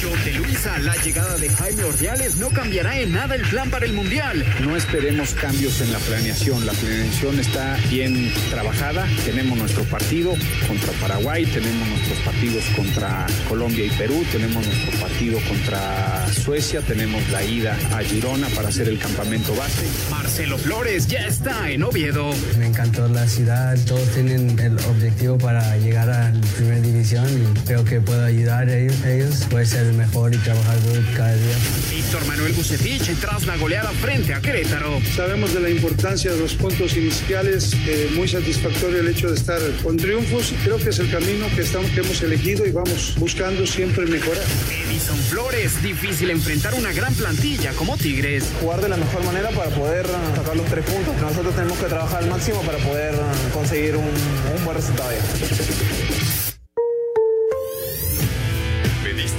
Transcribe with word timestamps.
Yo 0.00 0.10
te 0.24 0.32
lo 0.32 0.41
la 0.52 0.94
llegada 1.02 1.38
de 1.38 1.48
Jaime 1.48 1.84
Ordiales 1.84 2.36
no 2.36 2.50
cambiará 2.50 2.98
en 2.98 3.12
nada 3.12 3.34
el 3.34 3.42
plan 3.42 3.70
para 3.70 3.86
el 3.86 3.94
Mundial. 3.94 4.44
No 4.62 4.76
esperemos 4.76 5.34
cambios 5.34 5.80
en 5.80 5.92
la 5.92 5.98
planeación. 5.98 6.66
La 6.66 6.72
planeación 6.72 7.40
está 7.40 7.78
bien 7.88 8.32
trabajada. 8.50 9.06
Tenemos 9.24 9.56
nuestro 9.56 9.82
partido 9.84 10.34
contra 10.68 10.92
Paraguay, 11.00 11.46
tenemos 11.46 11.88
nuestros 11.88 12.18
partidos 12.18 12.64
contra 12.76 13.26
Colombia 13.48 13.86
y 13.86 13.90
Perú, 13.90 14.24
tenemos 14.30 14.64
nuestro 14.66 15.00
partido 15.00 15.38
contra 15.48 16.26
Suecia, 16.32 16.80
tenemos 16.82 17.26
la 17.30 17.42
ida 17.42 17.76
a 17.94 18.02
Girona 18.02 18.48
para 18.48 18.68
hacer 18.68 18.88
el 18.88 18.98
campamento 18.98 19.54
base. 19.54 19.86
Marcelo 20.10 20.58
Flores 20.58 21.06
ya 21.06 21.26
está 21.26 21.70
en 21.70 21.82
Oviedo. 21.82 22.30
Me 22.58 22.66
encantó 22.66 23.08
la 23.08 23.26
ciudad, 23.26 23.76
todos 23.86 24.06
tienen 24.10 24.58
el 24.58 24.78
objetivo 24.78 25.38
para 25.38 25.76
llegar 25.78 26.10
a 26.10 26.30
la 26.30 26.40
primera 26.56 26.80
división 26.80 27.26
y 27.26 27.58
creo 27.66 27.84
que 27.84 28.00
puedo 28.00 28.24
ayudar 28.24 28.68
a 28.68 28.76
ellos. 28.76 29.02
ellos. 29.04 29.46
Puede 29.50 29.66
ser 29.66 29.86
el 29.86 29.94
mejor 29.94 30.34
y 30.34 30.41
trabajar 30.42 30.82
duro 30.82 31.02
cada 31.16 31.34
día. 31.34 31.56
Víctor 31.90 32.26
Manuel 32.26 32.52
Bucetich 32.52 33.14
tras 33.20 33.46
la 33.46 33.56
goleada 33.56 33.90
frente 33.92 34.34
a 34.34 34.40
Querétaro. 34.40 35.00
Sabemos 35.14 35.54
de 35.54 35.60
la 35.60 35.70
importancia 35.70 36.30
de 36.32 36.38
los 36.38 36.54
puntos 36.54 36.96
iniciales, 36.96 37.72
eh, 37.86 38.10
muy 38.14 38.28
satisfactorio 38.28 39.00
el 39.00 39.08
hecho 39.08 39.28
de 39.28 39.36
estar 39.36 39.60
con 39.82 39.96
triunfos 39.96 40.52
y 40.52 40.54
creo 40.56 40.78
que 40.78 40.90
es 40.90 40.98
el 40.98 41.10
camino 41.10 41.46
que, 41.54 41.62
estamos, 41.62 41.90
que 41.90 42.00
hemos 42.00 42.20
elegido 42.22 42.66
y 42.66 42.72
vamos 42.72 43.14
buscando 43.18 43.66
siempre 43.66 44.06
mejorar. 44.06 44.44
Edison 44.88 45.18
Flores, 45.18 45.82
difícil 45.82 46.30
enfrentar 46.30 46.74
una 46.74 46.92
gran 46.92 47.14
plantilla 47.14 47.72
como 47.72 47.96
Tigres. 47.96 48.44
Jugar 48.60 48.80
de 48.80 48.88
la 48.88 48.96
mejor 48.96 49.24
manera 49.24 49.50
para 49.50 49.70
poder 49.70 50.06
uh, 50.06 50.36
sacar 50.36 50.56
los 50.56 50.66
tres 50.66 50.84
puntos. 50.84 51.16
Nosotros 51.20 51.54
tenemos 51.54 51.78
que 51.78 51.86
trabajar 51.86 52.22
al 52.22 52.30
máximo 52.30 52.62
para 52.62 52.78
poder 52.78 53.14
uh, 53.14 53.52
conseguir 53.54 53.96
un, 53.96 54.04
un 54.04 54.64
buen 54.64 54.76
resultado 54.76 55.10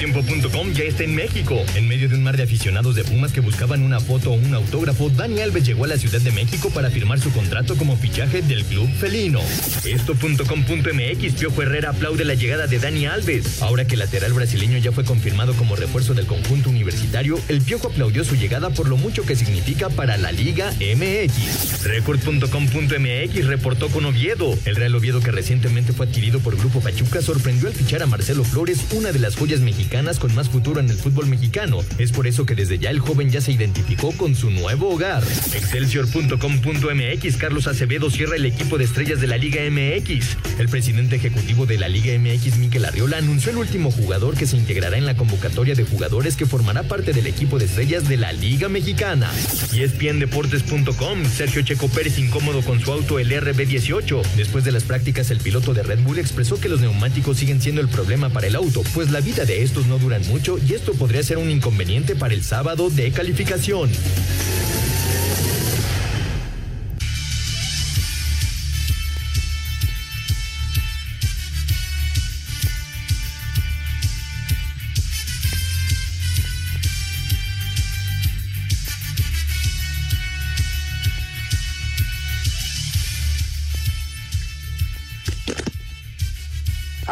Mediotiempo.com 0.00 0.72
ya 0.72 0.84
está 0.84 1.04
en 1.04 1.14
México. 1.14 1.62
En 1.74 1.86
medio 1.86 2.08
de 2.08 2.14
un 2.14 2.22
mar 2.22 2.34
de 2.34 2.44
aficionados 2.44 2.94
de 2.94 3.04
Pumas 3.04 3.32
que 3.32 3.40
buscaban 3.40 3.82
una 3.82 4.00
foto 4.00 4.30
o 4.30 4.34
un 4.34 4.54
autógrafo, 4.54 5.10
Dani 5.10 5.40
Alves 5.40 5.66
llegó 5.66 5.84
a 5.84 5.88
la 5.88 5.98
Ciudad 5.98 6.22
de 6.22 6.32
México 6.32 6.70
para 6.70 6.88
firmar 6.88 7.20
su 7.20 7.30
contrato 7.32 7.76
como 7.76 7.98
fichaje 7.98 8.40
del 8.40 8.64
club 8.64 8.88
felino. 8.94 9.40
Esto.com.mx 9.84 11.34
Piojo 11.34 11.62
Herrera 11.62 11.90
aplaude 11.90 12.24
la 12.24 12.32
llegada 12.32 12.66
de 12.66 12.78
Dani 12.78 13.04
Alves. 13.04 13.60
Ahora 13.60 13.86
que 13.86 13.92
el 13.92 13.98
lateral 13.98 14.32
brasileño 14.32 14.78
ya 14.78 14.90
fue 14.90 15.04
confirmado 15.04 15.52
como 15.52 15.76
refuerzo 15.76 16.14
del 16.14 16.24
conjunto 16.24 16.70
universitario, 16.70 17.38
el 17.48 17.60
Piojo 17.60 17.88
aplaudió 17.88 18.24
su 18.24 18.36
llegada 18.36 18.70
por 18.70 18.88
lo 18.88 18.96
mucho 18.96 19.26
que 19.26 19.36
significa 19.36 19.90
para 19.90 20.16
la 20.16 20.32
Liga 20.32 20.72
MX. 20.80 21.84
Record.com.mx 21.84 23.46
reportó 23.46 23.88
con 23.88 24.06
Oviedo. 24.06 24.56
El 24.64 24.76
Real 24.76 24.94
Oviedo 24.94 25.20
que 25.20 25.30
recientemente 25.30 25.92
fue 25.92 26.06
adquirido 26.06 26.40
por 26.40 26.56
Grupo 26.56 26.80
Pachuca 26.80 27.20
sorprendió 27.20 27.68
al 27.68 27.74
fichar 27.74 28.02
a 28.02 28.06
Marcelo 28.06 28.44
Flores, 28.44 28.78
una 28.92 29.12
de 29.12 29.18
las 29.18 29.36
joyas 29.36 29.60
mexicanas 29.60 29.89
con 30.20 30.32
más 30.36 30.48
futuro 30.48 30.78
en 30.78 30.88
el 30.88 30.96
fútbol 30.96 31.26
mexicano. 31.26 31.80
Es 31.98 32.12
por 32.12 32.28
eso 32.28 32.46
que 32.46 32.54
desde 32.54 32.78
ya 32.78 32.90
el 32.90 33.00
joven 33.00 33.28
ya 33.28 33.40
se 33.40 33.50
identificó 33.50 34.12
con 34.12 34.36
su 34.36 34.48
nuevo 34.48 34.88
hogar. 34.88 35.24
Excelsior.com.mx 35.52 37.36
Carlos 37.36 37.66
Acevedo 37.66 38.08
cierra 38.08 38.36
el 38.36 38.46
equipo 38.46 38.78
de 38.78 38.84
estrellas 38.84 39.20
de 39.20 39.26
la 39.26 39.36
Liga 39.36 39.60
MX. 39.68 40.36
El 40.60 40.68
presidente 40.68 41.16
ejecutivo 41.16 41.66
de 41.66 41.76
la 41.76 41.88
Liga 41.88 42.16
MX, 42.16 42.58
Miquel 42.58 42.84
Arriola, 42.84 43.18
anunció 43.18 43.50
el 43.50 43.56
último 43.56 43.90
jugador 43.90 44.36
que 44.36 44.46
se 44.46 44.56
integrará 44.56 44.96
en 44.96 45.06
la 45.06 45.16
convocatoria 45.16 45.74
de 45.74 45.82
jugadores 45.82 46.36
que 46.36 46.46
formará 46.46 46.84
parte 46.84 47.12
del 47.12 47.26
equipo 47.26 47.58
de 47.58 47.64
estrellas 47.64 48.08
de 48.08 48.16
la 48.16 48.32
Liga 48.32 48.68
Mexicana. 48.68 49.28
Y 49.72 49.82
ESPNDeportes.com 49.82 51.24
Sergio 51.24 51.62
Checo 51.62 51.88
Pérez 51.88 52.16
incómodo 52.18 52.62
con 52.62 52.80
su 52.80 52.92
auto 52.92 53.18
el 53.18 53.32
RB18. 53.32 54.22
Después 54.36 54.64
de 54.64 54.70
las 54.70 54.84
prácticas, 54.84 55.32
el 55.32 55.38
piloto 55.38 55.74
de 55.74 55.82
Red 55.82 56.00
Bull 56.04 56.20
expresó 56.20 56.60
que 56.60 56.68
los 56.68 56.80
neumáticos 56.80 57.38
siguen 57.38 57.60
siendo 57.60 57.80
el 57.80 57.88
problema 57.88 58.28
para 58.28 58.46
el 58.46 58.54
auto, 58.54 58.84
pues 58.94 59.10
la 59.10 59.20
vida 59.20 59.44
de 59.44 59.62
estos 59.64 59.79
no 59.86 59.98
duran 59.98 60.26
mucho 60.28 60.58
y 60.58 60.74
esto 60.74 60.94
podría 60.94 61.22
ser 61.22 61.38
un 61.38 61.50
inconveniente 61.50 62.16
para 62.16 62.34
el 62.34 62.42
sábado 62.42 62.90
de 62.90 63.10
calificación. 63.10 63.90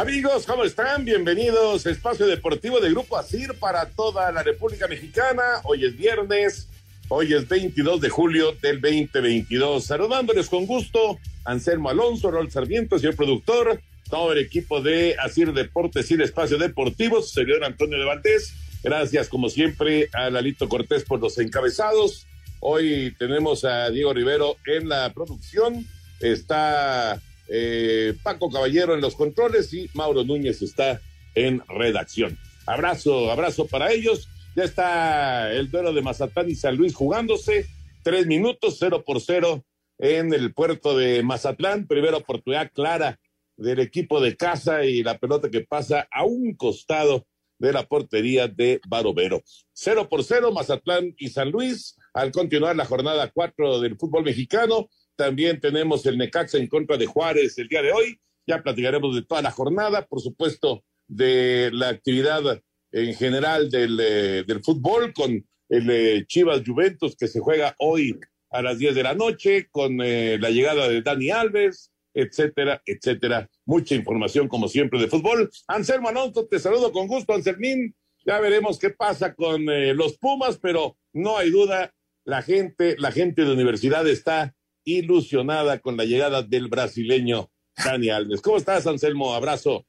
Amigos, 0.08 0.46
¿cómo 0.46 0.64
están? 0.64 1.04
Bienvenidos 1.04 1.84
a 1.84 1.90
Espacio 1.90 2.26
Deportivo 2.26 2.80
de 2.80 2.88
Grupo 2.88 3.18
ASIR 3.18 3.52
para 3.58 3.90
toda 3.90 4.32
la 4.32 4.42
República 4.42 4.88
Mexicana. 4.88 5.60
Hoy 5.64 5.84
es 5.84 5.98
viernes, 5.98 6.66
hoy 7.08 7.34
es 7.34 7.46
22 7.46 8.00
de 8.00 8.08
julio 8.08 8.52
del 8.62 8.80
2022. 8.80 9.84
Saludándoles 9.84 10.48
con 10.48 10.64
gusto, 10.64 11.18
Anselmo 11.44 11.90
Alonso, 11.90 12.30
Rol 12.30 12.50
Sarmiento, 12.50 12.98
señor 12.98 13.16
productor, 13.16 13.82
todo 14.08 14.32
el 14.32 14.38
equipo 14.38 14.80
de 14.80 15.14
ASIR 15.18 15.52
Deportes 15.52 16.10
y 16.10 16.14
Espacio 16.14 16.56
Deportivo, 16.56 17.20
su 17.20 17.34
servidor 17.34 17.64
Antonio 17.64 17.98
de 17.98 18.06
Valdés. 18.06 18.54
Gracias, 18.82 19.28
como 19.28 19.50
siempre, 19.50 20.08
a 20.14 20.30
Lalito 20.30 20.70
Cortés 20.70 21.04
por 21.04 21.20
los 21.20 21.36
encabezados. 21.36 22.26
Hoy 22.60 23.14
tenemos 23.18 23.62
a 23.66 23.90
Diego 23.90 24.14
Rivero 24.14 24.56
en 24.64 24.88
la 24.88 25.12
producción. 25.12 25.86
Está 26.18 27.20
eh, 27.48 28.14
Paco 28.22 28.50
Caballero 28.50 28.94
en 28.94 29.00
los 29.00 29.14
controles 29.14 29.72
y 29.72 29.88
Mauro 29.94 30.24
Núñez 30.24 30.62
está 30.62 31.00
en 31.34 31.62
redacción. 31.68 32.38
Abrazo, 32.66 33.30
abrazo 33.30 33.66
para 33.66 33.92
ellos. 33.92 34.28
Ya 34.54 34.64
está 34.64 35.52
el 35.52 35.70
duelo 35.70 35.92
de 35.92 36.02
Mazatlán 36.02 36.50
y 36.50 36.54
San 36.54 36.76
Luis 36.76 36.94
jugándose. 36.94 37.66
Tres 38.02 38.26
minutos, 38.26 38.76
cero 38.78 39.04
por 39.06 39.20
cero 39.20 39.64
en 39.98 40.32
el 40.32 40.52
puerto 40.52 40.96
de 40.96 41.22
Mazatlán. 41.22 41.86
Primera 41.86 42.16
oportunidad 42.16 42.70
clara 42.72 43.18
del 43.56 43.80
equipo 43.80 44.20
de 44.20 44.36
casa 44.36 44.84
y 44.84 45.02
la 45.02 45.18
pelota 45.18 45.50
que 45.50 45.60
pasa 45.60 46.08
a 46.10 46.24
un 46.24 46.54
costado 46.54 47.26
de 47.58 47.72
la 47.72 47.86
portería 47.86 48.48
de 48.48 48.80
Barovero. 48.88 49.42
Cero 49.72 50.08
por 50.08 50.22
cero, 50.22 50.52
Mazatlán 50.52 51.14
y 51.18 51.28
San 51.28 51.50
Luis. 51.50 51.96
Al 52.14 52.30
continuar 52.32 52.76
la 52.76 52.84
jornada 52.84 53.30
cuatro 53.30 53.80
del 53.80 53.96
fútbol 53.96 54.24
mexicano, 54.24 54.88
también 55.18 55.60
tenemos 55.60 56.06
el 56.06 56.16
Necaxa 56.16 56.58
en 56.58 56.68
contra 56.68 56.96
de 56.96 57.06
Juárez 57.06 57.58
el 57.58 57.66
día 57.66 57.82
de 57.82 57.90
hoy. 57.92 58.20
Ya 58.46 58.62
platicaremos 58.62 59.16
de 59.16 59.22
toda 59.22 59.42
la 59.42 59.50
jornada, 59.50 60.06
por 60.06 60.20
supuesto, 60.20 60.84
de 61.08 61.70
la 61.72 61.88
actividad 61.88 62.62
en 62.92 63.14
general 63.14 63.68
del, 63.68 63.98
eh, 64.00 64.44
del 64.46 64.62
fútbol 64.62 65.12
con 65.12 65.44
el 65.70 65.90
eh, 65.90 66.24
Chivas 66.26 66.62
Juventus 66.64 67.16
que 67.16 67.26
se 67.26 67.40
juega 67.40 67.74
hoy 67.80 68.18
a 68.50 68.62
las 68.62 68.78
10 68.78 68.94
de 68.94 69.02
la 69.02 69.14
noche, 69.14 69.68
con 69.70 70.00
eh, 70.00 70.38
la 70.40 70.50
llegada 70.50 70.88
de 70.88 71.02
Dani 71.02 71.30
Alves, 71.30 71.90
etcétera, 72.14 72.80
etcétera. 72.86 73.50
Mucha 73.66 73.96
información, 73.96 74.46
como 74.46 74.68
siempre, 74.68 75.00
de 75.00 75.08
fútbol. 75.08 75.50
Anselmo 75.66 76.08
Alonso, 76.08 76.46
te 76.46 76.60
saludo 76.60 76.92
con 76.92 77.08
gusto, 77.08 77.34
Anselmín. 77.34 77.94
Ya 78.24 78.38
veremos 78.38 78.78
qué 78.78 78.90
pasa 78.90 79.34
con 79.34 79.64
los 79.96 80.16
Pumas, 80.18 80.58
pero 80.58 80.96
no 81.12 81.38
hay 81.38 81.50
duda 81.50 81.92
la 82.24 82.42
gente, 82.42 82.94
la 82.98 83.10
gente 83.10 83.44
de 83.44 83.52
universidad 83.52 84.06
está 84.06 84.54
ilusionada 84.96 85.78
con 85.80 85.96
la 85.96 86.04
llegada 86.04 86.42
del 86.42 86.68
brasileño 86.68 87.50
Dani 87.84 88.08
Alves. 88.08 88.40
¿Cómo 88.40 88.56
estás, 88.56 88.86
Anselmo? 88.86 89.34
Abrazo. 89.34 89.86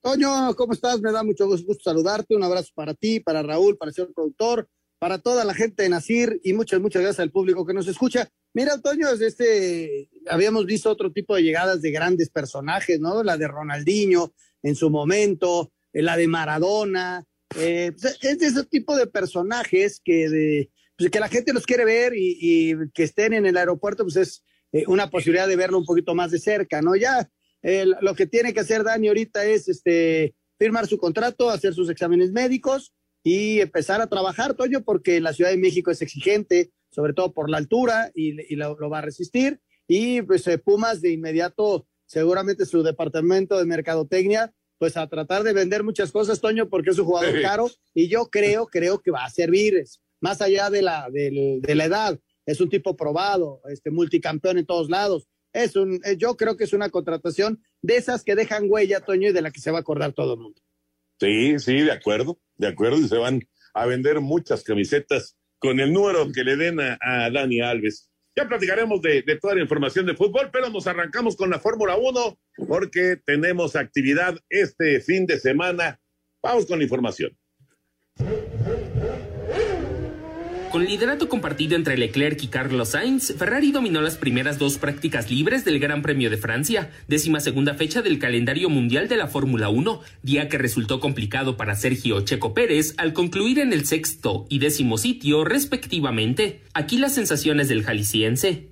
Toño, 0.00 0.54
¿cómo 0.56 0.72
estás? 0.72 1.00
Me 1.00 1.12
da 1.12 1.22
mucho 1.22 1.46
gusto 1.46 1.74
saludarte. 1.82 2.34
Un 2.34 2.44
abrazo 2.44 2.70
para 2.74 2.94
ti, 2.94 3.20
para 3.20 3.42
Raúl, 3.42 3.76
para 3.76 3.90
el 3.90 3.94
señor 3.94 4.14
productor, 4.14 4.68
para 4.98 5.18
toda 5.18 5.44
la 5.44 5.54
gente 5.54 5.82
de 5.82 5.88
Nacir 5.88 6.40
y 6.42 6.52
muchas, 6.52 6.80
muchas 6.80 7.02
gracias 7.02 7.20
al 7.20 7.30
público 7.30 7.66
que 7.66 7.74
nos 7.74 7.86
escucha. 7.88 8.28
Mira, 8.54 8.80
Toño, 8.80 9.08
este, 9.10 10.08
habíamos 10.28 10.66
visto 10.66 10.90
otro 10.90 11.12
tipo 11.12 11.36
de 11.36 11.42
llegadas 11.42 11.82
de 11.82 11.90
grandes 11.90 12.30
personajes, 12.30 12.98
¿no? 13.00 13.22
La 13.22 13.36
de 13.36 13.48
Ronaldinho 13.48 14.32
en 14.62 14.74
su 14.74 14.88
momento, 14.88 15.72
eh, 15.92 16.02
la 16.02 16.16
de 16.16 16.26
Maradona. 16.26 17.24
Eh, 17.56 17.92
pues, 18.00 18.18
es 18.22 18.42
ese 18.42 18.64
tipo 18.64 18.96
de 18.96 19.06
personajes 19.06 20.00
que, 20.02 20.28
de, 20.28 20.70
pues, 20.98 21.10
que 21.10 21.20
la 21.20 21.28
gente 21.28 21.52
los 21.52 21.64
quiere 21.64 21.84
ver 21.84 22.12
y, 22.14 22.74
que 22.92 23.04
estén 23.04 23.32
en 23.32 23.46
el 23.46 23.56
aeropuerto, 23.56 24.02
pues 24.02 24.16
es 24.16 24.44
eh, 24.72 24.84
una 24.88 25.08
posibilidad 25.08 25.48
de 25.48 25.56
verlo 25.56 25.78
un 25.78 25.86
poquito 25.86 26.14
más 26.14 26.30
de 26.32 26.40
cerca, 26.40 26.82
¿no? 26.82 26.96
Ya 26.96 27.30
lo 28.00 28.14
que 28.14 28.26
tiene 28.26 28.54
que 28.54 28.60
hacer 28.60 28.84
Dani 28.84 29.08
ahorita 29.08 29.44
es 29.44 29.68
este, 29.68 30.36
firmar 30.58 30.86
su 30.86 30.98
contrato, 30.98 31.50
hacer 31.50 31.74
sus 31.74 31.90
exámenes 31.90 32.32
médicos 32.32 32.92
y 33.22 33.60
empezar 33.60 34.00
a 34.00 34.06
trabajar, 34.06 34.54
Toño, 34.54 34.84
porque 34.84 35.20
la 35.20 35.32
Ciudad 35.32 35.50
de 35.50 35.56
México 35.56 35.90
es 35.90 36.02
exigente, 36.02 36.70
sobre 36.90 37.12
todo 37.12 37.32
por 37.32 37.50
la 37.50 37.58
altura, 37.58 38.10
y, 38.14 38.54
lo, 38.56 38.76
va 38.88 38.98
a 38.98 39.02
resistir. 39.02 39.60
Y 39.86 40.22
pues 40.22 40.46
eh, 40.46 40.58
Pumas 40.58 41.00
de 41.00 41.10
inmediato, 41.12 41.86
seguramente 42.06 42.66
su 42.66 42.82
departamento 42.82 43.58
de 43.58 43.66
mercadotecnia, 43.66 44.52
pues 44.78 44.96
a 44.96 45.08
tratar 45.08 45.42
de 45.42 45.52
vender 45.52 45.82
muchas 45.82 46.12
cosas, 46.12 46.40
Toño, 46.40 46.68
porque 46.68 46.90
es 46.90 46.98
un 46.98 47.06
jugador 47.06 47.42
caro, 47.42 47.70
y 47.94 48.08
yo 48.08 48.26
creo, 48.26 48.66
creo 48.66 49.00
que 49.00 49.10
va 49.10 49.24
a 49.24 49.30
servir, 49.30 49.84
más 50.20 50.40
allá 50.40 50.70
de 50.70 50.82
la, 50.82 51.08
de, 51.10 51.74
la 51.74 51.84
edad, 51.84 52.20
es 52.46 52.60
un 52.60 52.68
tipo 52.68 52.96
probado, 52.96 53.60
este 53.70 53.90
multicampeón 53.90 54.58
en 54.58 54.66
todos 54.66 54.90
lados. 54.90 55.28
Es 55.52 55.76
un, 55.76 56.00
eh, 56.04 56.16
yo 56.16 56.36
creo 56.36 56.56
que 56.56 56.64
es 56.64 56.72
una 56.72 56.90
contratación 56.90 57.62
de 57.82 57.96
esas 57.96 58.22
que 58.24 58.34
dejan 58.34 58.66
huella, 58.68 59.00
Toño, 59.00 59.28
y 59.28 59.32
de 59.32 59.42
la 59.42 59.50
que 59.50 59.60
se 59.60 59.70
va 59.70 59.78
a 59.78 59.80
acordar 59.80 60.12
todo 60.12 60.34
el 60.34 60.40
mundo. 60.40 60.60
Sí, 61.20 61.58
sí, 61.58 61.80
de 61.80 61.92
acuerdo, 61.92 62.38
de 62.56 62.68
acuerdo, 62.68 62.98
y 62.98 63.08
se 63.08 63.16
van 63.16 63.40
a 63.74 63.86
vender 63.86 64.20
muchas 64.20 64.62
camisetas 64.62 65.36
con 65.58 65.80
el 65.80 65.92
número 65.92 66.30
que 66.32 66.44
le 66.44 66.56
den 66.56 66.78
a, 66.80 67.30
Dani 67.30 67.60
Alves. 67.60 68.08
Ya 68.36 68.46
platicaremos 68.46 69.02
de, 69.02 69.22
de, 69.22 69.36
toda 69.36 69.56
la 69.56 69.62
información 69.62 70.06
de 70.06 70.14
fútbol, 70.14 70.50
pero 70.52 70.70
nos 70.70 70.86
arrancamos 70.86 71.34
con 71.34 71.50
la 71.50 71.58
Fórmula 71.58 71.96
1 71.96 72.38
porque 72.68 73.16
tenemos 73.24 73.74
actividad 73.74 74.38
este 74.48 75.00
fin 75.00 75.26
de 75.26 75.40
semana. 75.40 76.00
Vamos 76.40 76.66
con 76.66 76.78
la 76.78 76.84
información. 76.84 77.36
Con 80.70 80.84
liderato 80.84 81.30
compartido 81.30 81.76
entre 81.76 81.96
Leclerc 81.96 82.42
y 82.42 82.48
Carlos 82.48 82.90
Sainz, 82.90 83.34
Ferrari 83.38 83.72
dominó 83.72 84.02
las 84.02 84.16
primeras 84.16 84.58
dos 84.58 84.76
prácticas 84.76 85.30
libres 85.30 85.64
del 85.64 85.78
Gran 85.78 86.02
Premio 86.02 86.28
de 86.28 86.36
Francia, 86.36 86.90
décima 87.06 87.40
segunda 87.40 87.72
fecha 87.72 88.02
del 88.02 88.18
calendario 88.18 88.68
mundial 88.68 89.08
de 89.08 89.16
la 89.16 89.28
Fórmula 89.28 89.70
1, 89.70 90.02
día 90.22 90.50
que 90.50 90.58
resultó 90.58 91.00
complicado 91.00 91.56
para 91.56 91.74
Sergio 91.74 92.20
Checo 92.20 92.52
Pérez 92.52 92.92
al 92.98 93.14
concluir 93.14 93.60
en 93.60 93.72
el 93.72 93.86
sexto 93.86 94.44
y 94.50 94.58
décimo 94.58 94.98
sitio 94.98 95.42
respectivamente. 95.42 96.60
Aquí 96.74 96.98
las 96.98 97.14
sensaciones 97.14 97.68
del 97.68 97.82
jalisciense. 97.82 98.68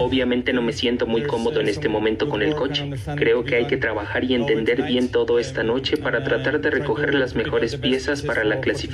Obviamente 0.00 0.52
no 0.52 0.60
me 0.60 0.72
siento 0.72 1.06
muy 1.06 1.22
cómodo 1.22 1.60
en 1.60 1.68
este 1.68 1.88
momento 1.88 2.28
con 2.28 2.42
el 2.42 2.56
coche. 2.56 2.90
Creo 3.16 3.44
que 3.44 3.54
hay 3.54 3.66
que 3.68 3.76
trabajar 3.76 4.24
y 4.24 4.34
entender 4.34 4.82
bien 4.82 5.08
todo 5.08 5.38
esta 5.38 5.62
noche 5.62 5.96
para 5.96 6.24
tratar 6.24 6.60
de 6.60 6.70
recoger 6.70 7.14
las 7.14 7.36
mejores 7.36 7.76
piezas 7.76 8.22
para 8.22 8.42
la 8.44 8.60
clasificación 8.60 8.87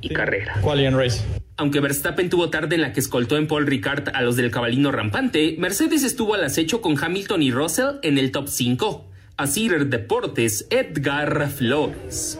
y 0.00 0.08
carrera. 0.08 0.60
Aunque 1.56 1.80
Verstappen 1.80 2.30
tuvo 2.30 2.50
tarde 2.50 2.76
en 2.76 2.82
la 2.82 2.92
que 2.92 3.00
escoltó 3.00 3.36
en 3.36 3.48
Paul 3.48 3.66
Ricard 3.66 4.10
a 4.14 4.22
los 4.22 4.36
del 4.36 4.50
cabalino 4.50 4.92
rampante, 4.92 5.56
Mercedes 5.58 6.04
estuvo 6.04 6.34
al 6.34 6.44
acecho 6.44 6.80
con 6.80 6.96
Hamilton 7.02 7.42
y 7.42 7.50
Russell 7.50 7.96
en 8.02 8.16
el 8.18 8.30
top 8.30 8.48
5. 8.48 9.04
Así 9.36 9.68
Deportes, 9.68 10.66
Edgar 10.70 11.48
Flores. 11.50 12.38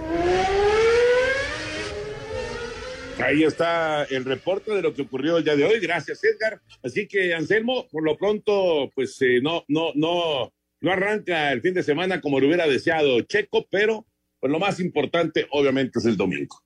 Ahí 3.21 3.43
está 3.43 4.05
el 4.05 4.25
reporte 4.25 4.73
de 4.73 4.83
lo 4.83 4.95
que 4.95 5.03
ocurrió 5.03 5.39
el 5.39 5.45
día 5.45 5.57
de 5.57 5.65
hoy. 5.65 5.81
Gracias, 5.81 6.23
Edgar. 6.23 6.61
Así 6.85 7.09
que, 7.09 7.35
Anselmo, 7.35 7.89
por 7.91 8.05
lo 8.05 8.17
pronto, 8.17 8.91
pues 8.95 9.21
eh, 9.23 9.41
no, 9.43 9.65
no, 9.67 9.91
no, 9.97 10.53
no 10.81 10.93
arranca 10.93 11.51
el 11.53 11.61
fin 11.61 11.75
de 11.75 11.83
semana 11.83 12.21
como 12.21 12.39
lo 12.39 12.47
hubiera 12.47 12.69
deseado 12.69 13.21
Checo, 13.23 13.67
pero 13.71 14.07
pues 14.41 14.53
lo 14.53 14.61
más 14.61 14.79
importante, 14.79 15.47
obviamente, 15.51 15.99
es 15.99 16.05
el 16.05 16.17
domingo. 16.17 16.63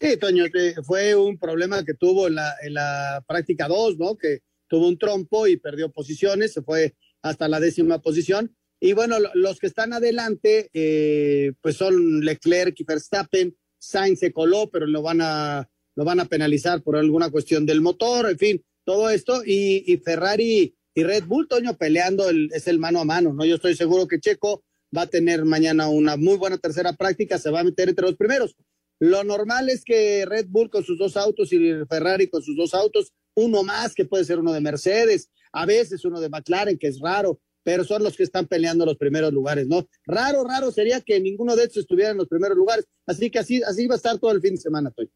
Sí, 0.00 0.16
Toño, 0.16 0.44
fue 0.84 1.14
un 1.14 1.38
problema 1.38 1.84
que 1.84 1.94
tuvo 1.94 2.26
en 2.26 2.34
la, 2.34 2.54
en 2.62 2.74
la 2.74 3.24
práctica 3.26 3.68
2, 3.68 3.98
¿no? 3.98 4.16
Que 4.16 4.40
tuvo 4.68 4.88
un 4.88 4.98
trompo 4.98 5.46
y 5.46 5.56
perdió 5.56 5.90
posiciones, 5.90 6.52
se 6.52 6.62
fue 6.62 6.94
hasta 7.22 7.48
la 7.48 7.60
décima 7.60 8.00
posición. 8.00 8.54
Y 8.80 8.92
bueno, 8.92 9.16
los 9.34 9.58
que 9.60 9.66
están 9.66 9.92
adelante, 9.92 10.68
eh, 10.74 11.52
pues 11.60 11.76
son 11.76 12.20
Leclerc 12.20 12.78
y 12.78 12.84
Verstappen. 12.84 13.56
Sainz 13.78 14.20
se 14.20 14.32
coló, 14.32 14.68
pero 14.70 14.86
lo 14.86 15.00
van 15.00 15.20
a, 15.20 15.68
van 15.94 16.20
a 16.20 16.24
penalizar 16.26 16.82
por 16.82 16.96
alguna 16.96 17.30
cuestión 17.30 17.64
del 17.64 17.80
motor, 17.80 18.28
en 18.30 18.38
fin, 18.38 18.64
todo 18.84 19.10
esto. 19.10 19.42
Y, 19.44 19.84
y 19.86 19.96
Ferrari 19.98 20.76
y 20.94 21.02
Red 21.02 21.24
Bull, 21.24 21.48
Toño, 21.48 21.76
peleando 21.76 22.28
el, 22.28 22.50
es 22.52 22.66
el 22.68 22.78
mano 22.78 23.00
a 23.00 23.04
mano, 23.04 23.32
¿no? 23.32 23.44
Yo 23.44 23.56
estoy 23.56 23.74
seguro 23.74 24.06
que 24.06 24.20
Checo 24.20 24.64
va 24.96 25.02
a 25.02 25.06
tener 25.06 25.44
mañana 25.44 25.88
una 25.88 26.16
muy 26.16 26.36
buena 26.36 26.58
tercera 26.58 26.92
práctica, 26.92 27.38
se 27.38 27.50
va 27.50 27.60
a 27.60 27.64
meter 27.64 27.88
entre 27.88 28.06
los 28.06 28.16
primeros. 28.16 28.56
Lo 29.00 29.24
normal 29.24 29.68
es 29.68 29.84
que 29.84 30.24
Red 30.26 30.46
Bull 30.48 30.70
con 30.70 30.84
sus 30.84 30.98
dos 30.98 31.16
autos 31.16 31.52
y 31.52 31.58
Ferrari 31.88 32.28
con 32.28 32.42
sus 32.42 32.56
dos 32.56 32.74
autos, 32.74 33.12
uno 33.34 33.62
más 33.62 33.94
que 33.94 34.04
puede 34.04 34.24
ser 34.24 34.38
uno 34.38 34.52
de 34.52 34.60
Mercedes, 34.60 35.30
a 35.52 35.66
veces 35.66 36.04
uno 36.04 36.20
de 36.20 36.28
McLaren, 36.28 36.78
que 36.78 36.88
es 36.88 37.00
raro, 37.00 37.40
pero 37.64 37.82
son 37.82 38.02
los 38.02 38.16
que 38.16 38.22
están 38.22 38.46
peleando 38.46 38.84
los 38.84 38.96
primeros 38.96 39.32
lugares, 39.32 39.66
¿no? 39.66 39.88
Raro, 40.06 40.44
raro 40.44 40.70
sería 40.70 41.00
que 41.00 41.18
ninguno 41.18 41.56
de 41.56 41.64
estos 41.64 41.78
estuviera 41.78 42.10
en 42.10 42.18
los 42.18 42.28
primeros 42.28 42.56
lugares, 42.56 42.86
así 43.06 43.30
que 43.30 43.38
así, 43.38 43.62
así 43.62 43.86
va 43.86 43.94
a 43.94 43.96
estar 43.96 44.18
todo 44.18 44.32
el 44.32 44.40
fin 44.40 44.54
de 44.54 44.60
semana, 44.60 44.90
Toy. 44.90 45.10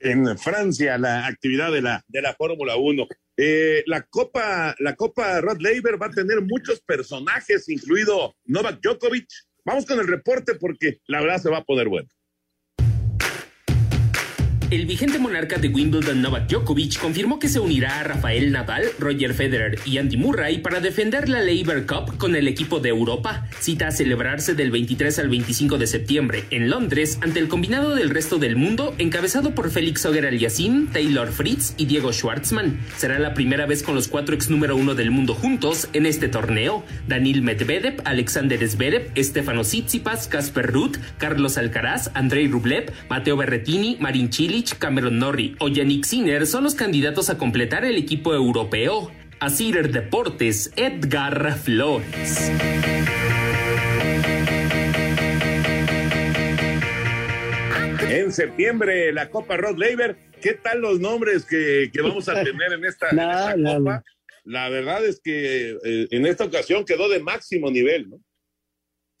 En 0.00 0.36
Francia, 0.36 0.98
la 0.98 1.26
actividad 1.26 1.70
de 1.70 1.80
la, 1.80 2.04
de 2.08 2.22
la 2.22 2.34
Fórmula 2.34 2.74
1. 2.76 3.06
Eh, 3.36 3.84
la 3.86 4.02
Copa, 4.02 4.74
la 4.80 4.96
Copa 4.96 5.40
Rod 5.40 5.60
Laver 5.60 6.00
va 6.00 6.06
a 6.06 6.10
tener 6.10 6.40
muchos 6.40 6.80
personajes, 6.80 7.68
incluido 7.68 8.34
Novak 8.46 8.80
Djokovic, 8.82 9.28
Vamos 9.64 9.86
con 9.86 9.98
el 10.00 10.08
reporte 10.08 10.54
porque 10.56 10.98
la 11.06 11.20
verdad 11.20 11.38
se 11.38 11.50
va 11.50 11.58
a 11.58 11.64
poner 11.64 11.88
bueno. 11.88 12.08
El 14.72 14.86
vigente 14.86 15.18
monarca 15.18 15.58
de 15.58 15.68
Wimbledon 15.68 16.22
Novak 16.22 16.48
Djokovic 16.48 16.98
confirmó 16.98 17.38
que 17.38 17.50
se 17.50 17.60
unirá 17.60 18.00
a 18.00 18.04
Rafael 18.04 18.50
Nadal, 18.50 18.84
Roger 18.98 19.34
Federer 19.34 19.78
y 19.84 19.98
Andy 19.98 20.16
Murray 20.16 20.62
para 20.62 20.80
defender 20.80 21.28
la 21.28 21.42
Labour 21.42 21.84
Cup 21.84 22.16
con 22.16 22.34
el 22.34 22.48
equipo 22.48 22.80
de 22.80 22.88
Europa, 22.88 23.46
cita 23.60 23.88
a 23.88 23.90
celebrarse 23.90 24.54
del 24.54 24.70
23 24.70 25.18
al 25.18 25.28
25 25.28 25.76
de 25.76 25.86
septiembre 25.86 26.44
en 26.48 26.70
Londres 26.70 27.18
ante 27.20 27.38
el 27.38 27.48
combinado 27.48 27.94
del 27.94 28.08
resto 28.08 28.38
del 28.38 28.56
mundo 28.56 28.94
encabezado 28.96 29.54
por 29.54 29.70
Félix 29.70 30.06
Auger 30.06 30.24
Aliassime, 30.24 30.86
Taylor 30.90 31.30
Fritz 31.30 31.74
y 31.76 31.84
Diego 31.84 32.10
Schwartzman. 32.10 32.80
Será 32.96 33.18
la 33.18 33.34
primera 33.34 33.66
vez 33.66 33.82
con 33.82 33.94
los 33.94 34.08
cuatro 34.08 34.34
ex 34.34 34.48
número 34.48 34.74
uno 34.74 34.94
del 34.94 35.10
mundo 35.10 35.34
juntos 35.34 35.90
en 35.92 36.06
este 36.06 36.28
torneo. 36.28 36.82
Danil 37.06 37.42
Medvedev, 37.42 38.00
Alexander 38.06 38.66
Zverev, 38.66 39.12
Stefano 39.18 39.64
Tsitsipas, 39.64 40.28
Casper 40.28 40.72
Ruth, 40.72 40.96
Carlos 41.18 41.58
Alcaraz, 41.58 42.10
Andrei 42.14 42.48
Rublev, 42.48 42.90
Mateo 43.10 43.36
Berretini, 43.36 43.98
Marin 44.00 44.30
Chili 44.30 44.61
Cameron 44.78 45.18
Norrie 45.18 45.56
o 45.58 45.68
Yannick 45.68 46.04
Sinner 46.04 46.46
son 46.46 46.64
los 46.64 46.74
candidatos 46.74 47.30
a 47.30 47.38
completar 47.38 47.84
el 47.84 47.96
equipo 47.96 48.34
europeo. 48.34 49.10
A 49.40 49.50
Cider 49.50 49.90
Deportes, 49.90 50.72
Edgar 50.76 51.58
Flores. 51.58 52.50
En 58.08 58.32
septiembre, 58.32 59.12
la 59.12 59.28
Copa 59.30 59.56
Rod 59.56 59.76
Laver. 59.78 60.16
¿Qué 60.40 60.54
tal 60.54 60.80
los 60.80 61.00
nombres 61.00 61.44
que, 61.44 61.90
vamos 62.02 62.28
a 62.28 62.34
tener 62.44 62.72
en 62.72 62.84
esta, 62.84 63.08
Copa? 63.76 64.04
La 64.44 64.68
verdad 64.68 65.04
es 65.04 65.20
que 65.22 65.70
eh, 65.84 66.08
en 66.10 66.26
esta 66.26 66.44
ocasión 66.44 66.84
quedó 66.84 67.08
de 67.08 67.20
máximo 67.20 67.70
nivel, 67.70 68.10
¿no? 68.10 68.20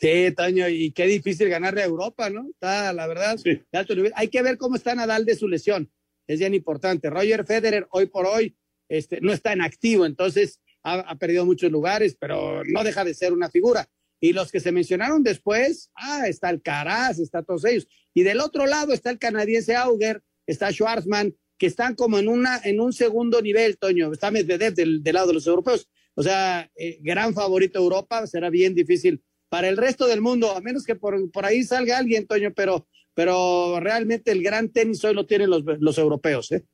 Sí, 0.02 0.32
Toño, 0.36 0.68
y 0.68 0.90
qué 0.90 1.06
difícil 1.06 1.48
ganarle 1.48 1.82
a 1.82 1.86
Europa, 1.86 2.28
¿no? 2.28 2.48
Está, 2.50 2.92
la 2.92 3.06
verdad, 3.06 3.38
de 3.44 3.62
alto 3.72 3.94
nivel. 3.94 4.12
Hay 4.16 4.26
que 4.26 4.42
ver 4.42 4.58
cómo 4.58 4.74
está 4.74 4.96
Nadal 4.96 5.24
de 5.24 5.36
su 5.36 5.46
lesión. 5.46 5.92
Es 6.26 6.40
bien 6.40 6.54
importante. 6.54 7.08
Roger 7.08 7.44
Federer, 7.46 7.86
hoy 7.92 8.06
por 8.06 8.26
hoy, 8.26 8.56
este, 8.88 9.20
no 9.20 9.32
está 9.32 9.52
en 9.52 9.62
activo, 9.62 10.04
entonces 10.04 10.60
ha, 10.82 11.16
perdido 11.18 11.46
muchos 11.46 11.70
lugares, 11.70 12.16
pero 12.18 12.64
no 12.64 12.82
deja 12.82 13.04
de 13.04 13.14
ser 13.14 13.32
una 13.32 13.48
figura. 13.48 13.88
Y 14.18 14.32
los 14.32 14.50
que 14.50 14.58
se 14.58 14.72
mencionaron 14.72 15.22
después, 15.22 15.92
ah, 15.94 16.26
está 16.26 16.50
el 16.50 16.62
Caraz, 16.62 17.20
está 17.20 17.44
todos 17.44 17.64
ellos. 17.64 17.86
Y 18.12 18.24
del 18.24 18.40
otro 18.40 18.66
lado 18.66 18.92
está 18.92 19.08
el 19.10 19.20
canadiense 19.20 19.76
Auger, 19.76 20.20
está 20.48 20.72
Schwarzman, 20.72 21.36
que 21.58 21.66
están 21.66 21.94
como 21.94 22.18
en, 22.18 22.26
una, 22.26 22.60
en 22.64 22.80
un 22.80 22.92
segundo 22.92 23.40
nivel, 23.40 23.78
Toño. 23.78 24.12
Está 24.12 24.32
Medvedev 24.32 24.74
del, 24.74 25.00
del 25.04 25.14
lado 25.14 25.28
de 25.28 25.34
los 25.34 25.46
europeos. 25.46 25.88
O 26.16 26.24
sea, 26.24 26.68
eh, 26.74 26.98
gran 27.02 27.34
favorito 27.34 27.78
Europa, 27.78 28.26
será 28.26 28.50
bien 28.50 28.74
difícil 28.74 29.22
para 29.52 29.68
el 29.68 29.76
resto 29.76 30.06
del 30.06 30.22
mundo, 30.22 30.56
a 30.56 30.62
menos 30.62 30.86
que 30.86 30.94
por, 30.94 31.30
por 31.30 31.44
ahí 31.44 31.62
salga 31.62 31.98
alguien, 31.98 32.26
Toño, 32.26 32.54
pero 32.56 32.88
pero 33.12 33.80
realmente 33.80 34.32
el 34.32 34.42
gran 34.42 34.70
tenis 34.70 35.04
hoy 35.04 35.12
lo 35.12 35.26
tienen 35.26 35.50
los, 35.50 35.62
los 35.78 35.98
europeos, 35.98 36.50
¿eh? 36.52 36.64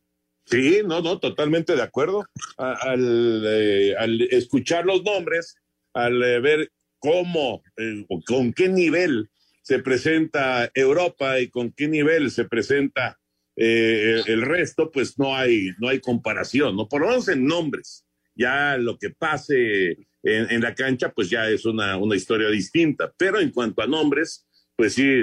Sí, 0.45 0.83
no, 0.85 1.01
no, 1.01 1.19
totalmente 1.19 1.75
de 1.75 1.83
acuerdo. 1.83 2.25
Al, 2.57 3.43
eh, 3.45 3.97
al 3.99 4.23
escuchar 4.31 4.87
los 4.87 5.03
nombres, 5.03 5.57
al 5.93 6.23
eh, 6.23 6.39
ver 6.39 6.71
cómo, 7.01 7.65
eh, 7.77 8.07
con 8.25 8.53
qué 8.53 8.69
nivel 8.69 9.29
se 9.63 9.81
presenta 9.81 10.71
Europa 10.73 11.41
y 11.41 11.49
con 11.49 11.73
qué 11.73 11.89
nivel 11.89 12.31
se 12.31 12.45
presenta 12.45 13.19
el 13.57 14.43
resto, 14.43 14.93
pues 14.93 15.19
no 15.19 15.35
hay, 15.35 15.71
no 15.81 15.89
hay 15.89 15.99
comparación, 15.99 16.77
¿no? 16.77 16.89
Por 16.89 17.01
lo 17.01 17.09
menos 17.09 17.27
en 17.27 17.45
nombres. 17.45 18.05
Ya 18.39 18.79
lo 18.79 18.97
que 18.97 19.11
pase 19.11 19.99
en, 20.23 20.61
la 20.63 20.75
cancha, 20.75 21.13
pues 21.13 21.29
ya 21.29 21.49
es 21.51 21.67
una, 21.67 21.99
una, 21.99 22.17
historia 22.17 22.49
distinta. 22.49 23.13
Pero 23.19 23.41
en 23.41 23.51
cuanto 23.51 23.83
a 23.83 23.87
nombres, 23.87 24.47
pues 24.77 24.95
sí, 24.95 25.23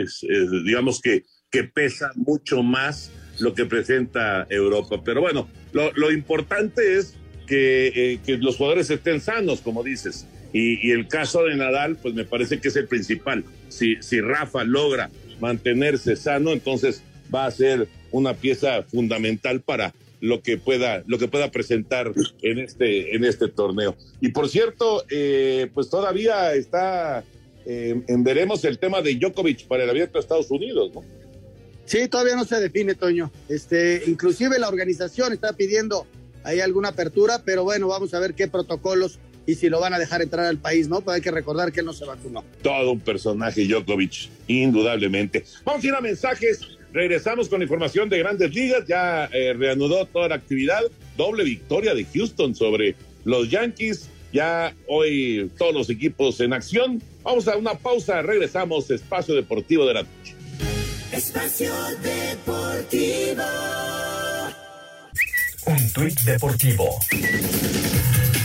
digamos 0.66 1.02
que, 1.02 1.24
que 1.50 1.64
pesa 1.64 2.12
mucho 2.16 2.62
más 2.62 3.12
lo 3.40 3.54
que 3.54 3.66
presenta 3.66 4.46
Europa. 4.50 5.02
Pero 5.04 5.22
bueno, 5.22 5.50
lo, 5.72 5.92
lo 5.94 6.12
importante 6.12 6.98
es 6.98 7.16
que, 7.48 7.88
eh, 7.96 8.20
que, 8.26 8.38
los 8.38 8.58
jugadores 8.58 8.90
estén 8.90 9.22
sanos, 9.22 9.62
como 9.62 9.84
dices. 9.84 10.28
Y, 10.54 10.86
y, 10.88 10.92
el 10.92 11.08
caso 11.08 11.44
de 11.44 11.56
Nadal, 11.56 11.98
pues 11.98 12.14
me 12.14 12.26
parece 12.26 12.60
que 12.60 12.68
es 12.68 12.76
el 12.76 12.88
principal. 12.88 13.44
Si, 13.70 13.98
si 14.02 14.22
Rafa 14.22 14.64
logra 14.64 15.10
mantenerse 15.40 16.16
sano, 16.16 16.52
entonces 16.52 17.04
va 17.34 17.46
a 17.46 17.52
ser 17.52 17.88
una 18.12 18.34
pieza 18.34 18.84
fundamental 18.84 19.62
para 19.62 19.94
lo 20.22 20.42
que 20.42 20.58
pueda, 20.58 21.04
lo 21.08 21.18
que 21.18 21.28
pueda 21.28 21.52
presentar 21.52 22.12
en 22.42 22.60
este, 22.60 23.16
en 23.16 23.24
este 23.24 23.48
torneo. 23.48 23.96
Y 24.22 24.30
por 24.30 24.50
cierto, 24.50 25.04
eh, 25.10 25.70
pues 25.74 25.90
todavía 25.90 26.54
está 26.54 27.24
eh, 27.66 28.02
en 28.08 28.24
veremos 28.24 28.64
el 28.66 28.78
tema 28.78 29.02
de 29.02 29.16
Djokovic 29.16 29.68
para 29.68 29.84
el 29.84 29.90
abierto 29.90 30.14
de 30.14 30.20
Estados 30.22 30.52
Unidos, 30.52 30.92
¿no? 30.94 31.04
Sí, 31.86 32.08
todavía 32.08 32.36
no 32.36 32.46
se 32.46 32.60
define, 32.60 32.96
Toño. 32.96 33.32
Este, 33.48 34.04
inclusive 34.08 34.58
la 34.58 34.68
organización 34.68 35.34
está 35.34 35.54
pidiendo 35.54 36.08
ahí 36.44 36.60
alguna 36.60 36.90
apertura, 36.90 37.42
pero 37.46 37.64
bueno, 37.64 37.88
vamos 37.88 38.14
a 38.14 38.20
ver 38.20 38.34
qué 38.34 38.48
protocolos 38.48 39.20
y 39.48 39.56
si 39.56 39.70
lo 39.70 39.80
van 39.80 39.94
a 39.94 40.00
dejar 40.00 40.22
entrar 40.22 40.46
al 40.46 40.58
país, 40.58 40.88
¿no? 40.88 41.02
Pero 41.02 41.12
hay 41.12 41.22
que 41.22 41.32
recordar 41.32 41.72
que 41.72 41.82
él 41.82 41.86
no 41.86 41.94
se 41.94 42.06
vacunó. 42.06 42.44
Todo 42.64 42.92
un 42.92 43.00
personaje, 43.00 43.68
Djokovic, 43.68 44.30
indudablemente. 44.48 45.44
Vamos 45.64 45.84
a 45.84 45.88
ir 45.88 45.94
a 45.94 46.02
mensajes. 46.02 46.60
Regresamos 46.96 47.50
con 47.50 47.62
información 47.62 48.08
de 48.08 48.20
grandes 48.20 48.56
ligas. 48.56 48.86
Ya 48.88 49.26
eh, 49.34 49.54
reanudó 49.54 50.06
toda 50.06 50.30
la 50.30 50.36
actividad. 50.36 50.82
Doble 51.18 51.44
victoria 51.44 51.94
de 51.94 52.06
Houston 52.06 52.56
sobre 52.56 52.96
los 53.26 53.50
Yankees. 53.50 54.10
Ya 54.32 54.74
hoy 54.88 55.52
todos 55.58 55.74
los 55.74 55.90
equipos 55.90 56.40
en 56.40 56.54
acción. 56.54 57.04
Vamos 57.22 57.50
a 57.50 57.58
una 57.58 57.74
pausa. 57.74 58.22
Regresamos. 58.22 58.90
Espacio 58.90 59.36
Deportivo 59.36 59.86
de 59.86 59.94
la 59.94 60.04
Noche. 60.04 60.36
Espacio 61.12 61.74
Deportivo. 62.02 63.44
Un 65.66 65.92
tuit 65.92 66.18
deportivo. 66.22 66.98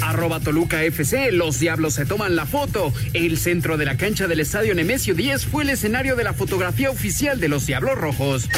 Arroba 0.02 0.40
Toluca 0.40 0.82
FC, 0.82 1.32
los 1.32 1.58
Diablos 1.58 1.94
se 1.94 2.06
toman 2.06 2.36
la 2.36 2.46
foto. 2.46 2.92
El 3.12 3.38
centro 3.38 3.76
de 3.76 3.84
la 3.84 3.96
cancha 3.96 4.26
del 4.26 4.40
estadio 4.40 4.74
Nemesio 4.74 5.14
10 5.14 5.46
fue 5.46 5.64
el 5.64 5.70
escenario 5.70 6.16
de 6.16 6.24
la 6.24 6.32
fotografía 6.32 6.90
oficial 6.90 7.40
de 7.40 7.48
los 7.48 7.66
Diablos 7.66 7.96
Rojos. 7.96 8.48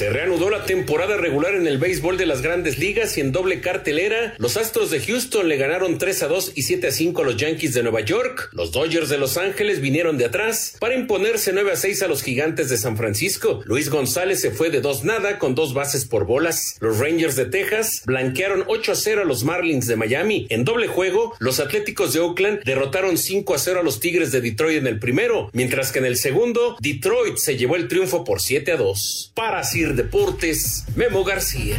Se 0.00 0.08
reanudó 0.08 0.48
la 0.48 0.64
temporada 0.64 1.18
regular 1.18 1.54
en 1.54 1.66
el 1.66 1.76
béisbol 1.76 2.16
de 2.16 2.24
las 2.24 2.40
grandes 2.40 2.78
ligas 2.78 3.18
y 3.18 3.20
en 3.20 3.32
doble 3.32 3.60
cartelera, 3.60 4.32
los 4.38 4.56
Astros 4.56 4.90
de 4.90 4.98
Houston 4.98 5.46
le 5.46 5.58
ganaron 5.58 5.98
3 5.98 6.22
a 6.22 6.28
2 6.28 6.52
y 6.54 6.62
7 6.62 6.86
a 6.86 6.90
5 6.90 7.20
a 7.20 7.24
los 7.26 7.36
Yankees 7.36 7.74
de 7.74 7.82
Nueva 7.82 8.00
York. 8.00 8.48
Los 8.54 8.72
Dodgers 8.72 9.10
de 9.10 9.18
Los 9.18 9.36
Ángeles 9.36 9.82
vinieron 9.82 10.16
de 10.16 10.24
atrás 10.24 10.74
para 10.80 10.94
imponerse 10.94 11.52
9 11.52 11.72
a 11.72 11.76
6 11.76 12.00
a 12.00 12.08
los 12.08 12.22
Gigantes 12.22 12.70
de 12.70 12.78
San 12.78 12.96
Francisco. 12.96 13.60
Luis 13.66 13.90
González 13.90 14.40
se 14.40 14.52
fue 14.52 14.70
de 14.70 14.80
dos 14.80 15.04
nada 15.04 15.38
con 15.38 15.54
dos 15.54 15.74
bases 15.74 16.06
por 16.06 16.24
bolas. 16.24 16.78
Los 16.80 16.98
Rangers 16.98 17.36
de 17.36 17.44
Texas 17.44 18.00
blanquearon 18.06 18.64
8 18.68 18.92
a 18.92 18.94
0 18.94 19.20
a 19.20 19.26
los 19.26 19.44
Marlins 19.44 19.86
de 19.86 19.96
Miami. 19.96 20.46
En 20.48 20.64
doble 20.64 20.86
juego, 20.86 21.34
los 21.40 21.60
Atléticos 21.60 22.14
de 22.14 22.20
Oakland 22.20 22.64
derrotaron 22.64 23.18
5 23.18 23.52
a 23.52 23.58
0 23.58 23.80
a 23.80 23.82
los 23.82 24.00
Tigres 24.00 24.32
de 24.32 24.40
Detroit 24.40 24.78
en 24.78 24.86
el 24.86 24.98
primero, 24.98 25.50
mientras 25.52 25.92
que 25.92 25.98
en 25.98 26.06
el 26.06 26.16
segundo, 26.16 26.78
Detroit 26.80 27.36
se 27.36 27.58
llevó 27.58 27.76
el 27.76 27.86
triunfo 27.86 28.24
por 28.24 28.40
7 28.40 28.72
a 28.72 28.76
2. 28.78 29.32
Para 29.34 29.62
Sir 29.62 29.89
Deportes, 29.96 30.84
Memo 30.96 31.24
García. 31.24 31.76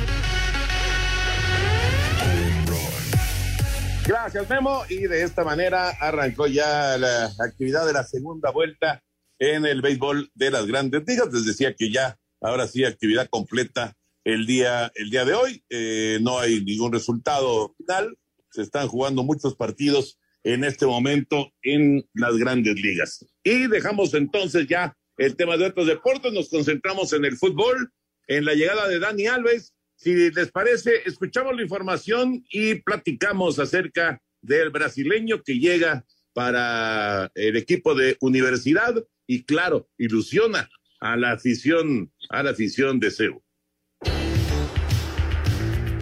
Gracias, 4.07 4.49
Memo. 4.49 4.83
Y 4.89 5.03
de 5.07 5.23
esta 5.23 5.43
manera 5.43 5.89
arrancó 5.89 6.47
ya 6.47 6.97
la 6.97 7.31
actividad 7.39 7.85
de 7.85 7.93
la 7.93 8.03
segunda 8.03 8.51
vuelta 8.51 9.03
en 9.39 9.65
el 9.65 9.81
béisbol 9.81 10.31
de 10.33 10.51
las 10.51 10.65
grandes 10.65 11.03
ligas. 11.07 11.31
Les 11.31 11.45
decía 11.45 11.75
que 11.75 11.91
ya, 11.91 12.17
ahora 12.41 12.67
sí, 12.67 12.83
actividad 12.83 13.27
completa 13.29 13.95
el 14.23 14.45
día, 14.45 14.91
el 14.95 15.09
día 15.09 15.25
de 15.25 15.33
hoy. 15.33 15.63
Eh, 15.69 16.19
no 16.21 16.39
hay 16.39 16.63
ningún 16.63 16.91
resultado 16.91 17.73
final. 17.77 18.17
Se 18.49 18.61
están 18.61 18.87
jugando 18.87 19.23
muchos 19.23 19.55
partidos 19.55 20.19
en 20.43 20.63
este 20.63 20.85
momento 20.85 21.51
en 21.61 22.07
las 22.13 22.35
grandes 22.37 22.75
ligas. 22.75 23.25
Y 23.43 23.67
dejamos 23.67 24.13
entonces 24.13 24.67
ya 24.67 24.95
el 25.17 25.35
tema 25.35 25.57
de 25.57 25.67
otros 25.67 25.87
deportes. 25.87 26.33
Nos 26.33 26.49
concentramos 26.49 27.13
en 27.13 27.25
el 27.25 27.37
fútbol 27.37 27.91
en 28.37 28.45
la 28.45 28.53
llegada 28.53 28.87
de 28.87 28.99
Dani 28.99 29.27
Alves. 29.27 29.73
Si 29.95 30.31
les 30.31 30.51
parece, 30.51 31.01
escuchamos 31.05 31.53
la 31.55 31.63
información 31.63 32.43
y 32.49 32.75
platicamos 32.75 33.59
acerca 33.59 34.21
del 34.41 34.69
brasileño 34.69 35.43
que 35.43 35.59
llega 35.59 36.05
para 36.33 37.29
el 37.35 37.57
equipo 37.57 37.93
de 37.93 38.17
universidad 38.21 38.95
y 39.27 39.43
claro, 39.43 39.89
ilusiona 39.97 40.69
a 41.01 41.17
la 41.17 41.33
afición, 41.33 42.11
a 42.29 42.41
la 42.41 42.51
afición 42.51 42.99
de 43.01 43.11
CEU. 43.11 43.43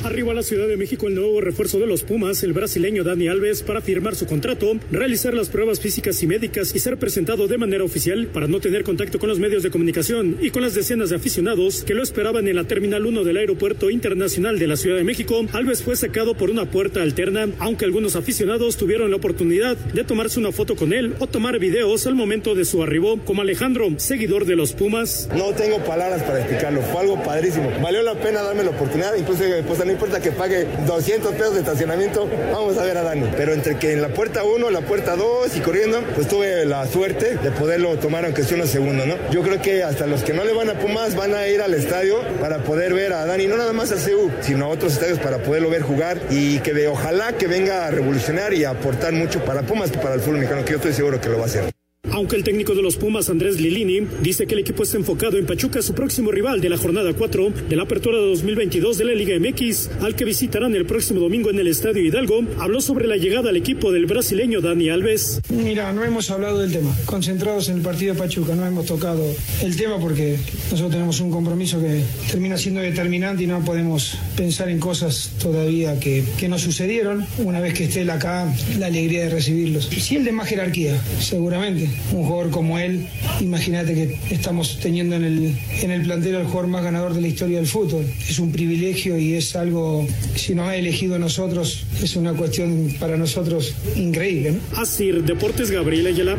Arriba 0.04 0.32
a 0.32 0.36
la 0.36 0.44
Ciudad 0.44 0.68
de 0.68 0.78
México 0.78 1.08
el 1.08 1.16
nuevo 1.16 1.42
refuerzo 1.42 1.78
de 1.78 1.86
los 1.86 2.04
Pumas, 2.04 2.42
el 2.44 2.54
brasileño 2.54 3.04
Dani 3.04 3.28
Alves, 3.28 3.64
para 3.64 3.82
firmar 3.82 4.16
su 4.16 4.26
contrato, 4.26 4.78
realizar 4.92 5.34
las 5.34 5.50
pruebas 5.50 5.82
físicas 5.82 6.24
y 6.24 6.28
médicas 6.28 6.74
y 6.74 6.80
ser 6.80 6.98
presentado 6.98 7.48
de 7.48 7.58
manera 7.58 7.84
oficial 7.84 8.28
para 8.28 8.48
no 8.48 8.62
tener 8.62 8.84
contacto 8.84 9.20
con 9.20 9.28
los 9.28 9.40
medios 9.40 9.62
de 9.62 9.72
comunicación 9.72 10.38
y 10.40 10.52
con 10.52 10.62
las 10.62 10.74
decenas 10.74 11.10
de 11.10 11.18
aficionados 11.18 11.84
que 11.84 11.94
lo 11.94 12.02
esperaban 12.02 12.48
en 12.48 12.56
la 12.56 12.64
Terminal 12.64 13.06
1 13.06 13.26
del 13.26 13.38
Aeropuerto 13.38 13.90
Internacional 13.90 14.58
de 14.58 14.68
la 14.68 14.78
Ciudad 14.78 14.96
de 14.96 15.04
México. 15.04 15.46
Alves 15.52 15.84
fue 15.84 15.98
sacado 15.98 16.34
por 16.34 16.50
una 16.50 16.72
puerta 16.72 17.02
alterna, 17.02 17.50
aunque 17.60 17.84
algunos 17.84 18.16
aficionados 18.16 18.78
tuvieron 18.78 19.12
la 19.12 19.18
oportunidad 19.18 19.76
de 19.76 20.06
tomarse 20.06 20.40
una 20.40 20.54
foto 20.54 20.78
con 20.78 20.94
él 20.94 21.16
o 21.20 21.28
tomar 21.28 21.60
videos 21.60 22.08
al 22.08 22.16
momento 22.16 22.56
de 22.56 22.64
su 22.64 22.82
arribo, 22.82 23.20
como 23.26 23.42
Alejandro, 23.42 23.90
seguidor 23.98 24.46
de 24.46 24.56
los 24.56 24.72
Pumas. 24.72 25.28
No 25.36 25.52
tengo 25.52 25.84
palabras 25.84 26.24
para 26.24 26.40
explicarlo, 26.40 26.82
fue 26.84 27.02
algo 27.02 27.22
padrísimo. 27.22 27.70
Valió 27.84 28.02
la 28.02 28.16
pena 28.16 28.42
darme 28.42 28.64
la 28.64 28.70
oportunidad, 28.70 29.14
incluso 29.18 29.44
pues, 29.68 29.89
no 29.90 29.94
importa 29.94 30.20
que 30.20 30.32
pague 30.32 30.68
200 30.86 31.34
pesos 31.34 31.56
de 31.56 31.62
estacionamiento, 31.62 32.30
vamos 32.54 32.78
a 32.78 32.84
ver 32.84 32.96
a 33.00 33.02
Dani. 33.02 33.28
Pero 33.36 33.54
entre 33.54 33.80
que 33.80 33.94
en 33.94 34.04
la 34.04 34.10
puerta 34.10 34.44
1, 34.44 34.70
la 34.70 34.82
puerta 34.82 35.16
2 35.16 35.58
y 35.58 35.62
corriendo, 35.62 36.04
pues 36.14 36.28
tuve 36.28 36.64
la 36.68 36.86
suerte 36.86 37.38
de 37.38 37.50
poderlo 37.50 37.98
tomar 37.98 38.24
aunque 38.24 38.44
sea 38.44 38.58
unos 38.58 38.70
segundos, 38.70 39.08
¿no? 39.08 39.16
Yo 39.32 39.42
creo 39.42 39.60
que 39.60 39.82
hasta 39.82 40.06
los 40.06 40.22
que 40.22 40.32
no 40.32 40.46
le 40.46 40.54
van 40.54 40.70
a 40.70 40.76
Pumas 40.76 41.16
van 41.16 41.34
a 41.34 41.48
ir 41.48 41.60
al 41.64 41.74
estadio 41.74 42.22
para 42.40 42.60
poder 42.60 42.94
ver 42.94 43.14
a 43.14 43.26
Dani, 43.26 43.48
no 43.48 43.58
nada 43.58 43.74
más 43.74 43.92
al 43.92 43.98
CEU, 43.98 44.30
sino 44.42 44.66
a 44.66 44.68
otros 44.68 44.94
estadios 44.94 45.18
para 45.18 45.40
poderlo 45.40 45.72
ver 45.72 45.82
jugar 45.82 46.20
y 46.30 46.60
que 46.60 46.72
de 46.74 46.88
ojalá 46.88 47.34
que 47.34 47.48
venga 47.48 47.88
a 47.88 47.90
revolucionar 47.90 48.54
y 48.54 48.66
aportar 48.66 49.14
mucho 49.14 49.44
para 49.44 49.64
Pumas 49.64 49.90
para 49.90 50.14
el 50.14 50.22
fútbol 50.22 50.38
mexicano, 50.38 50.64
que 50.64 50.72
yo 50.74 50.78
estoy 50.78 50.94
seguro 50.94 51.20
que 51.20 51.30
lo 51.30 51.38
va 51.38 51.46
a 51.46 51.48
hacer. 51.48 51.79
Aunque 52.20 52.36
el 52.36 52.44
técnico 52.44 52.76
de 52.76 52.82
los 52.82 52.98
Pumas, 52.98 53.30
Andrés 53.30 53.62
Lilini, 53.62 54.06
dice 54.22 54.46
que 54.46 54.54
el 54.54 54.60
equipo 54.60 54.84
está 54.84 54.98
enfocado 54.98 55.38
en 55.38 55.46
Pachuca, 55.46 55.82
su 55.82 55.94
próximo 55.94 56.32
rival 56.32 56.60
de 56.60 56.68
la 56.68 56.78
jornada 56.78 57.14
4 57.14 57.54
de 57.70 57.76
la 57.78 57.84
apertura 57.84 58.18
de 58.18 58.26
2022 58.26 58.98
de 58.98 59.06
la 59.06 59.14
Liga 59.14 59.40
MX, 59.40 59.90
al 60.02 60.16
que 60.18 60.26
visitarán 60.26 60.76
el 60.76 60.86
próximo 60.86 61.22
domingo 61.22 61.50
en 61.50 61.60
el 61.60 61.68
Estadio 61.68 62.04
Hidalgo, 62.04 62.42
habló 62.58 62.82
sobre 62.82 63.08
la 63.08 63.16
llegada 63.16 63.52
al 63.52 63.56
equipo 63.56 63.94
del 63.94 64.06
brasileño 64.06 64.60
Dani 64.60 64.90
Alves. 64.90 65.40
Mira, 65.48 65.94
no 65.94 66.04
hemos 66.04 66.30
hablado 66.30 66.60
del 66.60 66.74
tema. 66.74 66.94
Concentrados 67.06 67.70
en 67.70 67.78
el 67.78 67.84
partido 67.84 68.14
de 68.14 68.20
Pachuca, 68.20 68.54
no 68.54 68.66
hemos 68.66 68.86
tocado 68.86 69.24
el 69.64 69.78
tema 69.78 69.98
porque 69.98 70.38
nosotros 70.72 70.92
tenemos 70.92 71.22
un 71.22 71.32
compromiso 71.32 71.80
que 71.80 72.04
termina 72.30 72.58
siendo 72.58 72.82
determinante 72.82 73.44
y 73.44 73.48
no 73.48 73.64
podemos 73.64 74.18
pensar 74.36 74.68
en 74.68 74.82
cosas 74.82 75.32
todavía 75.42 75.98
que, 76.02 76.26
no 76.50 76.60
sucedieron. 76.60 77.26
Una 77.38 77.62
vez 77.62 77.76
que 77.76 77.86
esté 77.86 78.02
él 78.02 78.10
acá, 78.10 78.54
la 78.78 78.88
alegría 78.88 79.22
de 79.22 79.30
recibirlos. 79.30 79.86
Sí, 79.86 80.18
el 80.18 80.26
de 80.26 80.34
más 80.34 80.50
jerarquía, 80.50 81.00
seguramente 81.22 81.88
un 82.12 82.24
jugador 82.24 82.52
como 82.52 82.80
él, 82.80 83.08
imagínate 83.40 83.94
que 83.94 84.34
estamos 84.34 84.80
teniendo 84.80 85.16
en 85.16 85.24
el, 85.24 85.56
en 85.82 85.92
el 85.92 86.02
plantel 86.04 86.36
al 86.36 86.46
jugador 86.46 86.68
más 86.68 86.84
ganador 86.84 87.14
de 87.14 87.22
la 87.22 87.28
historia 87.28 87.58
del 87.58 87.68
fútbol. 87.68 88.06
Es 88.28 88.40
un 88.40 88.52
privilegio 88.52 89.18
y 89.18 89.36
es 89.36 89.56
algo, 89.56 90.08
si 90.36 90.56
nos 90.56 90.68
ha 90.68 90.76
elegido 90.76 91.16
a 91.16 91.20
nosotros, 91.20 91.86
es 92.02 92.16
una 92.16 92.34
cuestión 92.34 92.94
para 93.00 93.18
nosotros 93.18 93.76
increíble. 93.96 94.52
¿no? 94.52 94.60
Así, 94.78 95.12
Deportes 95.12 95.72
Gabriel 95.72 96.08
Ayala. 96.08 96.38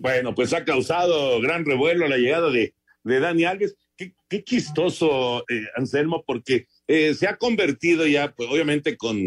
Bueno, 0.00 0.34
pues 0.34 0.52
ha 0.52 0.64
causado 0.64 1.40
gran 1.40 1.64
revuelo 1.64 2.08
la 2.08 2.16
llegada 2.16 2.50
de, 2.50 2.74
de 3.04 3.20
Dani 3.20 3.44
Alves. 3.44 3.76
Qué, 3.96 4.14
qué 4.28 4.42
chistoso, 4.42 5.44
eh, 5.48 5.66
Anselmo, 5.76 6.24
porque 6.26 6.66
eh, 6.88 7.14
se 7.14 7.26
ha 7.26 7.36
convertido 7.36 8.06
ya, 8.06 8.32
pues 8.34 8.48
obviamente 8.50 8.96
con 8.96 9.18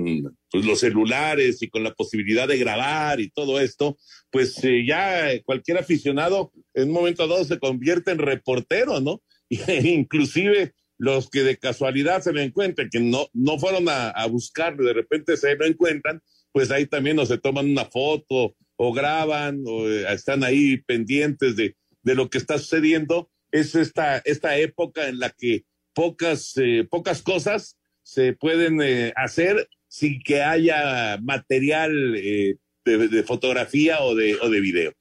pues, 0.52 0.66
los 0.66 0.80
celulares 0.80 1.62
y 1.62 1.70
con 1.70 1.84
la 1.84 1.94
posibilidad 1.94 2.48
de 2.48 2.58
grabar 2.58 3.20
y 3.20 3.30
todo 3.30 3.60
esto, 3.60 3.98
pues 4.30 4.62
eh, 4.64 4.86
ya 4.86 5.42
cualquier 5.44 5.78
aficionado 5.78 6.52
en 6.74 6.90
un 6.90 6.94
momento 6.94 7.28
dado 7.28 7.44
se 7.44 7.60
convierte 7.60 8.12
en 8.12 8.20
reportero, 8.20 9.00
¿no? 9.00 9.22
inclusive 9.50 10.74
los 10.98 11.30
que 11.30 11.44
de 11.44 11.58
casualidad 11.58 12.22
se 12.22 12.34
lo 12.34 12.42
encuentren, 12.42 12.90
que 12.90 13.00
no, 13.00 13.28
no 13.34 13.60
fueron 13.60 13.90
a, 13.90 14.10
a 14.10 14.28
buscar, 14.28 14.78
de 14.78 14.94
repente 14.94 15.38
se 15.38 15.56
lo 15.56 15.66
encuentran, 15.66 16.22
pues 16.52 16.72
ahí 16.72 16.86
también 16.86 17.20
o 17.20 17.26
se 17.26 17.38
toman 17.38 17.70
una 17.70 17.86
foto 17.86 18.56
o 18.78 18.94
graban 18.94 19.64
o 19.66 19.88
eh, 19.90 20.06
están 20.14 20.44
ahí 20.44 20.78
pendientes 20.78 21.56
de, 21.56 21.76
de, 22.02 22.16
lo 22.16 22.30
que 22.30 22.38
está 22.38 22.58
sucediendo. 22.58 23.30
Es 23.52 23.76
esta, 23.76 24.20
esta 24.20 24.58
época 24.58 25.08
en 25.08 25.20
la 25.20 25.30
que 25.32 25.66
pocas, 25.96 26.54
eh, 26.58 26.88
pocas 26.90 27.24
cosas 27.24 27.78
se 28.04 28.34
pueden 28.34 28.80
eh, 28.82 29.12
hacer 29.16 29.68
sin 29.88 30.22
que 30.22 30.44
haya 30.44 31.18
material 31.24 32.14
de, 32.14 32.60
de, 32.86 33.24
fotografía 33.24 34.02
o 34.04 34.14
de, 34.14 34.36
o 34.36 34.50
de 34.50 34.60
video. 34.60 34.94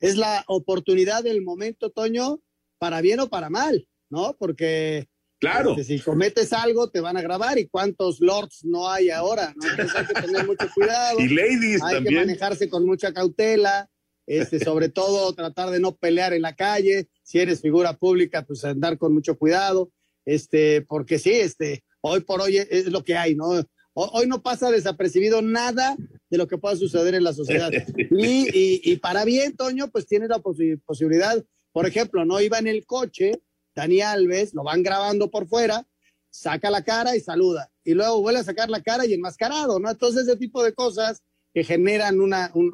Es 0.00 0.16
la 0.16 0.42
oportunidad 0.48 1.22
del 1.22 1.42
momento, 1.42 1.90
Toño, 1.90 2.40
para 2.78 3.00
bien 3.00 3.20
o 3.20 3.28
para 3.28 3.50
mal, 3.50 3.86
¿no? 4.10 4.34
Porque 4.36 5.08
Claro. 5.40 5.76
Este, 5.76 5.84
si 5.84 6.00
cometes 6.00 6.52
algo, 6.52 6.90
te 6.90 7.00
van 7.00 7.16
a 7.16 7.22
grabar. 7.22 7.58
¿Y 7.58 7.68
cuántos 7.68 8.20
lords 8.20 8.64
no 8.64 8.90
hay 8.90 9.10
ahora? 9.10 9.54
¿no? 9.56 9.70
Entonces 9.70 9.94
hay 9.96 10.06
que 10.06 10.14
tener 10.14 10.46
mucho 10.46 10.68
cuidado. 10.74 11.18
y 11.20 11.28
ladies 11.28 11.82
Hay 11.82 11.94
también. 11.94 12.14
que 12.14 12.26
manejarse 12.26 12.68
con 12.68 12.84
mucha 12.84 13.12
cautela. 13.12 13.88
Este, 14.26 14.62
sobre 14.62 14.90
todo, 14.90 15.32
tratar 15.32 15.70
de 15.70 15.80
no 15.80 15.96
pelear 15.96 16.32
en 16.34 16.42
la 16.42 16.54
calle. 16.54 17.08
Si 17.22 17.38
eres 17.38 17.62
figura 17.62 17.96
pública, 17.96 18.44
pues 18.44 18.64
andar 18.64 18.98
con 18.98 19.14
mucho 19.14 19.38
cuidado. 19.38 19.90
Este, 20.28 20.82
porque 20.82 21.18
sí, 21.18 21.30
este, 21.30 21.84
hoy 22.02 22.20
por 22.20 22.42
hoy 22.42 22.58
es 22.58 22.86
lo 22.92 23.02
que 23.02 23.16
hay, 23.16 23.34
¿no? 23.34 23.48
Hoy 23.94 24.26
no 24.26 24.42
pasa 24.42 24.70
desapercibido 24.70 25.40
nada 25.40 25.96
de 26.28 26.36
lo 26.36 26.46
que 26.46 26.58
pueda 26.58 26.76
suceder 26.76 27.14
en 27.14 27.24
la 27.24 27.32
sociedad. 27.32 27.70
Y, 28.10 28.48
y, 28.52 28.80
y 28.84 28.96
para 28.96 29.24
bien, 29.24 29.56
Toño, 29.56 29.88
pues 29.90 30.06
tiene 30.06 30.28
la 30.28 30.38
posi 30.40 30.76
posibilidad. 30.76 31.42
Por 31.72 31.86
ejemplo, 31.86 32.26
no 32.26 32.40
iba 32.42 32.58
en 32.58 32.66
el 32.66 32.84
coche 32.84 33.40
Dani 33.74 34.02
Alves, 34.02 34.52
lo 34.52 34.64
van 34.64 34.82
grabando 34.82 35.30
por 35.30 35.48
fuera, 35.48 35.86
saca 36.28 36.68
la 36.68 36.84
cara 36.84 37.16
y 37.16 37.20
saluda. 37.20 37.70
Y 37.82 37.94
luego 37.94 38.20
vuelve 38.20 38.40
a 38.40 38.44
sacar 38.44 38.68
la 38.68 38.82
cara 38.82 39.06
y 39.06 39.14
enmascarado, 39.14 39.78
¿no? 39.78 39.90
Entonces, 39.90 40.28
ese 40.28 40.36
tipo 40.36 40.62
de 40.62 40.74
cosas 40.74 41.22
que 41.54 41.64
generan 41.64 42.20
una, 42.20 42.50
un, 42.54 42.72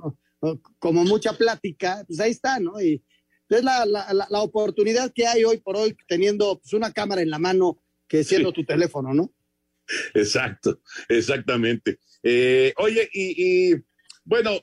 como 0.80 1.04
mucha 1.04 1.34
plática, 1.34 2.02
pues 2.08 2.18
ahí 2.18 2.32
está, 2.32 2.58
¿no? 2.58 2.80
Y 2.80 3.04
es 3.56 3.64
la, 3.64 3.84
la, 3.86 4.12
la, 4.12 4.40
oportunidad 4.40 5.12
que 5.14 5.26
hay 5.26 5.44
hoy 5.44 5.58
por 5.58 5.76
hoy 5.76 5.96
teniendo 6.06 6.60
pues, 6.60 6.72
una 6.72 6.92
cámara 6.92 7.22
en 7.22 7.30
la 7.30 7.38
mano 7.38 7.82
que 8.08 8.24
siendo 8.24 8.50
sí. 8.50 8.54
tu 8.56 8.64
teléfono, 8.64 9.14
¿no? 9.14 9.32
Exacto, 10.14 10.80
exactamente. 11.08 11.98
Eh, 12.22 12.72
oye, 12.76 13.08
y, 13.12 13.70
y, 13.72 13.82
bueno, 14.24 14.60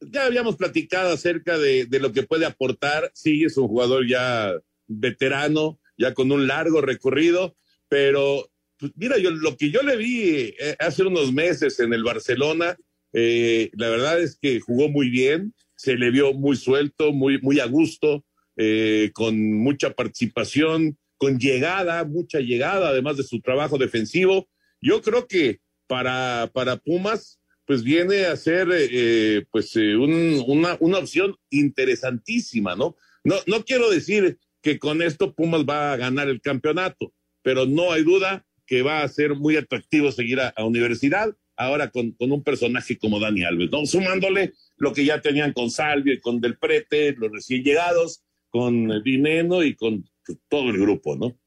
ya 0.00 0.26
habíamos 0.26 0.56
platicado 0.56 1.12
acerca 1.12 1.58
de, 1.58 1.86
de 1.86 2.00
lo 2.00 2.12
que 2.12 2.22
puede 2.22 2.46
aportar. 2.46 3.10
Sí, 3.14 3.44
es 3.44 3.56
un 3.56 3.68
jugador 3.68 4.06
ya 4.08 4.52
veterano, 4.86 5.80
ya 5.98 6.14
con 6.14 6.30
un 6.32 6.46
largo 6.46 6.80
recorrido, 6.80 7.56
pero 7.88 8.50
pues, 8.78 8.92
mira, 8.96 9.18
yo 9.18 9.30
lo 9.30 9.56
que 9.56 9.70
yo 9.70 9.82
le 9.82 9.96
vi 9.96 10.54
eh, 10.58 10.76
hace 10.78 11.02
unos 11.02 11.32
meses 11.32 11.80
en 11.80 11.92
el 11.92 12.04
Barcelona, 12.04 12.76
eh, 13.12 13.70
la 13.74 13.88
verdad 13.88 14.20
es 14.20 14.38
que 14.40 14.60
jugó 14.60 14.88
muy 14.88 15.08
bien, 15.08 15.54
se 15.76 15.94
le 15.96 16.10
vio 16.10 16.32
muy 16.32 16.56
suelto, 16.56 17.12
muy, 17.12 17.40
muy 17.40 17.60
a 17.60 17.66
gusto, 17.66 18.24
eh, 18.56 19.10
con 19.14 19.52
mucha 19.52 19.92
participación, 19.92 20.98
con 21.18 21.38
llegada, 21.38 22.04
mucha 22.04 22.40
llegada, 22.40 22.88
además 22.88 23.16
de 23.16 23.22
su 23.22 23.40
trabajo 23.40 23.78
defensivo. 23.78 24.48
Yo 24.80 25.02
creo 25.02 25.26
que 25.26 25.60
para, 25.86 26.50
para 26.52 26.76
Pumas, 26.76 27.38
pues 27.66 27.82
viene 27.82 28.26
a 28.26 28.36
ser 28.36 28.68
eh, 28.72 29.44
pues 29.50 29.74
un, 29.76 30.42
una, 30.46 30.76
una 30.80 30.98
opción 30.98 31.36
interesantísima, 31.50 32.76
¿no? 32.76 32.96
No, 33.24 33.36
no 33.46 33.64
quiero 33.64 33.90
decir 33.90 34.38
que 34.62 34.78
con 34.78 35.02
esto 35.02 35.34
Pumas 35.34 35.64
va 35.64 35.92
a 35.92 35.96
ganar 35.96 36.28
el 36.28 36.40
campeonato, 36.40 37.12
pero 37.42 37.66
no 37.66 37.92
hay 37.92 38.02
duda 38.02 38.44
que 38.66 38.82
va 38.82 39.02
a 39.02 39.08
ser 39.08 39.34
muy 39.34 39.56
atractivo 39.56 40.10
seguir 40.12 40.40
a, 40.40 40.48
a 40.48 40.64
Universidad, 40.64 41.34
ahora 41.56 41.90
con, 41.90 42.12
con, 42.12 42.32
un 42.32 42.42
personaje 42.42 42.98
como 42.98 43.20
Dani 43.20 43.44
Alves, 43.44 43.70
¿no? 43.70 43.86
Sumándole 43.86 44.52
lo 44.76 44.92
que 44.92 45.04
ya 45.04 45.20
tenían 45.20 45.52
con 45.52 45.70
Salvio 45.70 46.12
y 46.12 46.20
con 46.20 46.40
Del 46.40 46.58
Prete, 46.58 47.12
los 47.12 47.32
recién 47.32 47.62
llegados, 47.62 48.22
con 48.50 49.02
Dineno 49.02 49.62
y 49.62 49.74
con 49.74 50.04
todo 50.48 50.70
el 50.70 50.78
grupo, 50.78 51.16
¿no? 51.16 51.38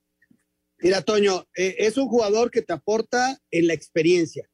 Mira, 0.82 1.02
Toño, 1.02 1.46
eh, 1.56 1.76
es 1.80 1.98
un 1.98 2.08
jugador 2.08 2.52
que 2.52 2.62
te 2.62 2.74
aporta 2.74 3.38
en 3.52 3.68
la 3.68 3.74
experiencia, 3.74 4.50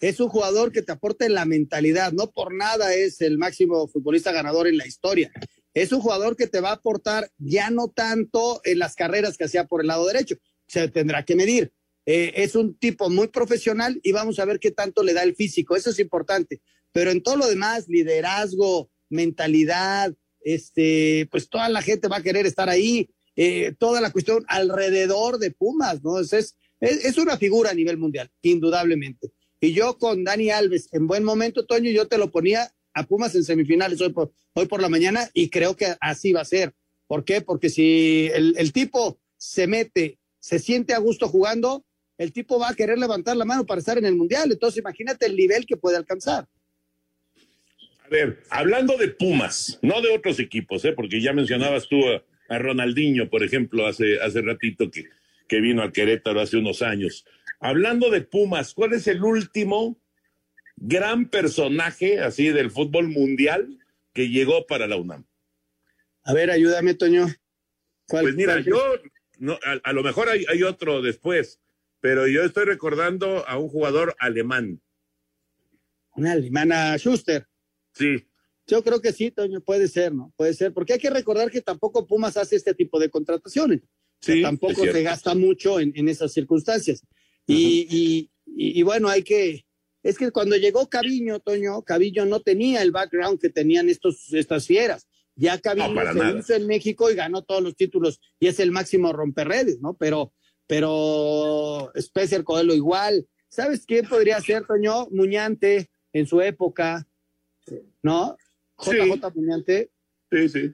es 0.00 0.20
un 0.20 0.28
jugador 0.28 0.72
que 0.72 0.82
te 0.82 0.92
aporta 0.92 1.26
en 1.26 1.34
la 1.34 1.44
mentalidad, 1.44 2.12
no 2.12 2.30
por 2.30 2.54
nada 2.54 2.94
es 2.94 3.20
el 3.20 3.36
máximo 3.36 3.86
futbolista 3.88 4.32
ganador 4.32 4.66
en 4.68 4.78
la 4.78 4.86
historia 4.86 5.30
es 5.76 5.92
un 5.92 6.00
jugador 6.00 6.36
que 6.36 6.46
te 6.46 6.60
va 6.60 6.70
a 6.70 6.76
aportar 6.76 7.30
ya 7.36 7.68
no 7.68 7.88
tanto 7.88 8.62
en 8.64 8.78
las 8.78 8.94
carreras 8.94 9.36
que 9.36 9.44
hacía 9.44 9.66
por 9.66 9.82
el 9.82 9.88
lado 9.88 10.06
derecho, 10.06 10.36
se 10.66 10.88
tendrá 10.88 11.22
que 11.22 11.36
medir. 11.36 11.70
Eh, 12.06 12.32
es 12.36 12.54
un 12.54 12.78
tipo 12.78 13.10
muy 13.10 13.28
profesional 13.28 14.00
y 14.02 14.12
vamos 14.12 14.38
a 14.38 14.46
ver 14.46 14.58
qué 14.58 14.70
tanto 14.70 15.02
le 15.02 15.12
da 15.12 15.22
el 15.22 15.34
físico, 15.34 15.76
eso 15.76 15.90
es 15.90 15.98
importante. 15.98 16.62
Pero 16.96 17.10
en 17.10 17.22
todo 17.22 17.36
lo 17.36 17.46
demás, 17.46 17.88
liderazgo, 17.88 18.90
mentalidad, 19.10 20.14
este, 20.40 21.28
pues 21.30 21.50
toda 21.50 21.68
la 21.68 21.82
gente 21.82 22.08
va 22.08 22.16
a 22.16 22.22
querer 22.22 22.46
estar 22.46 22.70
ahí, 22.70 23.10
eh, 23.36 23.74
toda 23.78 24.00
la 24.00 24.10
cuestión 24.10 24.46
alrededor 24.48 25.38
de 25.38 25.50
Pumas, 25.50 26.02
¿no? 26.02 26.18
Es, 26.18 26.32
es, 26.32 26.56
es 26.80 27.18
una 27.18 27.36
figura 27.36 27.68
a 27.68 27.74
nivel 27.74 27.98
mundial, 27.98 28.30
indudablemente. 28.40 29.30
Y 29.60 29.74
yo 29.74 29.98
con 29.98 30.24
Dani 30.24 30.48
Alves, 30.48 30.88
en 30.90 31.06
buen 31.06 31.22
momento, 31.22 31.66
Toño, 31.66 31.90
yo 31.90 32.08
te 32.08 32.16
lo 32.16 32.30
ponía 32.30 32.72
a 32.94 33.02
Pumas 33.02 33.34
en 33.34 33.44
semifinales 33.44 34.00
hoy 34.00 34.14
por, 34.14 34.32
hoy 34.54 34.64
por 34.64 34.80
la 34.80 34.88
mañana 34.88 35.28
y 35.34 35.50
creo 35.50 35.76
que 35.76 35.96
así 36.00 36.32
va 36.32 36.40
a 36.40 36.46
ser. 36.46 36.72
¿Por 37.08 37.26
qué? 37.26 37.42
Porque 37.42 37.68
si 37.68 38.30
el, 38.32 38.54
el, 38.56 38.72
tipo 38.72 39.20
se 39.36 39.66
mete, 39.66 40.18
se 40.40 40.58
siente 40.58 40.94
a 40.94 40.98
gusto 40.98 41.28
jugando, 41.28 41.84
el 42.16 42.32
tipo 42.32 42.58
va 42.58 42.70
a 42.70 42.74
querer 42.74 42.98
levantar 42.98 43.36
la 43.36 43.44
mano 43.44 43.66
para 43.66 43.80
estar 43.80 43.98
en 43.98 44.06
el 44.06 44.16
Mundial. 44.16 44.50
Entonces 44.50 44.78
imagínate 44.78 45.26
el 45.26 45.36
nivel 45.36 45.66
que 45.66 45.76
puede 45.76 45.98
alcanzar. 45.98 46.48
A 48.06 48.08
ver, 48.08 48.44
hablando 48.50 48.96
de 48.96 49.08
Pumas, 49.08 49.80
no 49.82 50.00
de 50.00 50.10
otros 50.10 50.38
equipos, 50.38 50.84
¿eh? 50.84 50.92
porque 50.92 51.20
ya 51.20 51.32
mencionabas 51.32 51.88
tú 51.88 52.08
a, 52.08 52.22
a 52.48 52.58
Ronaldinho, 52.58 53.28
por 53.28 53.42
ejemplo, 53.42 53.84
hace, 53.84 54.20
hace 54.20 54.42
ratito 54.42 54.92
que, 54.92 55.06
que 55.48 55.60
vino 55.60 55.82
a 55.82 55.90
Querétaro 55.90 56.40
hace 56.40 56.56
unos 56.56 56.82
años. 56.82 57.24
Hablando 57.58 58.10
de 58.10 58.20
Pumas, 58.20 58.74
¿cuál 58.74 58.92
es 58.92 59.08
el 59.08 59.24
último 59.24 60.00
gran 60.76 61.28
personaje 61.28 62.20
así 62.20 62.50
del 62.50 62.70
fútbol 62.70 63.08
mundial 63.08 63.76
que 64.12 64.28
llegó 64.28 64.66
para 64.66 64.86
la 64.86 64.96
UNAM? 64.96 65.26
A 66.22 66.32
ver, 66.32 66.52
ayúdame, 66.52 66.94
Toño. 66.94 67.26
pues 68.06 68.36
mira, 68.36 68.60
yo, 68.60 68.80
no, 69.38 69.54
a, 69.64 69.80
a, 69.82 69.92
lo 69.92 70.04
mejor 70.04 70.28
hay, 70.28 70.44
hay, 70.48 70.62
otro 70.62 71.02
después, 71.02 71.60
pero 72.00 72.28
yo 72.28 72.44
estoy 72.44 72.66
recordando 72.66 73.48
a 73.48 73.58
un 73.58 73.68
jugador 73.68 74.14
alemán. 74.20 74.80
Una 76.14 76.32
alemana, 76.32 76.96
Schuster. 76.98 77.48
Sí. 77.96 78.26
Yo 78.66 78.82
creo 78.82 79.00
que 79.00 79.12
sí, 79.12 79.30
Toño, 79.30 79.60
puede 79.60 79.88
ser, 79.88 80.12
¿no? 80.12 80.32
Puede 80.36 80.52
ser, 80.54 80.72
porque 80.72 80.94
hay 80.94 80.98
que 80.98 81.10
recordar 81.10 81.50
que 81.50 81.62
tampoco 81.62 82.06
Pumas 82.06 82.36
hace 82.36 82.56
este 82.56 82.74
tipo 82.74 82.98
de 82.98 83.10
contrataciones. 83.10 83.82
Sí, 84.20 84.42
tampoco 84.42 84.82
se 84.82 85.02
gasta 85.02 85.34
mucho 85.34 85.78
en, 85.78 85.92
en 85.94 86.08
esas 86.08 86.32
circunstancias. 86.32 87.04
Y, 87.46 87.86
y, 87.88 88.30
y 88.78 88.82
bueno, 88.82 89.08
hay 89.08 89.22
que, 89.22 89.66
es 90.02 90.18
que 90.18 90.30
cuando 90.32 90.56
llegó 90.56 90.88
Caviño, 90.88 91.38
Toño, 91.40 91.82
Caviño 91.82 92.26
no 92.26 92.40
tenía 92.40 92.82
el 92.82 92.90
background 92.90 93.38
que 93.40 93.50
tenían 93.50 93.88
estos, 93.88 94.32
estas 94.32 94.66
fieras. 94.66 95.06
Ya 95.36 95.60
Caviño 95.60 95.92
no, 95.92 96.12
se 96.12 96.18
nada. 96.18 96.38
hizo 96.38 96.54
en 96.54 96.66
México 96.66 97.10
y 97.10 97.14
ganó 97.14 97.42
todos 97.44 97.62
los 97.62 97.76
títulos 97.76 98.20
y 98.40 98.48
es 98.48 98.58
el 98.58 98.72
máximo 98.72 99.12
romperredes, 99.12 99.80
¿no? 99.80 99.94
Pero, 99.94 100.32
pero 100.66 101.92
Spencer 101.94 102.42
Coelho 102.42 102.74
igual. 102.74 103.28
¿Sabes 103.48 103.84
quién 103.86 104.08
podría 104.08 104.40
ser, 104.40 104.66
Toño? 104.66 105.08
Muñante 105.10 105.90
en 106.12 106.26
su 106.26 106.40
época, 106.40 107.06
¿no? 108.06 108.36
JJ 108.78 109.20
Sí. 109.70 109.90
Sí, 110.30 110.48
sí. 110.48 110.72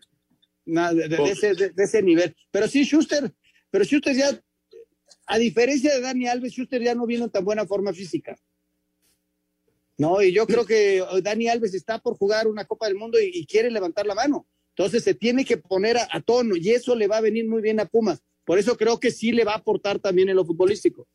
De, 0.93 1.09
de- 1.09 1.17
de 1.17 1.31
ese, 1.33 1.55
de- 1.55 1.71
de 1.71 1.85
ese 1.85 2.03
nivel. 2.03 2.37
Pero 2.51 2.69
sí, 2.69 2.85
Schuster, 2.85 3.33
pero 3.71 3.85
Schuster 3.85 4.15
ya, 4.15 4.29
a 5.27 5.39
diferencia 5.39 5.95
de 5.95 6.01
Dani 6.01 6.27
Alves, 6.29 6.53
Schuster 6.53 6.81
ya 6.83 6.95
no 6.95 7.07
viene 7.07 7.25
en 7.25 7.31
tan 7.31 7.45
buena 7.45 7.67
forma 7.67 7.93
física. 7.93 8.37
No, 9.99 10.23
y 10.23 10.33
yo 10.33 10.47
creo 10.47 10.65
que 10.65 11.05
Dani 11.23 11.49
Alves 11.49 11.75
está 11.75 11.99
por 11.99 12.17
jugar 12.17 12.47
una 12.49 12.65
Copa 12.65 12.87
del 12.87 12.97
Mundo 12.97 13.21
y, 13.21 13.31
y 13.33 13.47
quiere 13.47 13.71
levantar 13.71 14.07
la 14.07 14.15
mano. 14.15 14.47
Entonces 14.77 15.05
se 15.05 15.15
tiene 15.15 15.45
que 15.45 15.59
poner 15.59 15.97
a, 15.99 16.09
a 16.11 16.21
tono 16.21 16.57
y 16.57 16.71
eso 16.71 16.95
le 16.97 17.07
va 17.07 17.19
a 17.19 17.21
venir 17.21 17.47
muy 17.49 17.61
bien 17.63 17.79
a 17.81 17.85
Pumas. 17.87 18.23
Por 18.45 18.59
eso 18.59 18.77
creo 18.77 18.99
que 18.99 19.11
sí 19.11 19.33
le 19.33 19.45
va 19.45 19.53
a 19.53 19.59
aportar 19.59 19.99
también 20.01 20.29
en 20.29 20.37
lo 20.37 20.45
futbolístico. 20.45 21.07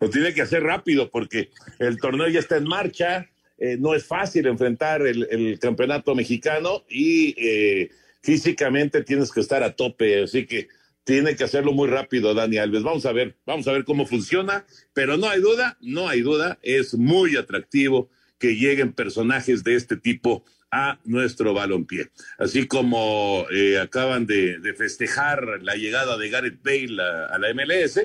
Lo 0.00 0.08
tiene 0.10 0.32
que 0.32 0.42
hacer 0.42 0.62
rápido 0.62 1.10
porque 1.10 1.50
el 1.78 1.98
torneo 1.98 2.28
ya 2.28 2.38
está 2.40 2.56
en 2.56 2.64
marcha. 2.68 3.28
Eh, 3.58 3.76
no 3.78 3.94
es 3.94 4.04
fácil 4.04 4.46
enfrentar 4.46 5.06
el, 5.06 5.58
campeonato 5.60 6.14
mexicano 6.14 6.84
y 6.88 7.34
eh, 7.38 7.90
físicamente 8.22 9.02
tienes 9.02 9.32
que 9.32 9.40
estar 9.40 9.62
a 9.62 9.74
tope. 9.74 10.22
Así 10.22 10.46
que 10.46 10.68
tiene 11.04 11.36
que 11.36 11.44
hacerlo 11.44 11.72
muy 11.72 11.88
rápido 11.88 12.34
Dani 12.34 12.58
Alves. 12.58 12.82
Vamos 12.82 13.06
a 13.06 13.12
ver, 13.12 13.36
vamos 13.46 13.66
a 13.68 13.72
ver 13.72 13.84
cómo 13.84 14.06
funciona, 14.06 14.66
pero 14.92 15.16
no 15.16 15.28
hay 15.28 15.40
duda, 15.40 15.78
no 15.80 16.08
hay 16.08 16.20
duda, 16.20 16.58
es 16.62 16.94
muy 16.94 17.36
atractivo 17.36 18.10
que 18.38 18.56
lleguen 18.56 18.92
personajes 18.92 19.64
de 19.64 19.76
este 19.76 19.96
tipo 19.96 20.44
a 20.70 20.98
nuestro 21.04 21.54
balompié. 21.54 22.10
Así 22.38 22.66
como 22.66 23.46
eh, 23.50 23.78
acaban 23.78 24.26
de, 24.26 24.58
festejar 24.76 25.62
la 25.62 25.76
llegada 25.76 26.18
de 26.18 26.28
Gareth 26.28 26.62
Bale 26.62 27.02
a, 27.02 27.38
la 27.38 27.54
MLS, 27.54 28.00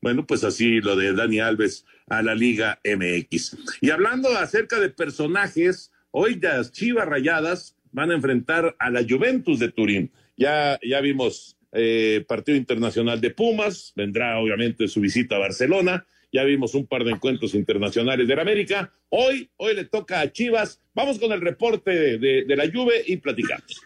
bueno, 0.00 0.26
pues 0.26 0.44
así 0.44 0.80
lo 0.80 0.94
de 0.94 1.14
Dani 1.14 1.40
Alves 1.40 1.84
a 2.12 2.22
la 2.22 2.34
Liga 2.34 2.78
MX. 2.84 3.56
Y 3.80 3.88
hablando 3.88 4.28
acerca 4.36 4.78
de 4.78 4.90
personajes, 4.90 5.90
hoy 6.10 6.38
las 6.38 6.70
Chivas 6.70 7.08
Rayadas 7.08 7.74
van 7.90 8.10
a 8.10 8.14
enfrentar 8.14 8.76
a 8.78 8.90
la 8.90 9.02
Juventus 9.02 9.58
de 9.58 9.70
Turín. 9.70 10.12
Ya, 10.36 10.78
ya 10.82 11.00
vimos 11.00 11.56
eh, 11.72 12.22
partido 12.28 12.58
internacional 12.58 13.18
de 13.18 13.30
Pumas, 13.30 13.94
vendrá 13.96 14.38
obviamente 14.38 14.88
su 14.88 15.00
visita 15.00 15.36
a 15.36 15.38
Barcelona, 15.38 16.04
ya 16.30 16.44
vimos 16.44 16.74
un 16.74 16.86
par 16.86 17.02
de 17.04 17.12
encuentros 17.12 17.54
internacionales 17.54 18.28
de 18.28 18.36
la 18.36 18.42
América, 18.42 18.92
hoy, 19.08 19.50
hoy 19.56 19.74
le 19.74 19.84
toca 19.84 20.20
a 20.20 20.30
Chivas, 20.30 20.82
vamos 20.94 21.18
con 21.18 21.32
el 21.32 21.40
reporte 21.40 22.18
de, 22.18 22.44
de 22.44 22.56
la 22.56 22.70
Juve 22.70 23.02
y 23.06 23.16
platicamos. 23.16 23.80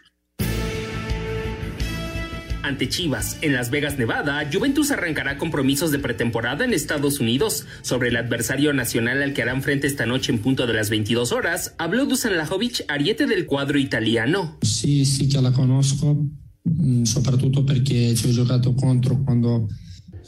Ante 2.67 2.89
Chivas, 2.89 3.37
en 3.41 3.53
Las 3.53 3.69
Vegas, 3.71 3.97
Nevada, 3.97 4.47
Juventus 4.51 4.91
arrancará 4.91 5.37
compromisos 5.37 5.91
de 5.91 5.99
pretemporada 5.99 6.65
en 6.65 6.73
Estados 6.73 7.19
Unidos. 7.19 7.65
Sobre 7.81 8.09
el 8.09 8.17
adversario 8.17 8.73
nacional 8.73 9.23
al 9.23 9.33
que 9.33 9.41
harán 9.41 9.63
frente 9.63 9.87
esta 9.87 10.05
noche 10.05 10.31
en 10.31 10.39
punto 10.39 10.67
de 10.67 10.73
las 10.73 10.89
22 10.89 11.31
horas, 11.31 11.73
habló 11.77 12.05
Dusan 12.05 12.37
Lajovic, 12.37 12.85
ariete 12.87 13.25
del 13.25 13.45
cuadro 13.45 13.79
italiano. 13.79 14.57
Sí, 14.61 15.05
sí 15.05 15.29
que 15.29 15.41
la 15.41 15.51
conozco, 15.51 16.27
Mm, 16.67 17.03
soprattutto 17.03 17.63
perché 17.63 18.13
ci 18.13 18.27
ho 18.27 18.31
giocato 18.31 18.73
contro 18.73 19.21
quando 19.23 19.67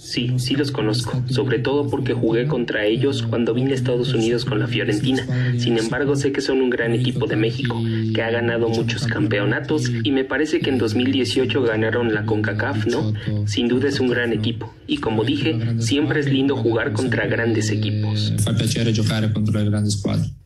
Sí, 0.09 0.33
sí 0.37 0.55
los 0.55 0.71
conozco, 0.71 1.21
sobre 1.29 1.59
todo 1.59 1.87
porque 1.87 2.15
jugué 2.15 2.47
contra 2.47 2.83
ellos 2.83 3.21
cuando 3.21 3.53
vine 3.53 3.73
a 3.73 3.75
Estados 3.75 4.11
Unidos 4.11 4.43
con 4.43 4.57
la 4.57 4.65
Fiorentina. 4.65 5.23
Sin 5.59 5.77
embargo, 5.77 6.15
sé 6.15 6.31
que 6.31 6.41
son 6.41 6.61
un 6.61 6.71
gran 6.71 6.93
equipo 6.93 7.27
de 7.27 7.35
México, 7.35 7.79
que 8.15 8.23
ha 8.23 8.31
ganado 8.31 8.69
muchos 8.69 9.05
campeonatos 9.05 9.91
y 10.03 10.11
me 10.11 10.23
parece 10.23 10.61
que 10.61 10.71
en 10.71 10.79
2018 10.79 11.61
ganaron 11.61 12.11
la 12.11 12.25
CONCACAF, 12.25 12.87
¿no? 12.87 13.13
Sin 13.45 13.67
duda 13.67 13.87
es 13.87 13.99
un 13.99 14.07
gran 14.07 14.33
equipo. 14.33 14.73
Y 14.87 14.97
como 14.97 15.23
dije, 15.23 15.55
siempre 15.77 16.21
es 16.21 16.25
lindo 16.25 16.55
jugar 16.55 16.91
contra 16.93 17.27
grandes 17.27 17.69
equipos. 17.69 18.33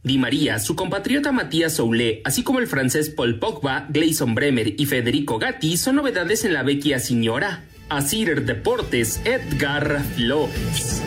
Di 0.04 0.18
María, 0.18 0.60
su 0.60 0.76
compatriota 0.76 1.32
Matías 1.32 1.78
Soule, 1.78 2.22
así 2.26 2.44
como 2.44 2.60
el 2.60 2.68
francés 2.68 3.10
Paul 3.10 3.40
Pogba, 3.40 3.88
Gleison 3.90 4.36
Bremer 4.36 4.76
y 4.78 4.86
Federico 4.88 5.40
Gatti 5.40 5.78
son 5.78 5.96
novedades 5.96 6.44
en 6.44 6.52
la 6.52 6.64
vecchia 6.64 7.00
señora. 7.00 7.64
Asir 7.96 8.44
Deportes, 8.44 9.22
Edgar 9.24 10.02
Flores. 10.16 11.00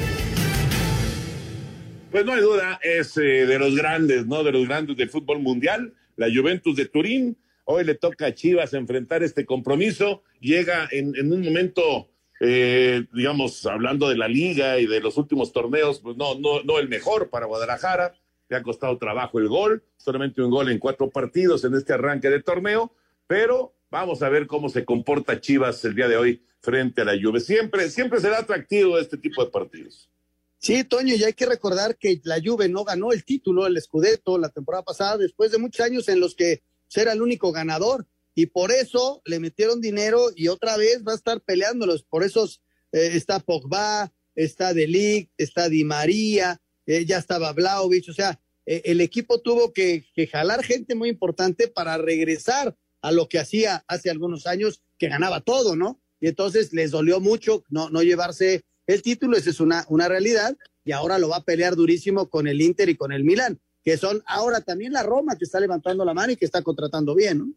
Pues 2.13 2.25
no 2.25 2.33
hay 2.33 2.41
duda, 2.41 2.79
es 2.81 3.17
eh, 3.17 3.45
de 3.45 3.59
los 3.59 3.75
grandes, 3.75 4.25
¿no? 4.25 4.45
De 4.45 4.53
los 4.53 4.69
grandes 4.69 4.97
del 4.97 5.11
fútbol 5.11 5.41
mundial, 5.41 5.95
la 6.15 6.29
Juventus 6.33 6.77
de 6.77 6.85
Turín. 6.85 7.37
Hoy 7.65 7.83
le 7.83 7.97
toca 7.97 8.27
a 8.27 8.35
Chivas 8.35 8.73
enfrentar 8.73 9.25
este 9.25 9.45
compromiso. 9.45 10.23
Llega 10.39 10.89
en, 10.93 11.33
un 11.33 11.43
momento, 11.43 12.09
eh, 12.39 13.05
digamos, 13.13 13.67
hablando 13.67 14.09
de 14.09 14.17
la 14.17 14.29
liga 14.29 14.79
y 14.79 14.87
de 14.87 15.01
los 15.01 15.17
últimos 15.17 15.53
torneos, 15.53 15.99
pues 15.99 16.17
no, 16.17 16.37
no, 16.39 16.63
no 16.63 16.79
el 16.79 16.89
mejor 16.89 17.31
para 17.31 17.47
Guadalajara. 17.47 18.15
Le 18.49 18.59
ha 18.59 18.63
costado 18.63 18.97
trabajo 18.97 19.41
el 19.41 19.49
gol, 19.49 19.83
solamente 19.97 20.41
un 20.41 20.53
gol 20.53 20.71
en 20.71 20.79
cuatro 20.79 21.11
partidos 21.11 21.65
en 21.65 21.75
este 21.75 21.95
arranque 21.95 22.31
de 22.31 22.45
torneo, 22.45 22.95
pero 23.27 23.76
vamos 23.91 24.23
a 24.23 24.29
ver 24.29 24.47
cómo 24.47 24.69
se 24.69 24.85
comporta 24.85 25.41
Chivas 25.41 25.85
el 25.85 25.95
día 25.95 26.09
de 26.09 26.17
hoy 26.17 26.43
frente 26.61 27.03
a 27.03 27.05
la 27.05 27.15
Juve. 27.21 27.41
Siempre, 27.41 27.91
siempre 27.91 28.21
será 28.21 28.39
atractivo 28.39 28.99
este 28.99 29.17
tipo 29.17 29.45
de 29.45 29.51
partidos. 29.51 30.11
Sí, 30.59 30.85
Toño, 30.85 31.15
y 31.15 31.23
hay 31.23 31.35
que 31.35 31.47
recordar 31.47 31.97
que 31.97 32.21
la 32.25 32.41
Juve 32.45 32.69
no 32.69 32.85
ganó 32.85 33.13
el 33.13 33.25
título, 33.25 33.67
el 33.67 33.81
Scudetto, 33.81 34.39
la 34.39 34.49
temporada 34.49 34.85
pasada, 34.85 35.19
después 35.19 35.53
de 35.53 35.59
muchos 35.59 35.85
años 35.85 36.09
en 36.09 36.19
los 36.19 36.35
que 36.35 36.63
era 36.95 37.13
el 37.13 37.23
único 37.23 37.53
ganador, 37.53 38.07
y 38.35 38.47
por 38.47 38.73
eso 38.73 39.23
le 39.25 39.39
metieron 39.39 39.81
dinero 39.81 40.27
y 40.35 40.49
otra 40.49 40.77
vez 40.77 41.03
va 41.07 41.13
a 41.13 41.17
estar 41.17 41.41
peleándolos. 41.41 42.05
Por 42.05 42.25
eso 42.25 42.45
eh, 42.93 43.11
está 43.15 43.41
Pogba, 43.41 44.13
está 44.35 44.75
Delic, 44.75 45.31
está 45.39 45.69
Di 45.69 45.85
María, 45.85 46.61
eh, 46.87 47.05
ya 47.05 47.19
estaba 47.19 47.53
Vlaovic, 47.53 48.09
o 48.09 48.13
sea, 48.13 48.41
eh, 48.67 48.83
el 48.85 49.01
equipo 49.01 49.41
tuvo 49.41 49.73
que, 49.73 50.05
que 50.15 50.27
jalar 50.27 50.65
gente 50.65 50.95
muy 50.95 51.09
importante 51.09 51.69
para 51.69 51.97
regresar 51.99 52.77
a 53.07 53.13
lo 53.13 53.29
que 53.29 53.39
hacía 53.39 53.85
hace 53.87 54.11
algunos 54.11 54.47
años, 54.47 54.83
que 54.99 55.09
ganaba 55.09 55.41
todo, 55.41 55.77
¿no? 55.77 56.01
y 56.21 56.29
entonces 56.29 56.73
les 56.73 56.91
dolió 56.91 57.21
mucho 57.21 57.65
no, 57.69 57.91
no 57.91 58.03
llevarse 58.03 58.65
el 58.87 59.03
título, 59.03 59.37
esa 59.37 59.51
es 59.51 59.61
una, 59.61 59.85
una 59.89 60.09
realidad, 60.09 60.57
y 60.85 60.93
ahora 60.93 61.19
lo 61.19 61.29
va 61.29 61.39
a 61.39 61.45
pelear 61.45 61.75
durísimo 61.75 62.29
con 62.29 62.47
el 62.47 62.61
Inter 62.63 62.89
y 62.89 62.97
con 62.97 63.13
el 63.13 63.25
Milan, 63.25 63.59
que 63.85 63.97
son 63.97 64.23
ahora 64.27 64.61
también 64.61 64.93
la 64.93 65.03
Roma 65.03 65.37
que 65.37 65.45
está 65.45 65.59
levantando 65.59 66.05
la 66.05 66.15
mano 66.15 66.33
y 66.33 66.37
que 66.37 66.45
está 66.45 66.63
contratando 66.63 67.15
bien, 67.15 67.39
¿no? 67.39 67.53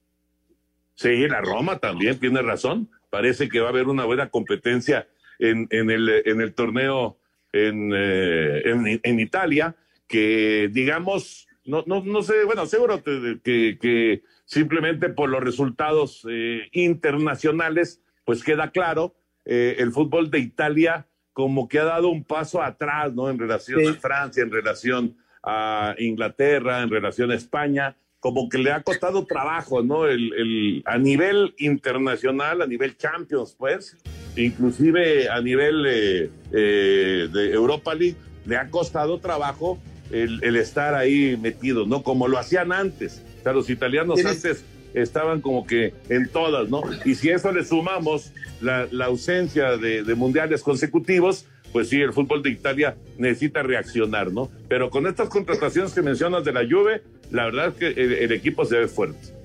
Sí, 0.95 1.27
la 1.27 1.39
Roma 1.39 1.79
también 1.79 2.19
tiene 2.19 2.41
razón. 2.41 2.89
Parece 3.09 3.47
que 3.47 3.59
va 3.59 3.67
a 3.67 3.69
haber 3.69 3.87
una 3.87 4.05
buena 4.05 4.29
competencia 4.29 5.07
en, 5.37 5.67
en, 5.69 5.89
el, 5.91 6.09
en 6.25 6.41
el 6.41 6.53
torneo 6.53 7.17
en, 7.53 7.91
eh, 7.95 8.99
en, 9.03 9.19
Italia, 9.19 9.75
que 10.07 10.69
digamos, 10.71 11.47
no, 11.69 11.83
no, 11.85 12.03
no 12.03 12.23
sé, 12.23 12.43
bueno, 12.43 12.65
seguro 12.65 13.03
que, 13.03 13.39
que 13.79 14.23
simplemente 14.45 15.09
por 15.09 15.29
los 15.29 15.43
resultados 15.43 16.25
eh, 16.29 16.67
internacionales 16.73 18.01
pues 18.25 18.43
queda 18.43 18.71
claro, 18.71 19.15
eh, 19.45 19.77
el 19.79 19.91
fútbol 19.91 20.29
de 20.29 20.39
Italia 20.39 21.07
como 21.33 21.67
que 21.67 21.79
ha 21.79 21.85
dado 21.85 22.09
un 22.09 22.23
paso 22.23 22.61
atrás, 22.61 23.13
¿no? 23.13 23.29
En 23.29 23.39
relación 23.39 23.87
a 23.87 23.93
Francia, 23.95 24.43
en 24.43 24.51
relación 24.51 25.17
a 25.41 25.95
Inglaterra, 25.97 26.83
en 26.83 26.89
relación 26.89 27.31
a 27.31 27.35
España, 27.35 27.95
como 28.19 28.49
que 28.49 28.57
le 28.57 28.71
ha 28.71 28.83
costado 28.83 29.25
trabajo, 29.25 29.81
¿no? 29.81 30.05
El, 30.05 30.83
a 30.85 30.97
nivel 30.97 31.55
internacional, 31.57 32.61
a 32.61 32.67
nivel 32.67 32.97
Champions, 32.97 33.55
pues, 33.57 33.97
inclusive 34.35 35.29
a 35.29 35.41
nivel 35.41 35.85
eh, 35.87 36.29
eh, 36.51 37.29
de 37.31 37.53
Europa 37.53 37.95
League, 37.95 38.17
le 38.45 38.57
ha 38.57 38.69
costado 38.69 39.19
trabajo 39.19 39.79
el, 40.11 40.43
el, 40.43 40.55
estar 40.55 40.95
ahí 40.95 41.37
metido, 41.37 41.85
¿no? 41.85 42.03
Como 42.03 42.27
lo 42.27 42.37
hacían 42.37 42.71
antes. 42.71 43.23
O 43.39 43.43
sea, 43.43 43.53
los 43.53 43.69
italianos 43.69 44.23
antes 44.25 44.63
estaban 44.93 45.41
como 45.41 45.65
que 45.65 45.93
en 46.09 46.29
todas, 46.29 46.69
¿no? 46.69 46.81
Y 47.05 47.15
si 47.15 47.29
eso 47.29 47.51
le 47.51 47.63
sumamos 47.63 48.31
la, 48.61 48.87
ausencia 49.05 49.77
de, 49.77 50.03
mundiales 50.15 50.61
consecutivos, 50.63 51.45
pues 51.71 51.89
sí, 51.89 52.01
el 52.01 52.13
fútbol 52.13 52.41
de 52.41 52.49
Italia 52.49 52.95
necesita 53.17 53.61
reaccionar, 53.61 54.31
¿no? 54.31 54.49
Pero 54.67 54.89
con 54.89 55.07
estas 55.07 55.29
contrataciones 55.29 55.93
que 55.93 56.01
mencionas 56.01 56.43
de 56.43 56.53
la 56.53 56.61
Juve, 56.61 57.03
la 57.31 57.45
verdad 57.45 57.67
es 57.69 57.73
que 57.75 58.23
el, 58.23 58.31
equipo 58.31 58.65
se 58.65 58.79
ve 58.79 58.87
fuerte. 58.87 59.38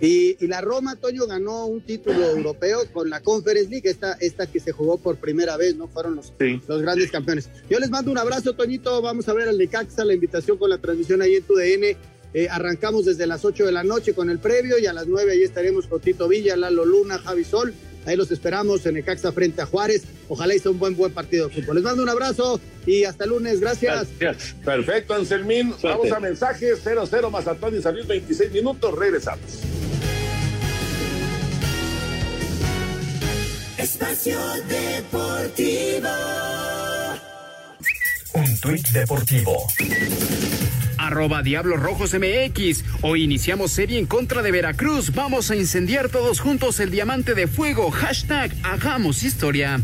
Y, 0.00 0.46
la 0.46 0.60
Roma, 0.60 0.96
Toño, 0.96 1.26
ganó 1.26 1.66
un 1.66 1.82
título 1.82 2.24
europeo 2.30 2.80
con 2.92 3.10
la 3.10 3.20
Conference 3.20 3.70
League, 3.70 3.88
esta, 3.88 4.14
esta 4.14 4.46
que 4.46 4.58
se 4.58 4.72
jugó 4.72 4.96
por 4.98 5.16
primera 5.16 5.56
vez, 5.56 5.76
¿no? 5.76 5.88
Fueron 5.88 6.16
los, 6.16 6.32
los 6.66 6.82
grandes 6.82 7.10
campeones. 7.10 7.50
Yo 7.68 7.78
les 7.78 7.90
mando 7.90 8.10
un 8.10 8.18
abrazo, 8.18 8.54
Toñito. 8.54 9.02
Vamos 9.02 9.28
a 9.28 9.34
ver 9.34 9.48
al 9.48 9.58
Necaxa, 9.58 10.04
la 10.04 10.14
invitación 10.14 10.56
con 10.56 10.70
la 10.70 10.78
transmisión 10.78 11.20
ahí 11.20 11.36
en 11.36 11.42
tu 11.42 11.54
DN 11.54 11.96
eh, 12.32 12.48
arrancamos 12.48 13.04
desde 13.04 13.26
las 13.26 13.44
8 13.44 13.66
de 13.66 13.72
la 13.72 13.82
noche 13.82 14.14
con 14.14 14.30
el 14.30 14.38
previo 14.38 14.78
y 14.78 14.86
a 14.86 14.92
las 14.92 15.06
9 15.06 15.32
ahí 15.32 15.42
estaremos 15.42 15.86
con 15.86 16.00
Tito 16.00 16.28
Villa, 16.28 16.56
Lalo 16.56 16.84
Luna, 16.84 17.18
Javi 17.18 17.44
Sol. 17.44 17.74
Ahí 18.06 18.16
los 18.16 18.30
esperamos 18.30 18.86
en 18.86 18.96
Ecaxa 18.96 19.32
frente 19.32 19.60
a 19.60 19.66
Juárez. 19.66 20.04
Ojalá 20.28 20.54
hice 20.54 20.68
un 20.68 20.78
buen 20.78 20.96
buen 20.96 21.12
partido 21.12 21.48
de 21.48 21.54
fútbol. 21.54 21.76
Les 21.76 21.84
mando 21.84 22.02
un 22.02 22.08
abrazo 22.08 22.60
y 22.86 23.04
hasta 23.04 23.26
lunes. 23.26 23.60
Gracias. 23.60 24.08
Perfecto, 24.64 25.14
Anselmín. 25.14 25.74
Vamos 25.82 26.10
a 26.10 26.20
mensajes 26.20 26.84
0-0 26.84 27.30
Mazatón 27.30 27.76
y 27.76 27.82
salir 27.82 28.06
26 28.06 28.52
minutos. 28.52 28.96
Regresamos. 28.96 29.79
Espacio 34.00 34.40
Deportivo. 34.66 36.08
Un 38.32 38.60
tuit 38.60 38.88
deportivo 38.92 39.66
arroba 40.96 41.42
Diablos 41.42 41.80
Rojos 41.80 42.14
MX. 42.14 42.84
Hoy 43.02 43.24
iniciamos 43.24 43.72
serie 43.72 43.98
en 43.98 44.06
contra 44.06 44.42
de 44.42 44.52
Veracruz. 44.52 45.12
Vamos 45.14 45.50
a 45.50 45.56
incendiar 45.56 46.08
todos 46.08 46.40
juntos 46.40 46.80
el 46.80 46.90
diamante 46.90 47.34
de 47.34 47.46
fuego. 47.46 47.90
Hashtag 47.90 48.54
hagamos 48.62 49.22
historia. 49.22 49.82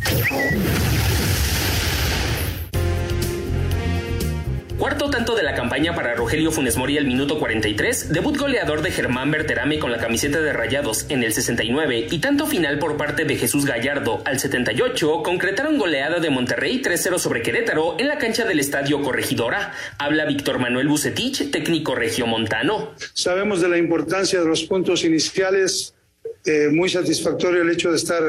Cuarto 4.86 5.10
tanto 5.10 5.34
de 5.34 5.42
la 5.42 5.56
campaña 5.56 5.96
para 5.96 6.14
Rogelio 6.14 6.52
Funes 6.52 6.76
Mori 6.76 6.96
al 6.96 7.08
minuto 7.08 7.40
43, 7.40 8.12
debut 8.12 8.36
goleador 8.36 8.82
de 8.82 8.92
Germán 8.92 9.32
Berterame 9.32 9.80
con 9.80 9.90
la 9.90 9.98
camiseta 9.98 10.40
de 10.40 10.52
Rayados 10.52 11.06
en 11.08 11.24
el 11.24 11.32
69 11.32 12.06
y 12.08 12.20
tanto 12.20 12.46
final 12.46 12.78
por 12.78 12.96
parte 12.96 13.24
de 13.24 13.34
Jesús 13.34 13.64
Gallardo 13.66 14.22
al 14.24 14.38
78 14.38 15.24
concretaron 15.24 15.76
goleada 15.76 16.20
de 16.20 16.30
Monterrey 16.30 16.80
3-0 16.80 17.18
sobre 17.18 17.42
Querétaro 17.42 17.96
en 17.98 18.06
la 18.06 18.18
cancha 18.18 18.44
del 18.44 18.60
Estadio 18.60 19.02
Corregidora. 19.02 19.72
Habla 19.98 20.24
Víctor 20.24 20.60
Manuel 20.60 20.86
Bucetich, 20.86 21.50
técnico 21.50 21.96
regiomontano. 21.96 22.92
Sabemos 23.12 23.60
de 23.60 23.68
la 23.68 23.78
importancia 23.78 24.38
de 24.38 24.46
los 24.46 24.62
puntos 24.62 25.02
iniciales, 25.02 25.96
eh, 26.44 26.68
muy 26.70 26.90
satisfactorio 26.90 27.62
el 27.62 27.70
hecho 27.70 27.90
de 27.90 27.96
estar 27.96 28.22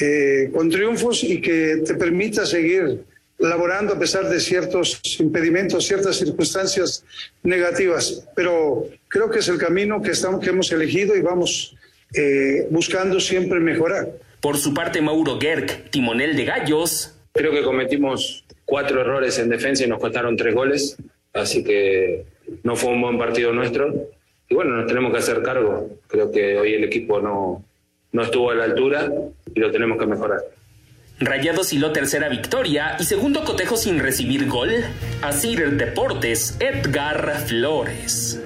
eh, 0.00 0.50
con 0.52 0.68
triunfos 0.68 1.22
y 1.22 1.40
que 1.40 1.84
te 1.86 1.94
permita 1.94 2.44
seguir 2.44 3.04
laborando 3.38 3.94
a 3.94 3.98
pesar 3.98 4.28
de 4.28 4.40
ciertos 4.40 5.00
impedimentos, 5.20 5.86
ciertas 5.86 6.16
circunstancias 6.16 7.04
negativas. 7.42 8.26
Pero 8.34 8.86
creo 9.08 9.30
que 9.30 9.40
es 9.40 9.48
el 9.48 9.58
camino 9.58 10.00
que, 10.02 10.12
estamos, 10.12 10.40
que 10.40 10.50
hemos 10.50 10.70
elegido 10.72 11.16
y 11.16 11.20
vamos 11.20 11.76
eh, 12.14 12.66
buscando 12.70 13.20
siempre 13.20 13.60
mejorar. 13.60 14.10
Por 14.40 14.56
su 14.56 14.72
parte, 14.72 15.00
Mauro 15.00 15.38
Gerg, 15.40 15.90
timonel 15.90 16.36
de 16.36 16.44
Gallos. 16.44 17.14
Creo 17.32 17.52
que 17.52 17.62
cometimos 17.62 18.44
cuatro 18.64 19.00
errores 19.00 19.38
en 19.38 19.48
defensa 19.48 19.84
y 19.84 19.88
nos 19.88 20.00
costaron 20.00 20.36
tres 20.36 20.54
goles, 20.54 20.96
así 21.32 21.62
que 21.62 22.24
no 22.62 22.76
fue 22.76 22.90
un 22.90 23.02
buen 23.02 23.18
partido 23.18 23.52
nuestro. 23.52 24.08
Y 24.48 24.54
bueno, 24.54 24.76
nos 24.76 24.86
tenemos 24.86 25.12
que 25.12 25.18
hacer 25.18 25.42
cargo. 25.42 25.90
Creo 26.06 26.30
que 26.30 26.56
hoy 26.56 26.74
el 26.74 26.84
equipo 26.84 27.20
no, 27.20 27.64
no 28.12 28.22
estuvo 28.22 28.50
a 28.50 28.54
la 28.54 28.64
altura 28.64 29.10
y 29.54 29.60
lo 29.60 29.70
tenemos 29.70 29.98
que 29.98 30.06
mejorar. 30.06 30.40
Rayados 31.18 31.72
hiló 31.72 31.92
tercera 31.92 32.28
victoria 32.28 32.98
y 33.00 33.04
segundo 33.04 33.42
cotejo 33.42 33.78
sin 33.78 33.98
recibir 33.98 34.46
gol. 34.48 34.70
Asir 35.22 35.70
Deportes, 35.70 36.58
Edgar 36.60 37.40
Flores. 37.46 38.38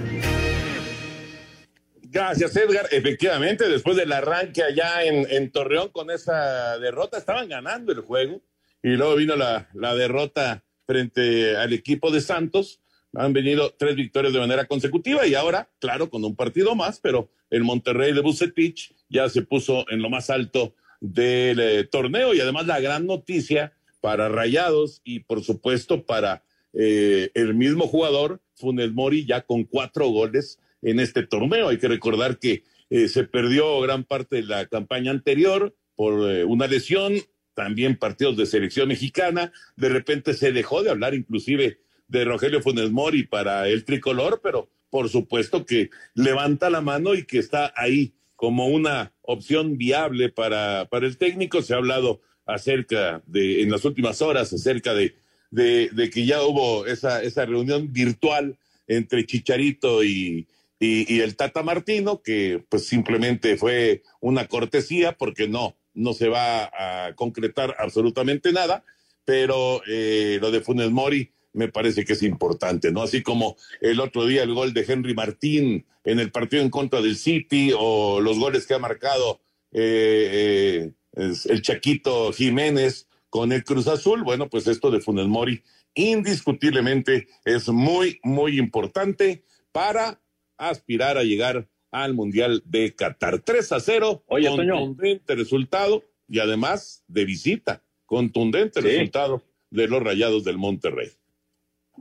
Gracias, 2.05 2.55
Edgar. 2.55 2.87
Efectivamente, 2.93 3.69
después 3.69 3.97
del 3.97 4.13
arranque 4.13 4.63
allá 4.63 5.03
en, 5.03 5.51
Torreón 5.51 5.89
con 5.89 6.13
esa 6.13 6.79
derrota, 6.79 7.19
estaban 7.19 7.49
ganando 7.49 7.91
el 7.91 8.03
juego 8.03 8.41
y 8.85 8.91
luego 8.91 9.17
vino 9.17 9.35
la, 9.35 9.69
la 9.75 9.97
derrota 9.97 10.63
frente 10.87 11.57
al 11.57 11.73
equipo 11.73 12.13
de 12.13 12.21
Santos. 12.21 12.81
Han 13.15 13.33
venido 13.33 13.75
tres 13.77 13.97
victorias 13.97 14.33
de 14.33 14.39
manera 14.39 14.67
consecutiva 14.67 15.27
y 15.27 15.35
ahora, 15.35 15.69
claro, 15.81 16.09
con 16.09 16.25
un 16.25 16.37
partido 16.37 16.77
más, 16.77 17.01
pero 17.01 17.33
el 17.51 17.65
Monterrey 17.65 18.13
de 18.13 18.21
Bucetich 18.21 18.95
ya 19.09 19.29
se 19.29 19.43
puso 19.43 19.85
en 19.91 20.03
lo 20.03 20.09
más 20.09 20.31
alto 20.31 20.77
del 21.01 21.61
eh, 21.61 21.85
torneo 21.85 22.35
y 22.35 22.41
además 22.41 22.67
la 22.67 22.81
gran 22.81 23.07
noticia 23.07 23.73
para 24.01 24.29
Rayados 24.29 25.01
y 25.05 25.21
por 25.21 25.43
supuesto 25.43 26.05
para 26.05 26.45
eh, 26.73 27.31
el 27.35 27.55
mismo 27.55 27.87
jugador, 27.87 28.41
Funes 28.55 28.93
Mori, 28.93 29.27
ya 29.27 29.43
con 29.43 29.65
cuatro 29.65 30.09
goles 30.09 30.59
en 30.83 31.01
este 31.01 31.27
torneo. 31.27 31.69
Hay 31.69 31.79
que 31.79 31.89
recordar 31.89 32.39
que 32.39 32.65
eh, 32.91 33.09
se 33.09 33.25
perdió 33.25 33.81
gran 33.81 34.05
parte 34.05 34.37
de 34.37 34.43
la 34.45 34.67
campaña 34.67 35.11
anterior 35.11 35.75
por 35.97 36.15
una 36.15 36.67
lesión, 36.67 37.15
también 37.53 37.99
partidos 37.99 38.37
de 38.39 38.47
selección 38.47 38.89
mexicana, 38.89 39.53
de 39.77 39.91
repente 39.91 40.33
se 40.33 40.51
dejó 40.51 40.83
de 40.83 40.89
hablar 40.89 41.13
inclusive 41.13 41.81
de 42.09 42.25
Rogelio 42.25 42.63
Funes 42.63 42.91
Mori 42.91 43.25
para 43.25 43.69
el 43.69 43.85
tricolor, 43.85 44.41
pero 44.43 44.71
por 44.89 45.11
supuesto 45.11 45.67
que 45.67 45.91
levanta 46.15 46.71
la 46.71 46.81
mano 46.81 47.15
y 47.15 47.27
que 47.27 47.39
está 47.39 47.73
ahí 47.77 48.15
como 48.35 48.69
una 48.69 49.13
opción 49.33 49.79
viable 49.79 50.29
para, 50.29 50.89
para 50.91 51.07
el 51.07 51.17
técnico. 51.17 51.63
Se 51.63 51.75
ha 51.75 51.79
hablado 51.79 52.21
acerca 52.47 53.23
de, 53.27 53.63
en 53.63 53.71
las 53.71 53.85
últimas 53.85 54.23
horas, 54.23 54.53
acerca 54.53 54.95
de, 54.95 55.15
de, 55.51 56.11
que 56.13 56.27
ya 56.27 56.43
hubo 56.43 56.87
esa, 56.87 57.23
esa 57.23 57.45
reunión 57.47 57.93
virtual 57.93 58.59
entre 58.87 59.27
Chicharito 59.27 60.03
y, 60.03 60.49
y, 60.79 61.21
el 61.21 61.37
Tata 61.37 61.63
Martino, 61.63 62.23
que 62.23 62.65
pues 62.69 62.87
simplemente 62.87 63.57
fue 63.57 64.03
una 64.21 64.47
cortesía 64.47 65.13
porque 65.13 65.47
no, 65.47 65.77
no 65.95 66.13
se 66.13 66.29
va 66.29 66.65
a 66.65 67.15
concretar 67.15 67.77
absolutamente 67.79 68.53
nada, 68.53 68.85
pero 69.25 69.83
eh, 69.87 70.39
lo 70.41 70.51
de 70.51 70.61
Funes 70.61 70.91
Mori 70.91 71.33
me 71.53 71.69
parece 71.69 72.05
que 72.05 72.13
es 72.13 72.23
importante, 72.23 72.93
¿no? 72.93 73.03
Así 73.03 73.23
como 73.23 73.57
el 73.81 74.01
otro 74.01 74.27
día 74.27 74.43
el 74.43 74.55
gol 74.55 74.73
de 74.73 74.85
Henry 74.87 75.15
Martín 75.15 75.87
en 76.05 76.21
el 76.21 76.31
partido 76.31 76.63
en 76.63 76.71
contra 76.71 77.01
del 77.01 77.17
City 77.17 77.73
o 77.77 78.21
los 78.21 78.39
goles 78.39 78.67
que 78.67 78.75
ha 78.75 78.79
marcado 78.79 79.41
eh, 79.73 80.93
eh, 81.17 81.33
el 81.45 81.63
Chaquito 81.63 82.33
Jiménez 82.33 83.09
con 83.29 83.53
el 83.53 83.65
Cruz 83.65 83.87
Azul, 83.87 84.23
bueno, 84.23 84.49
pues 84.49 84.67
esto 84.67 84.91
de 84.91 85.01
Funes 85.01 85.27
Mori 85.27 85.63
indiscutiblemente 85.95 87.29
es 87.45 87.69
muy, 87.69 88.21
muy 88.23 88.59
importante 88.59 89.45
para 89.73 90.21
aspirar 90.57 91.19
a 91.19 91.25
llegar 91.25 91.69
al 91.91 92.15
Mundial 92.15 92.63
de 92.65 92.95
Qatar. 92.95 93.41
3 93.41 93.73
a 93.73 93.81
0, 93.81 94.25
Oye, 94.27 94.49
contundente 94.49 95.35
resultado 95.35 96.05
y 96.29 96.39
además 96.39 97.05
de 97.09 97.25
visita, 97.25 97.83
contundente 98.07 98.81
resultado 98.81 99.43
de 99.71 99.89
los 99.89 100.03
Rayados 100.03 100.45
del 100.45 100.59
Monterrey. 100.59 101.11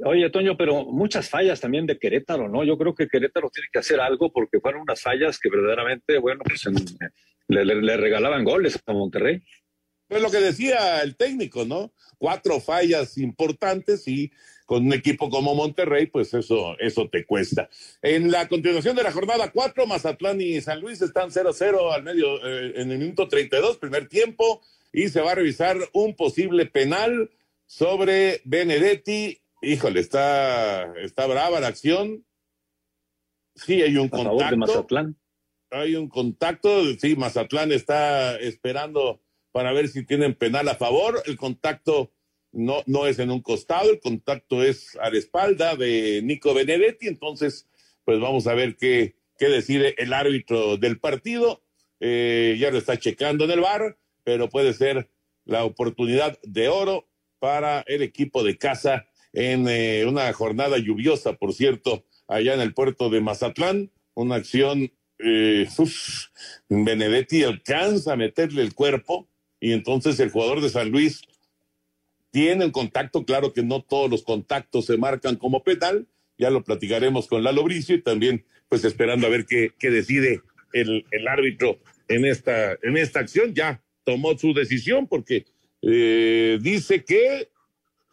Oye, 0.05 0.29
Toño, 0.29 0.55
pero 0.55 0.85
muchas 0.85 1.29
fallas 1.29 1.59
también 1.59 1.85
de 1.85 1.97
Querétaro, 1.97 2.47
¿no? 2.47 2.63
Yo 2.63 2.77
creo 2.77 2.95
que 2.95 3.07
Querétaro 3.07 3.49
tiene 3.49 3.67
que 3.71 3.79
hacer 3.79 3.99
algo 3.99 4.31
porque 4.31 4.59
fueron 4.59 4.81
unas 4.81 5.01
fallas 5.01 5.39
que 5.39 5.49
verdaderamente, 5.49 6.17
bueno, 6.19 6.43
pues 6.45 6.65
le, 7.47 7.97
regalaban 7.97 8.43
goles 8.43 8.79
a 8.85 8.93
Monterrey. 8.93 9.41
Pues 10.07 10.21
lo 10.21 10.31
que 10.31 10.37
decía 10.37 11.01
el 11.01 11.15
técnico, 11.15 11.65
¿no? 11.65 11.93
Cuatro 12.17 12.59
fallas 12.59 13.17
importantes 13.17 14.07
y 14.07 14.31
con 14.65 14.85
un 14.85 14.93
equipo 14.93 15.29
como 15.29 15.53
Monterrey, 15.53 16.07
pues 16.07 16.33
eso, 16.33 16.77
eso 16.79 17.09
te 17.09 17.25
cuesta. 17.25 17.69
En 18.01 18.31
la 18.31 18.47
continuación 18.47 18.95
de 18.95 19.03
la 19.03 19.11
jornada 19.11 19.51
cuatro, 19.51 19.85
Mazatlán 19.85 20.39
y 20.41 20.61
San 20.61 20.79
Luis 20.79 21.01
están 21.01 21.29
0-0 21.29 21.93
al 21.93 22.03
medio, 22.03 22.37
eh, 22.45 22.73
en 22.75 22.91
el 22.91 22.99
minuto 22.99 23.27
32, 23.27 23.77
primer 23.77 24.07
tiempo, 24.07 24.61
y 24.93 25.09
se 25.09 25.21
va 25.21 25.33
a 25.33 25.35
revisar 25.35 25.77
un 25.93 26.15
posible 26.15 26.65
penal 26.65 27.29
sobre 27.65 28.41
Benedetti 28.45 29.39
Híjole, 29.61 29.99
está, 29.99 30.93
está 30.99 31.27
brava 31.27 31.59
la 31.59 31.67
acción. 31.67 32.25
Sí, 33.55 33.81
hay 33.81 33.97
un 33.97 34.09
contacto. 34.09 34.57
Mazatlán. 34.57 35.17
Hay 35.71 35.95
un 35.95 36.07
contacto. 36.07 36.93
Sí, 36.97 37.15
Mazatlán 37.15 37.71
está 37.71 38.37
esperando 38.37 39.21
para 39.51 39.73
ver 39.73 39.89
si 39.89 40.05
tienen 40.05 40.35
penal 40.35 40.67
a 40.69 40.75
favor. 40.75 41.21
El 41.25 41.35
contacto 41.35 42.11
no, 42.51 42.83
no 42.85 43.05
es 43.05 43.19
en 43.19 43.31
un 43.31 43.41
costado, 43.41 43.91
el 43.91 43.99
contacto 43.99 44.63
es 44.63 44.97
a 45.01 45.09
la 45.09 45.17
espalda 45.17 45.75
de 45.75 46.21
Nico 46.23 46.53
Benedetti. 46.53 47.07
Entonces, 47.07 47.67
pues 48.05 48.19
vamos 48.19 48.47
a 48.47 48.53
ver 48.53 48.77
qué, 48.77 49.15
qué 49.37 49.49
decide 49.49 49.95
el 49.97 50.13
árbitro 50.13 50.77
del 50.77 50.99
partido. 50.99 51.61
Eh, 51.99 52.55
ya 52.59 52.71
lo 52.71 52.77
está 52.77 52.97
checando 52.97 53.43
en 53.43 53.51
el 53.51 53.59
bar, 53.59 53.97
pero 54.23 54.47
puede 54.47 54.73
ser 54.73 55.09
la 55.43 55.65
oportunidad 55.65 56.39
de 56.43 56.69
oro 56.69 57.09
para 57.39 57.81
el 57.81 58.01
equipo 58.03 58.43
de 58.43 58.57
casa 58.57 59.08
en 59.33 59.67
eh, 59.67 60.05
una 60.05 60.31
jornada 60.33 60.77
lluviosa, 60.77 61.33
por 61.33 61.53
cierto, 61.53 62.05
allá 62.27 62.53
en 62.53 62.61
el 62.61 62.73
puerto 62.73 63.09
de 63.09 63.21
Mazatlán, 63.21 63.91
una 64.13 64.35
acción, 64.35 64.91
eh, 65.19 65.67
Benedetti 66.69 67.43
alcanza 67.43 68.13
a 68.13 68.17
meterle 68.17 68.61
el 68.61 68.73
cuerpo 68.73 69.27
y 69.59 69.73
entonces 69.73 70.19
el 70.19 70.31
jugador 70.31 70.61
de 70.61 70.69
San 70.69 70.89
Luis 70.91 71.21
tiene 72.31 72.65
un 72.65 72.71
contacto, 72.71 73.25
claro 73.25 73.53
que 73.53 73.63
no 73.63 73.81
todos 73.81 74.09
los 74.09 74.23
contactos 74.23 74.85
se 74.85 74.97
marcan 74.97 75.35
como 75.35 75.63
penal, 75.63 76.07
ya 76.37 76.49
lo 76.49 76.63
platicaremos 76.63 77.27
con 77.27 77.43
Lalo 77.43 77.63
Bricio 77.63 77.95
y 77.95 78.01
también 78.01 78.45
pues 78.69 78.85
esperando 78.85 79.27
a 79.27 79.29
ver 79.29 79.45
qué, 79.45 79.73
decide 79.81 80.41
el, 80.73 81.05
el, 81.11 81.27
árbitro 81.27 81.79
en 82.07 82.25
esta, 82.25 82.73
en 82.83 82.97
esta 82.97 83.19
acción, 83.19 83.53
ya 83.55 83.81
tomó 84.03 84.37
su 84.37 84.53
decisión 84.53 85.07
porque 85.07 85.45
eh, 85.81 86.59
dice 86.61 87.03
que 87.03 87.49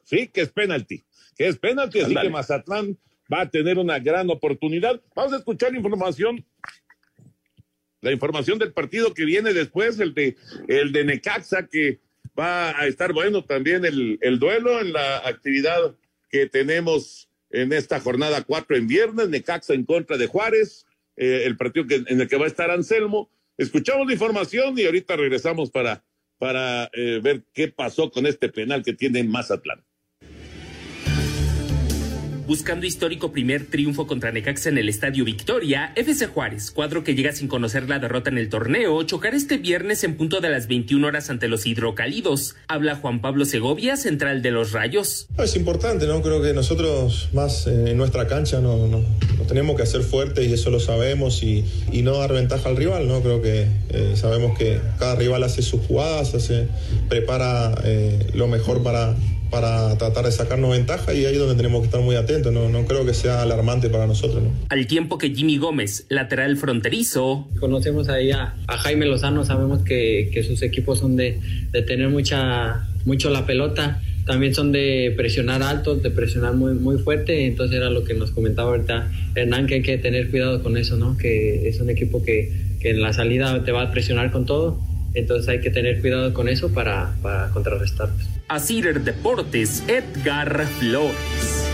sí, 0.04 0.28
que 0.28 0.40
es 0.40 0.48
penalti 0.48 1.04
que 1.36 1.46
es 1.46 1.58
penalti, 1.58 2.00
así 2.00 2.14
que 2.14 2.30
Mazatlán 2.30 2.98
va 3.32 3.42
a 3.42 3.50
tener 3.50 3.78
una 3.78 3.98
gran 3.98 4.30
oportunidad. 4.30 5.00
Vamos 5.14 5.34
a 5.34 5.36
escuchar 5.36 5.72
la 5.72 5.78
información, 5.78 6.44
la 8.00 8.12
información 8.12 8.58
del 8.58 8.72
partido 8.72 9.12
que 9.12 9.24
viene 9.24 9.52
después, 9.52 10.00
el 10.00 10.14
de, 10.14 10.36
el 10.68 10.92
de 10.92 11.04
Necaxa, 11.04 11.66
que 11.66 12.00
va 12.38 12.78
a 12.78 12.86
estar 12.86 13.12
bueno 13.12 13.44
también 13.44 13.84
el, 13.84 14.18
el 14.22 14.38
duelo 14.38 14.80
en 14.80 14.92
la 14.92 15.18
actividad 15.18 15.94
que 16.30 16.46
tenemos 16.46 17.28
en 17.50 17.72
esta 17.72 18.00
jornada 18.00 18.42
cuatro 18.42 18.76
en 18.76 18.86
viernes, 18.88 19.28
Necaxa 19.28 19.74
en 19.74 19.84
contra 19.84 20.16
de 20.16 20.26
Juárez, 20.26 20.86
eh, 21.16 21.42
el 21.44 21.56
partido 21.56 21.86
que, 21.86 22.02
en 22.06 22.20
el 22.20 22.28
que 22.28 22.36
va 22.36 22.44
a 22.44 22.48
estar 22.48 22.70
Anselmo. 22.70 23.30
Escuchamos 23.58 24.06
la 24.06 24.12
información 24.12 24.78
y 24.78 24.84
ahorita 24.84 25.16
regresamos 25.16 25.70
para, 25.70 26.04
para 26.38 26.90
eh, 26.92 27.20
ver 27.22 27.44
qué 27.54 27.68
pasó 27.68 28.10
con 28.10 28.26
este 28.26 28.48
penal 28.50 28.82
que 28.82 28.92
tiene 28.92 29.24
Mazatlán 29.24 29.85
buscando 32.46 32.86
histórico 32.86 33.32
primer 33.32 33.66
triunfo 33.66 34.06
contra 34.06 34.30
Necaxa 34.30 34.68
en 34.68 34.78
el 34.78 34.88
Estadio 34.88 35.24
Victoria, 35.24 35.92
FC 35.96 36.26
Juárez, 36.26 36.70
cuadro 36.70 37.02
que 37.02 37.14
llega 37.14 37.32
sin 37.32 37.48
conocer 37.48 37.88
la 37.88 37.98
derrota 37.98 38.30
en 38.30 38.38
el 38.38 38.48
torneo, 38.48 39.02
chocará 39.02 39.36
este 39.36 39.58
viernes 39.58 40.04
en 40.04 40.16
punto 40.16 40.40
de 40.40 40.50
las 40.50 40.68
21 40.68 41.06
horas 41.06 41.28
ante 41.30 41.48
los 41.48 41.66
hidrocálidos. 41.66 42.56
Habla 42.68 42.96
Juan 42.96 43.20
Pablo 43.20 43.44
Segovia, 43.44 43.96
central 43.96 44.42
de 44.42 44.52
los 44.52 44.72
Rayos. 44.72 45.26
Es 45.38 45.56
importante, 45.56 46.06
¿no? 46.06 46.22
Creo 46.22 46.40
que 46.40 46.52
nosotros 46.52 47.30
más 47.32 47.66
eh, 47.66 47.90
en 47.90 47.96
nuestra 47.96 48.26
cancha 48.26 48.60
no, 48.60 48.86
no, 48.86 49.02
tenemos 49.48 49.76
que 49.76 49.82
hacer 49.82 50.02
fuertes 50.02 50.48
y 50.48 50.52
eso 50.52 50.70
lo 50.70 50.80
sabemos 50.80 51.42
y, 51.42 51.64
y, 51.92 52.02
no 52.02 52.18
dar 52.18 52.32
ventaja 52.32 52.68
al 52.68 52.76
rival, 52.76 53.08
¿no? 53.08 53.20
Creo 53.22 53.42
que 53.42 53.66
eh, 53.90 54.12
sabemos 54.14 54.56
que 54.58 54.80
cada 54.98 55.16
rival 55.16 55.42
hace 55.42 55.62
sus 55.62 55.80
jugadas, 55.86 56.34
hace, 56.34 56.68
prepara 57.08 57.74
eh, 57.84 58.30
lo 58.34 58.46
mejor 58.46 58.82
para 58.82 59.14
para 59.50 59.96
tratar 59.98 60.24
de 60.24 60.32
sacarnos 60.32 60.70
ventaja 60.70 61.14
y 61.14 61.24
ahí 61.24 61.34
es 61.34 61.38
donde 61.38 61.54
tenemos 61.54 61.80
que 61.80 61.86
estar 61.86 62.00
muy 62.00 62.16
atentos. 62.16 62.52
No, 62.52 62.68
no 62.68 62.84
creo 62.84 63.04
que 63.04 63.14
sea 63.14 63.42
alarmante 63.42 63.88
para 63.88 64.06
nosotros. 64.06 64.42
¿no? 64.42 64.50
Al 64.68 64.86
tiempo 64.86 65.18
que 65.18 65.30
Jimmy 65.30 65.58
Gómez, 65.58 66.06
lateral 66.08 66.56
fronterizo. 66.56 67.48
Conocemos 67.60 68.08
ahí 68.08 68.30
a, 68.32 68.54
a 68.66 68.78
Jaime 68.78 69.06
Lozano, 69.06 69.44
sabemos 69.44 69.82
que, 69.82 70.30
que, 70.32 70.42
sus 70.42 70.62
equipos 70.62 70.98
son 70.98 71.16
de, 71.16 71.40
de 71.72 71.82
tener 71.82 72.08
mucha, 72.08 72.88
mucho 73.04 73.30
la 73.30 73.46
pelota 73.46 74.00
también 74.26 74.54
son 74.54 74.72
de 74.72 75.14
presionar 75.16 75.62
alto, 75.62 75.94
de 75.94 76.10
presionar 76.10 76.54
muy, 76.54 76.74
muy 76.74 76.98
fuerte, 76.98 77.46
entonces 77.46 77.76
era 77.76 77.90
lo 77.90 78.02
que 78.02 78.12
nos 78.12 78.32
comentaba 78.32 78.70
ahorita 78.70 79.08
Hernán, 79.36 79.68
que 79.68 79.74
hay 79.74 79.82
que 79.82 79.98
tener 79.98 80.30
cuidado 80.30 80.64
con 80.64 80.76
eso, 80.76 80.96
¿no? 80.96 81.16
Que 81.16 81.68
es 81.68 81.80
un 81.80 81.90
equipo 81.90 82.24
que, 82.24 82.50
que 82.80 82.90
en 82.90 83.00
la 83.00 83.12
salida 83.12 83.62
te 83.64 83.70
va 83.70 83.82
a 83.82 83.92
presionar 83.92 84.32
con 84.32 84.44
todo, 84.44 84.80
entonces 85.18 85.48
hay 85.48 85.60
que 85.60 85.70
tener 85.70 86.00
cuidado 86.00 86.32
con 86.32 86.48
eso 86.48 86.72
para, 86.72 87.14
para 87.22 87.50
contrarrestar. 87.50 88.10
Deportes, 89.04 89.82
Edgar 89.88 90.66
Flores. 90.78 91.68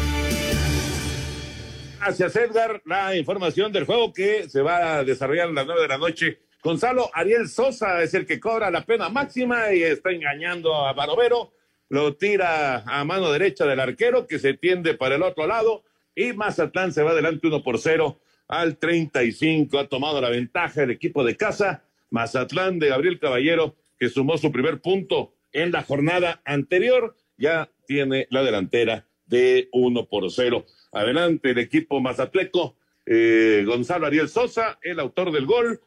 Gracias, 2.00 2.36
Edgar. 2.36 2.82
La 2.84 3.16
información 3.16 3.72
del 3.72 3.84
juego 3.84 4.12
que 4.12 4.48
se 4.48 4.62
va 4.62 4.98
a 4.98 5.04
desarrollar 5.04 5.48
a 5.48 5.52
las 5.52 5.66
nueve 5.66 5.82
de 5.82 5.88
la 5.88 5.98
noche. 5.98 6.40
Gonzalo 6.62 7.10
Ariel 7.12 7.48
Sosa 7.48 8.02
es 8.02 8.14
el 8.14 8.26
que 8.26 8.40
cobra 8.40 8.70
la 8.70 8.84
pena 8.84 9.08
máxima 9.08 9.72
y 9.72 9.82
está 9.82 10.10
engañando 10.10 10.74
a 10.74 10.92
Barovero 10.92 11.52
lo 11.92 12.16
tira 12.16 12.84
a 12.86 13.04
mano 13.04 13.30
derecha 13.30 13.66
del 13.66 13.78
arquero 13.78 14.26
que 14.26 14.38
se 14.38 14.54
tiende 14.54 14.94
para 14.94 15.16
el 15.16 15.22
otro 15.22 15.46
lado 15.46 15.84
y 16.14 16.32
Mazatlán 16.32 16.90
se 16.90 17.02
va 17.02 17.10
adelante 17.10 17.48
uno 17.48 17.62
por 17.62 17.78
cero 17.78 18.18
al 18.48 18.78
35. 18.78 19.78
Ha 19.78 19.88
tomado 19.88 20.18
la 20.18 20.30
ventaja 20.30 20.84
el 20.84 20.90
equipo 20.90 21.22
de 21.22 21.36
casa. 21.36 21.84
Mazatlán 22.12 22.78
de 22.78 22.90
Gabriel 22.90 23.18
Caballero 23.18 23.74
que 23.98 24.08
sumó 24.08 24.38
su 24.38 24.52
primer 24.52 24.80
punto 24.80 25.34
en 25.52 25.72
la 25.72 25.82
jornada 25.82 26.42
anterior. 26.44 27.16
Ya 27.36 27.70
tiene 27.86 28.26
la 28.30 28.42
delantera 28.42 29.06
de 29.26 29.68
uno 29.72 30.06
por 30.06 30.30
cero. 30.30 30.66
Adelante 30.92 31.50
el 31.50 31.58
equipo 31.58 32.00
mazatleco. 32.00 32.76
Eh, 33.06 33.64
Gonzalo 33.66 34.06
Ariel 34.06 34.28
Sosa, 34.28 34.78
el 34.82 35.00
autor 35.00 35.32
del 35.32 35.46
gol. 35.46 35.80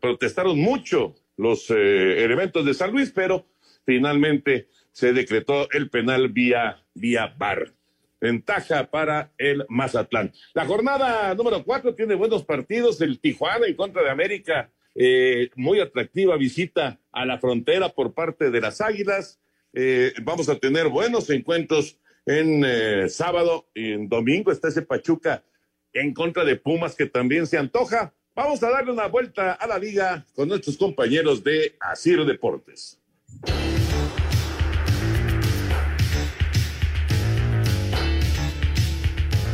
Protestaron 0.00 0.58
mucho 0.58 1.14
los 1.36 1.70
eh, 1.70 2.24
elementos 2.24 2.64
de 2.64 2.74
San 2.74 2.92
Luis, 2.92 3.10
pero 3.10 3.46
finalmente 3.84 4.68
se 4.92 5.12
decretó 5.12 5.68
el 5.70 5.90
penal 5.90 6.28
vía, 6.28 6.84
vía 6.94 7.34
bar. 7.36 7.72
Ventaja 8.20 8.90
para 8.90 9.32
el 9.38 9.64
Mazatlán. 9.68 10.32
La 10.54 10.64
jornada 10.66 11.34
número 11.34 11.62
cuatro 11.64 11.94
tiene 11.94 12.14
buenos 12.14 12.44
partidos. 12.44 13.00
El 13.00 13.20
Tijuana 13.20 13.66
en 13.66 13.74
contra 13.74 14.02
de 14.02 14.10
América. 14.10 14.70
Eh, 14.94 15.50
muy 15.56 15.80
atractiva 15.80 16.36
visita 16.36 17.00
a 17.12 17.24
la 17.26 17.38
frontera 17.38 17.88
por 17.88 18.14
parte 18.14 18.50
de 18.50 18.60
las 18.60 18.80
Águilas. 18.80 19.40
Eh, 19.72 20.12
vamos 20.22 20.48
a 20.48 20.58
tener 20.58 20.88
buenos 20.88 21.28
encuentros 21.30 21.98
en 22.26 22.64
eh, 22.64 23.08
sábado 23.08 23.68
y 23.74 23.92
en 23.92 24.08
domingo. 24.08 24.52
Está 24.52 24.68
ese 24.68 24.82
Pachuca 24.82 25.44
en 25.92 26.14
contra 26.14 26.44
de 26.44 26.56
Pumas 26.56 26.94
que 26.94 27.06
también 27.06 27.46
se 27.46 27.58
antoja. 27.58 28.14
Vamos 28.34 28.62
a 28.62 28.70
darle 28.70 28.92
una 28.92 29.06
vuelta 29.06 29.52
a 29.52 29.66
la 29.66 29.78
liga 29.78 30.26
con 30.34 30.48
nuestros 30.48 30.76
compañeros 30.76 31.42
de 31.44 31.76
Asir 31.80 32.24
Deportes. 32.24 33.00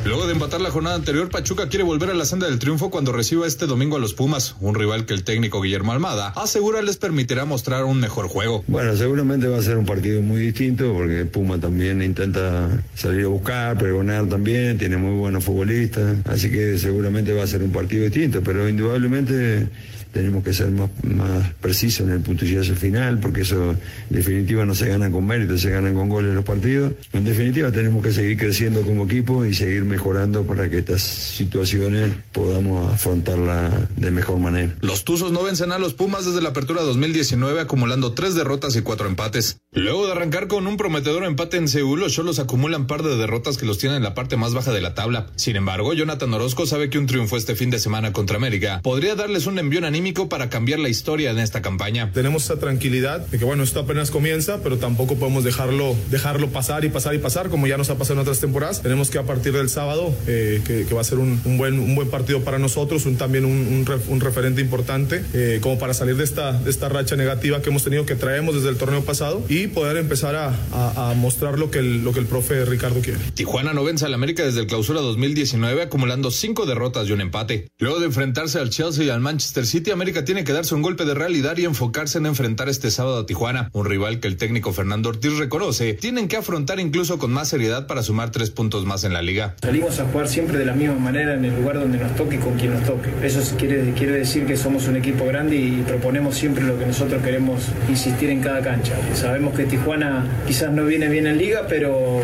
Luego 0.04 0.26
de 0.26 0.32
empatar 0.32 0.62
la 0.62 0.70
jornada 0.70 0.96
anterior, 0.96 1.28
Pachuca 1.28 1.68
quiere 1.68 1.84
volver 1.84 2.08
a 2.08 2.14
la 2.14 2.24
senda 2.24 2.48
del 2.48 2.58
triunfo 2.58 2.90
cuando 2.90 3.12
reciba 3.12 3.46
este 3.46 3.66
domingo 3.66 3.96
a 3.96 4.00
los 4.00 4.14
Pumas, 4.14 4.56
un 4.60 4.74
rival 4.74 5.04
que 5.04 5.12
el 5.12 5.24
técnico 5.24 5.60
Guillermo 5.60 5.92
Almada 5.92 6.28
asegura 6.36 6.80
les 6.80 6.96
permitirá 6.96 7.44
mostrar 7.44 7.84
un 7.84 8.00
mejor 8.00 8.26
juego. 8.28 8.64
Bueno, 8.66 8.96
seguramente 8.96 9.46
va 9.46 9.58
a 9.58 9.62
ser 9.62 9.76
un 9.76 9.84
partido 9.84 10.22
muy 10.22 10.40
distinto 10.40 10.90
porque 10.94 11.26
Puma 11.26 11.58
también 11.58 12.02
intenta 12.02 12.82
salir 12.94 13.26
a 13.26 13.28
buscar, 13.28 13.76
pregonar 13.76 14.26
también, 14.26 14.78
tiene 14.78 14.96
muy 14.96 15.18
buenos 15.18 15.44
futbolistas, 15.44 16.16
así 16.24 16.50
que 16.50 16.78
seguramente 16.78 17.34
va 17.34 17.44
a 17.44 17.46
ser 17.46 17.62
un 17.62 17.70
partido 17.70 18.04
distinto, 18.04 18.40
pero 18.42 18.68
indudablemente 18.68 19.68
tenemos 20.12 20.44
que 20.44 20.52
ser 20.52 20.70
más, 20.70 20.90
más 21.04 21.52
precisos 21.60 22.06
en 22.06 22.12
el 22.12 22.20
puntillazo 22.20 22.74
final, 22.74 23.20
porque 23.20 23.42
eso 23.42 23.72
en 23.72 23.78
definitiva 24.08 24.64
no 24.64 24.74
se 24.74 24.88
gana 24.88 25.10
con 25.10 25.26
mérito, 25.26 25.56
se 25.58 25.70
ganan 25.70 25.94
con 25.94 26.08
goles 26.08 26.34
los 26.34 26.44
partidos. 26.44 26.92
En 27.12 27.24
definitiva 27.24 27.70
tenemos 27.72 28.02
que 28.02 28.12
seguir 28.12 28.36
creciendo 28.36 28.82
como 28.82 29.04
equipo 29.04 29.44
y 29.44 29.54
seguir 29.54 29.84
mejorando 29.84 30.44
para 30.44 30.68
que 30.68 30.78
estas 30.78 31.02
situaciones 31.02 32.12
podamos 32.32 32.92
afrontarlas 32.92 33.72
de 33.96 34.10
mejor 34.10 34.38
manera. 34.38 34.74
Los 34.80 35.04
Tuzos 35.04 35.32
no 35.32 35.42
vencen 35.42 35.72
a 35.72 35.78
los 35.78 35.94
Pumas 35.94 36.24
desde 36.24 36.40
la 36.40 36.50
apertura 36.50 36.82
2019 36.82 37.60
acumulando 37.60 38.12
tres 38.12 38.34
derrotas 38.34 38.76
y 38.76 38.82
cuatro 38.82 39.06
empates. 39.08 39.58
Luego 39.72 40.06
de 40.06 40.12
arrancar 40.12 40.48
con 40.48 40.66
un 40.66 40.76
prometedor 40.76 41.24
empate 41.24 41.56
en 41.56 41.68
Seúl, 41.68 42.00
los 42.00 42.12
Cholos 42.12 42.38
acumulan 42.38 42.86
par 42.86 43.02
de 43.02 43.16
derrotas 43.16 43.56
que 43.56 43.66
los 43.66 43.78
tienen 43.78 43.98
en 43.98 44.02
la 44.02 44.14
parte 44.14 44.36
más 44.36 44.54
baja 44.54 44.72
de 44.72 44.80
la 44.80 44.94
tabla. 44.94 45.26
Sin 45.36 45.56
embargo, 45.56 45.94
Jonathan 45.94 46.32
Orozco 46.34 46.66
sabe 46.66 46.90
que 46.90 46.98
un 46.98 47.06
triunfo 47.06 47.36
este 47.36 47.54
fin 47.54 47.70
de 47.70 47.78
semana 47.78 48.12
contra 48.12 48.36
América 48.36 48.80
podría 48.82 49.14
darles 49.14 49.46
un 49.46 49.58
envío 49.58 49.80
anímico 49.86 49.99
para 50.28 50.48
cambiar 50.48 50.78
la 50.78 50.88
historia 50.88 51.30
en 51.30 51.38
esta 51.38 51.62
campaña. 51.62 52.10
Tenemos 52.12 52.44
esa 52.44 52.58
tranquilidad 52.58 53.20
de 53.20 53.38
que 53.38 53.44
bueno, 53.44 53.62
esto 53.62 53.80
apenas 53.80 54.10
comienza, 54.10 54.62
pero 54.62 54.78
tampoco 54.78 55.16
podemos 55.16 55.44
dejarlo, 55.44 55.94
dejarlo 56.10 56.48
pasar 56.48 56.84
y 56.84 56.88
pasar 56.88 57.14
y 57.14 57.18
pasar 57.18 57.48
como 57.48 57.66
ya 57.66 57.76
nos 57.76 57.90
ha 57.90 57.96
pasado 57.96 58.14
en 58.14 58.20
otras 58.20 58.40
temporadas. 58.40 58.82
Tenemos 58.82 59.10
que 59.10 59.18
a 59.18 59.24
partir 59.24 59.52
del 59.52 59.68
sábado, 59.68 60.12
eh, 60.26 60.62
que, 60.66 60.86
que, 60.86 60.94
va 60.94 61.02
a 61.02 61.04
ser 61.04 61.18
un, 61.18 61.40
un, 61.44 61.58
buen, 61.58 61.78
un 61.78 61.94
buen 61.94 62.08
partido 62.08 62.40
para 62.42 62.58
nosotros, 62.58 63.06
un, 63.06 63.16
también 63.16 63.44
un, 63.44 63.52
un, 63.52 63.86
ref, 63.86 64.08
un 64.08 64.20
referente 64.20 64.60
importante, 64.60 65.22
eh, 65.34 65.58
como 65.62 65.78
para 65.78 65.94
salir 65.94 66.16
de 66.16 66.24
esta, 66.24 66.52
de 66.52 66.70
esta 66.70 66.88
racha 66.88 67.14
negativa 67.16 67.60
que 67.60 67.68
hemos 67.68 67.84
tenido, 67.84 68.06
que 68.06 68.16
traemos 68.16 68.54
desde 68.54 68.70
el 68.70 68.76
torneo 68.76 69.02
pasado 69.04 69.44
y 69.48 69.66
poder 69.66 69.96
empezar 69.98 70.34
a, 70.34 70.54
a, 70.72 71.10
a 71.10 71.14
mostrar 71.14 71.58
lo 71.58 71.70
que, 71.70 71.80
el, 71.80 72.02
lo 72.02 72.12
que 72.12 72.20
el 72.20 72.26
profe 72.26 72.64
Ricardo 72.64 73.00
quiere. 73.00 73.20
Tijuana 73.34 73.74
no 73.74 73.84
vence 73.84 74.06
al 74.06 74.14
América 74.14 74.44
desde 74.44 74.60
el 74.60 74.66
clausura 74.66 75.00
2019, 75.00 75.82
acumulando 75.82 76.30
cinco 76.30 76.66
derrotas 76.66 77.08
y 77.08 77.12
un 77.12 77.20
empate. 77.20 77.68
Luego 77.78 78.00
de 78.00 78.06
enfrentarse 78.06 78.58
al 78.58 78.70
Chelsea 78.70 79.04
y 79.04 79.10
al 79.10 79.20
Manchester 79.20 79.66
City, 79.66 79.89
América 79.92 80.24
tiene 80.24 80.44
que 80.44 80.52
darse 80.52 80.74
un 80.74 80.82
golpe 80.82 81.04
de 81.04 81.14
realidad 81.14 81.56
y 81.56 81.64
enfocarse 81.64 82.18
en 82.18 82.26
enfrentar 82.26 82.68
este 82.68 82.90
sábado 82.90 83.18
a 83.18 83.26
Tijuana, 83.26 83.70
un 83.72 83.86
rival 83.86 84.20
que 84.20 84.28
el 84.28 84.36
técnico 84.36 84.72
Fernando 84.72 85.08
Ortiz 85.08 85.36
reconoce, 85.38 85.94
tienen 85.94 86.28
que 86.28 86.36
afrontar 86.36 86.80
incluso 86.80 87.18
con 87.18 87.32
más 87.32 87.48
seriedad 87.48 87.86
para 87.86 88.02
sumar 88.02 88.30
tres 88.30 88.50
puntos 88.50 88.84
más 88.86 89.04
en 89.04 89.12
la 89.12 89.22
liga. 89.22 89.54
Salimos 89.62 89.98
a 90.00 90.04
jugar 90.06 90.28
siempre 90.28 90.58
de 90.58 90.64
la 90.64 90.74
misma 90.74 90.96
manera 90.96 91.34
en 91.34 91.44
el 91.44 91.54
lugar 91.54 91.78
donde 91.78 91.98
nos 91.98 92.14
toque 92.16 92.38
con 92.38 92.58
quien 92.58 92.74
nos 92.74 92.84
toque. 92.84 93.10
Eso 93.22 93.40
quiere, 93.56 93.92
quiere 93.94 94.12
decir 94.12 94.46
que 94.46 94.56
somos 94.56 94.86
un 94.88 94.96
equipo 94.96 95.24
grande 95.26 95.56
y 95.56 95.82
proponemos 95.86 96.36
siempre 96.36 96.64
lo 96.64 96.78
que 96.78 96.86
nosotros 96.86 97.22
queremos 97.22 97.62
insistir 97.88 98.30
en 98.30 98.40
cada 98.40 98.60
cancha. 98.60 98.94
Sabemos 99.14 99.54
que 99.54 99.64
Tijuana 99.64 100.26
quizás 100.46 100.72
no 100.72 100.84
viene 100.84 101.08
bien 101.08 101.26
en 101.26 101.38
liga, 101.38 101.66
pero 101.68 102.20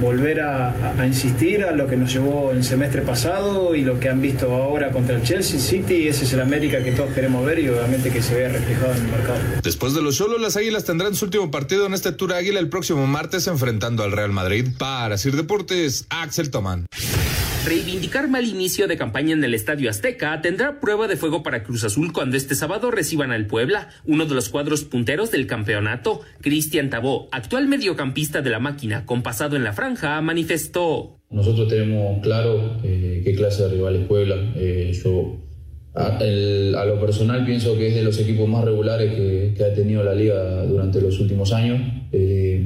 volver 0.00 0.40
a, 0.40 0.74
a 0.98 1.06
insistir 1.06 1.64
a 1.64 1.72
lo 1.72 1.86
que 1.86 1.96
nos 1.96 2.12
llevó 2.12 2.52
el 2.52 2.64
semestre 2.64 3.02
pasado 3.02 3.74
y 3.74 3.82
lo 3.82 4.00
que 4.00 4.08
han 4.08 4.20
visto 4.20 4.54
ahora 4.54 4.90
contra 4.90 5.16
el 5.16 5.22
Chelsea 5.22 5.58
City, 5.58 6.08
ese 6.08 6.24
es 6.24 6.32
el 6.32 6.40
América 6.40 6.82
que 6.82 6.92
todos 7.00 7.14
queremos 7.14 7.46
ver 7.46 7.58
y 7.58 7.68
obviamente 7.70 8.10
que 8.10 8.20
se 8.20 8.34
vea 8.34 8.50
reflejado 8.50 8.92
en 8.92 9.06
el 9.06 9.10
mercado. 9.10 9.38
Después 9.62 9.94
de 9.94 10.02
los 10.02 10.16
solos, 10.16 10.38
las 10.38 10.58
Águilas 10.58 10.84
tendrán 10.84 11.14
su 11.14 11.24
último 11.24 11.50
partido 11.50 11.86
en 11.86 11.94
este 11.94 12.12
Tour 12.12 12.34
Águila 12.34 12.60
el 12.60 12.68
próximo 12.68 13.06
martes 13.06 13.46
enfrentando 13.46 14.02
al 14.04 14.12
Real 14.12 14.32
Madrid. 14.32 14.68
Para 14.76 15.16
Sir 15.16 15.34
Deportes, 15.34 16.04
Axel 16.10 16.50
Toman. 16.50 16.84
Reivindicar 17.64 18.28
mal 18.28 18.44
inicio 18.44 18.86
de 18.86 18.98
campaña 18.98 19.32
en 19.32 19.42
el 19.42 19.54
Estadio 19.54 19.88
Azteca 19.88 20.42
tendrá 20.42 20.78
prueba 20.78 21.08
de 21.08 21.16
fuego 21.16 21.42
para 21.42 21.62
Cruz 21.62 21.84
Azul 21.84 22.12
cuando 22.12 22.36
este 22.36 22.54
sábado 22.54 22.90
reciban 22.90 23.32
al 23.32 23.46
Puebla, 23.46 23.88
uno 24.04 24.26
de 24.26 24.34
los 24.34 24.50
cuadros 24.50 24.84
punteros 24.84 25.30
del 25.30 25.46
campeonato. 25.46 26.20
Cristian 26.42 26.90
Tabó, 26.90 27.30
actual 27.32 27.66
mediocampista 27.66 28.42
de 28.42 28.50
la 28.50 28.58
máquina 28.58 29.06
con 29.06 29.22
pasado 29.22 29.56
en 29.56 29.64
la 29.64 29.72
franja, 29.72 30.20
manifestó. 30.20 31.16
Nosotros 31.30 31.68
tenemos 31.68 32.20
claro 32.22 32.78
eh, 32.84 33.22
qué 33.24 33.34
clase 33.34 33.62
de 33.62 33.68
rival 33.70 33.96
es 33.96 34.06
Puebla. 34.06 34.36
Eh, 34.56 34.92
yo 35.02 35.38
a, 35.94 36.84
lo 36.84 37.00
personal 37.00 37.44
pienso 37.44 37.76
que 37.76 37.88
es 37.88 37.94
de 37.94 38.02
los 38.02 38.18
equipos 38.18 38.48
más 38.48 38.64
regulares 38.64 39.12
que, 39.12 39.54
que 39.56 39.64
ha 39.64 39.74
tenido 39.74 40.04
la 40.04 40.14
liga 40.14 40.64
durante 40.64 41.00
los 41.00 41.18
últimos 41.20 41.52
años. 41.52 41.80
Eh, 42.12 42.62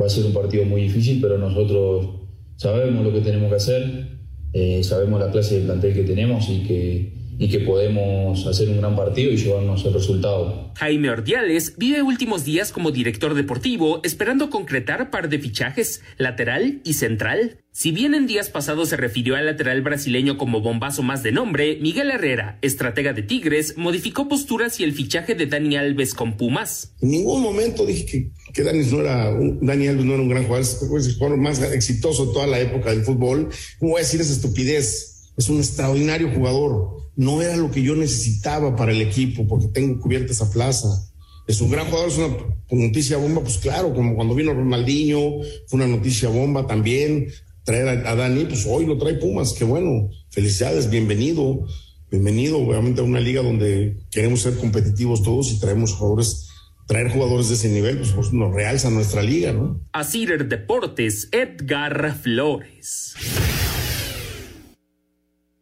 va 0.00 0.06
a 0.06 0.08
ser 0.08 0.24
un 0.26 0.32
partido 0.32 0.64
muy 0.64 0.82
difícil, 0.82 1.20
pero 1.20 1.38
nosotros 1.38 2.22
sabemos 2.56 3.04
lo 3.04 3.12
que 3.12 3.20
tenemos 3.20 3.50
que 3.50 3.56
hacer, 3.56 4.08
eh, 4.52 4.82
sabemos 4.82 5.20
la 5.20 5.30
clase 5.30 5.60
de 5.60 5.66
plantel 5.66 5.94
que 5.94 6.02
tenemos 6.02 6.48
y 6.48 6.62
que, 6.64 7.12
y 7.38 7.48
que 7.48 7.60
podemos 7.60 8.46
hacer 8.46 8.68
un 8.68 8.78
gran 8.78 8.96
partido 8.96 9.32
y 9.32 9.36
llevarnos 9.36 9.84
el 9.84 9.94
resultado. 9.94 10.72
Jaime 10.76 11.10
Ordiales 11.10 11.74
vive 11.76 12.02
últimos 12.02 12.44
días 12.44 12.72
como 12.72 12.90
director 12.90 13.34
deportivo 13.34 14.00
esperando 14.04 14.50
concretar 14.50 15.10
par 15.10 15.28
de 15.28 15.38
fichajes, 15.38 16.02
lateral 16.18 16.80
y 16.84 16.94
central. 16.94 17.63
Si 17.76 17.90
bien 17.90 18.14
en 18.14 18.28
días 18.28 18.50
pasados 18.50 18.90
se 18.90 18.96
refirió 18.96 19.34
al 19.34 19.46
lateral 19.46 19.82
brasileño 19.82 20.38
como 20.38 20.60
bombazo 20.60 21.02
más 21.02 21.24
de 21.24 21.32
nombre, 21.32 21.76
Miguel 21.82 22.12
Herrera, 22.12 22.56
estratega 22.62 23.12
de 23.12 23.24
Tigres, 23.24 23.76
modificó 23.76 24.28
posturas 24.28 24.78
y 24.78 24.84
el 24.84 24.92
fichaje 24.92 25.34
de 25.34 25.46
Dani 25.46 25.74
Alves 25.74 26.14
con 26.14 26.36
Pumas. 26.36 26.92
En 27.02 27.10
ningún 27.10 27.42
momento 27.42 27.84
dije 27.84 28.06
que, 28.06 28.30
que 28.52 28.62
Dani, 28.62 28.86
no 28.86 29.00
era 29.00 29.28
un, 29.28 29.66
Dani 29.66 29.88
Alves 29.88 30.04
no 30.04 30.14
era 30.14 30.22
un 30.22 30.28
gran 30.28 30.44
jugador, 30.44 30.62
es 30.62 31.06
el 31.08 31.14
jugador 31.14 31.36
más 31.36 31.60
exitoso 31.62 32.26
de 32.26 32.32
toda 32.32 32.46
la 32.46 32.60
época 32.60 32.90
del 32.90 33.02
fútbol. 33.02 33.48
¿Cómo 33.80 33.90
voy 33.90 34.02
a 34.02 34.04
decir 34.04 34.20
esa 34.20 34.34
estupidez? 34.34 35.32
Es 35.36 35.48
un 35.48 35.58
extraordinario 35.58 36.30
jugador. 36.32 37.10
No 37.16 37.42
era 37.42 37.56
lo 37.56 37.72
que 37.72 37.82
yo 37.82 37.96
necesitaba 37.96 38.76
para 38.76 38.92
el 38.92 39.00
equipo 39.00 39.48
porque 39.48 39.66
tengo 39.66 39.98
cubierta 39.98 40.30
esa 40.30 40.48
plaza. 40.48 41.10
es 41.48 41.60
un 41.60 41.72
gran 41.72 41.86
jugador, 41.86 42.08
es 42.08 42.18
una 42.18 42.86
noticia 42.86 43.16
bomba, 43.16 43.42
pues 43.42 43.58
claro, 43.58 43.92
como 43.92 44.14
cuando 44.14 44.36
vino 44.36 44.54
Ronaldinho, 44.54 45.42
fue 45.66 45.76
una 45.76 45.88
noticia 45.88 46.28
bomba 46.28 46.68
también. 46.68 47.26
Traer 47.64 48.06
a, 48.06 48.14
Dani, 48.14 48.44
pues 48.44 48.66
hoy 48.68 48.84
lo 48.86 48.98
trae 48.98 49.14
Pumas, 49.14 49.54
qué 49.54 49.64
bueno. 49.64 50.10
Felicidades, 50.30 50.90
bienvenido. 50.90 51.66
Bienvenido, 52.10 52.58
obviamente, 52.58 53.00
a 53.00 53.04
una 53.04 53.20
liga 53.20 53.42
donde 53.42 53.96
queremos 54.10 54.42
ser 54.42 54.56
competitivos 54.56 55.22
todos 55.22 55.50
y 55.50 55.58
traemos 55.58 55.94
jugadores 55.94 56.50
traer 56.86 57.10
jugadores 57.10 57.48
de 57.48 57.54
ese 57.54 57.70
nivel, 57.70 57.96
pues, 57.96 58.12
pues 58.12 58.32
nos 58.32 58.52
realza 58.52 58.90
nuestra 58.90 59.22
liga, 59.22 59.52
¿no? 59.52 59.80
Así 59.92 60.26
Deportes, 60.26 61.28
Edgar 61.32 62.14
Flores 62.20 63.14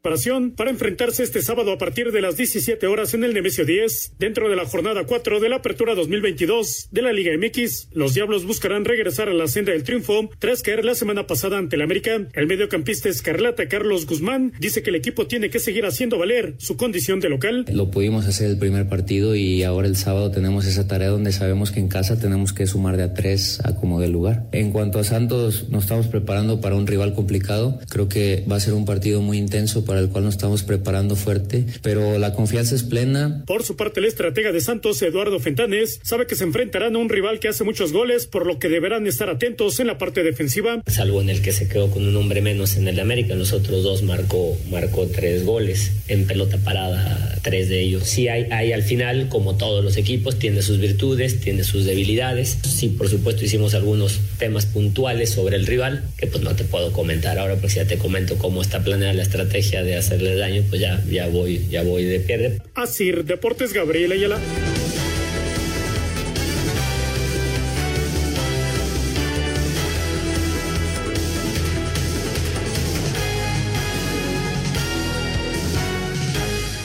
preparación 0.03 0.51
para 0.51 0.71
enfrentarse 0.71 1.23
este 1.23 1.43
sábado 1.43 1.71
a 1.71 1.79
partir 1.79 2.11
de 2.11 2.21
las 2.21 2.37
17 2.37 2.89
horas 2.89 3.15
en 3.15 3.23
el 3.23 3.35
Nemesio 3.35 3.65
10, 3.65 4.15
dentro 4.19 4.51
de 4.51 4.57
la 4.57 4.67
jornada 4.67 5.05
4 5.07 5.39
de 5.39 5.49
la 5.49 5.57
Apertura 5.57 5.95
2022 5.95 6.89
de 6.91 7.03
la 7.03 7.13
Liga 7.13 7.31
MX. 7.39 7.91
Los 7.93 8.13
Diablos 8.13 8.45
buscarán 8.45 8.85
regresar 8.85 9.29
a 9.29 9.33
la 9.33 9.47
senda 9.47 9.71
del 9.71 9.85
triunfo 9.85 10.29
tras 10.41 10.63
caer 10.63 10.85
la 10.85 10.97
semana 10.97 11.29
pasada 11.29 11.57
ante 11.57 11.77
el 11.77 11.83
América. 11.83 12.21
El 12.33 12.49
mediocampista 12.49 13.09
escarlata 13.09 13.69
Carlos 13.69 14.07
Guzmán 14.07 14.53
dice 14.59 14.83
que 14.83 14.91
el 14.91 14.97
equipo 14.97 15.29
tiene 15.29 15.51
que 15.51 15.61
seguir 15.61 15.87
haciendo 15.87 16.19
valer 16.19 16.57
su 16.59 16.77
condición 16.77 17.21
de 17.21 17.29
local. 17.29 17.65
Lo 17.73 17.93
pudimos 17.93 18.27
hacer 18.27 18.51
el 18.51 18.59
primer 18.59 18.89
partido 18.89 19.37
y 19.37 19.63
ahora 19.63 19.87
el 19.87 19.95
sábado 19.95 20.33
tenemos 20.33 20.67
esa 20.67 20.89
tarea 20.89 21.11
donde 21.11 21.31
sabemos 21.31 21.71
que 21.71 21.79
en 21.79 21.87
casa 21.87 22.19
tenemos 22.19 22.53
que 22.53 22.67
sumar 22.67 22.97
de 22.97 23.05
a 23.05 23.15
tres 23.15 23.61
a 23.63 23.77
como 23.77 24.01
del 24.01 24.11
lugar. 24.11 24.49
En 24.51 24.73
cuanto 24.73 24.99
a 24.99 25.05
Santos, 25.05 25.69
nos 25.69 25.85
estamos 25.85 26.09
preparando 26.09 26.61
para 26.61 26.75
un 26.75 26.89
rival 26.89 27.15
complicado. 27.15 27.79
Creo 27.89 28.09
que 28.09 28.45
va 28.51 28.57
a 28.57 28.61
ser 28.61 28.75
un 28.75 28.85
partido 28.85 29.23
muy 29.23 29.39
intenso 29.39 29.85
el 29.99 30.09
cual 30.09 30.25
nos 30.25 30.35
estamos 30.35 30.63
preparando 30.63 31.17
fuerte, 31.17 31.65
pero 31.83 32.19
la 32.19 32.35
confianza 32.35 32.75
es 32.75 32.83
plena. 32.83 33.43
Por 33.47 33.65
su 33.65 33.77
parte, 33.77 34.01
el 34.01 34.07
estratega 34.07 34.53
de 34.53 34.61
Santos, 34.61 35.01
Eduardo 35.03 35.39
Fentanes, 35.41 36.01
sabe 36.03 36.27
que 36.27 36.35
se 36.35 36.45
enfrentarán 36.45 36.97
a 36.97 36.99
un 36.99 37.09
rival 37.09 37.41
que 37.41 37.49
hace 37.49 37.65
muchos 37.65 37.93
goles, 37.93 38.27
por 38.27 38.47
lo 38.47 38.59
que 38.59 38.69
deberán 38.69 39.07
estar 39.07 39.29
atentos 39.31 39.81
en 39.81 39.87
la 39.87 39.99
parte 39.99 40.23
defensiva. 40.23 40.83
Salvo 40.87 41.21
en 41.21 41.31
el 41.31 41.43
que 41.43 41.53
se 41.53 41.69
quedó 41.69 41.91
con 41.91 42.07
un 42.07 42.17
hombre 42.17 42.41
menos 42.41 42.77
en 42.77 42.89
el 42.89 42.97
de 42.97 43.03
América, 43.03 43.35
los 43.35 43.53
otros 43.53 43.83
dos 43.83 44.03
marcó, 44.03 44.57
marcó 44.71 45.07
tres 45.07 45.45
goles 45.45 45.93
en 46.09 46.27
pelota 46.27 46.59
parada, 46.59 47.39
tres 47.43 47.69
de 47.69 47.81
ellos. 47.81 48.05
Sí, 48.05 48.29
hay, 48.29 48.45
hay 48.51 48.73
al 48.73 48.83
final, 48.83 49.29
como 49.29 49.57
todos 49.57 49.85
los 49.85 49.97
equipos, 49.97 50.39
tiene 50.39 50.63
sus 50.63 50.79
virtudes, 50.79 51.41
tiene 51.41 51.65
sus 51.65 51.85
debilidades. 51.85 52.59
Sí, 52.63 52.89
por 52.89 53.09
supuesto, 53.09 53.45
hicimos 53.45 53.75
algunos 53.75 54.21
temas 54.39 54.67
puntuales 54.67 55.31
sobre 55.31 55.57
el 55.57 55.67
rival, 55.67 56.05
que 56.17 56.27
pues 56.27 56.43
no 56.43 56.55
te 56.55 56.65
puedo 56.65 56.93
comentar 56.93 57.39
ahora, 57.39 57.57
pues 57.57 57.75
ya 57.75 57.85
te 57.85 57.99
comento 57.99 58.37
cómo 58.39 58.63
está 58.63 58.83
planeada 58.83 59.13
la 59.13 59.23
estrategia 59.23 59.82
de 59.83 59.97
hacerle 59.97 60.37
daño, 60.37 60.63
pues 60.69 60.81
ya, 60.81 61.03
ya 61.11 61.27
voy, 61.29 61.67
ya 61.69 61.83
voy 61.83 62.05
de 62.05 62.21
pierde. 62.21 62.63
Así, 62.75 63.13
Deportes 63.13 63.73
Gabriel 63.73 64.13
Ayala. 64.13 64.39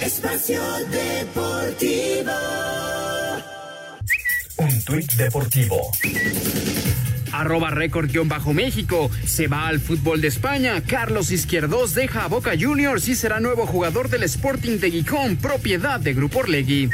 Espacio 0.01 0.61
Deportivo. 0.91 2.31
Un 4.57 4.81
tuit 4.83 5.11
deportivo 5.13 5.91
arroba 7.39 7.69
récord-méxico. 7.69 9.09
Se 9.25 9.47
va 9.47 9.67
al 9.67 9.79
fútbol 9.79 10.21
de 10.21 10.27
España. 10.27 10.81
Carlos 10.85 11.31
Izquierdos 11.31 11.93
deja 11.93 12.23
a 12.23 12.27
Boca 12.27 12.53
Juniors 12.59 13.07
y 13.07 13.15
será 13.15 13.39
nuevo 13.39 13.65
jugador 13.65 14.09
del 14.09 14.23
Sporting 14.23 14.79
de 14.79 14.91
Gijón, 14.91 15.37
propiedad 15.37 15.99
de 15.99 16.13
Grupo 16.13 16.39
Orlegui. 16.39 16.89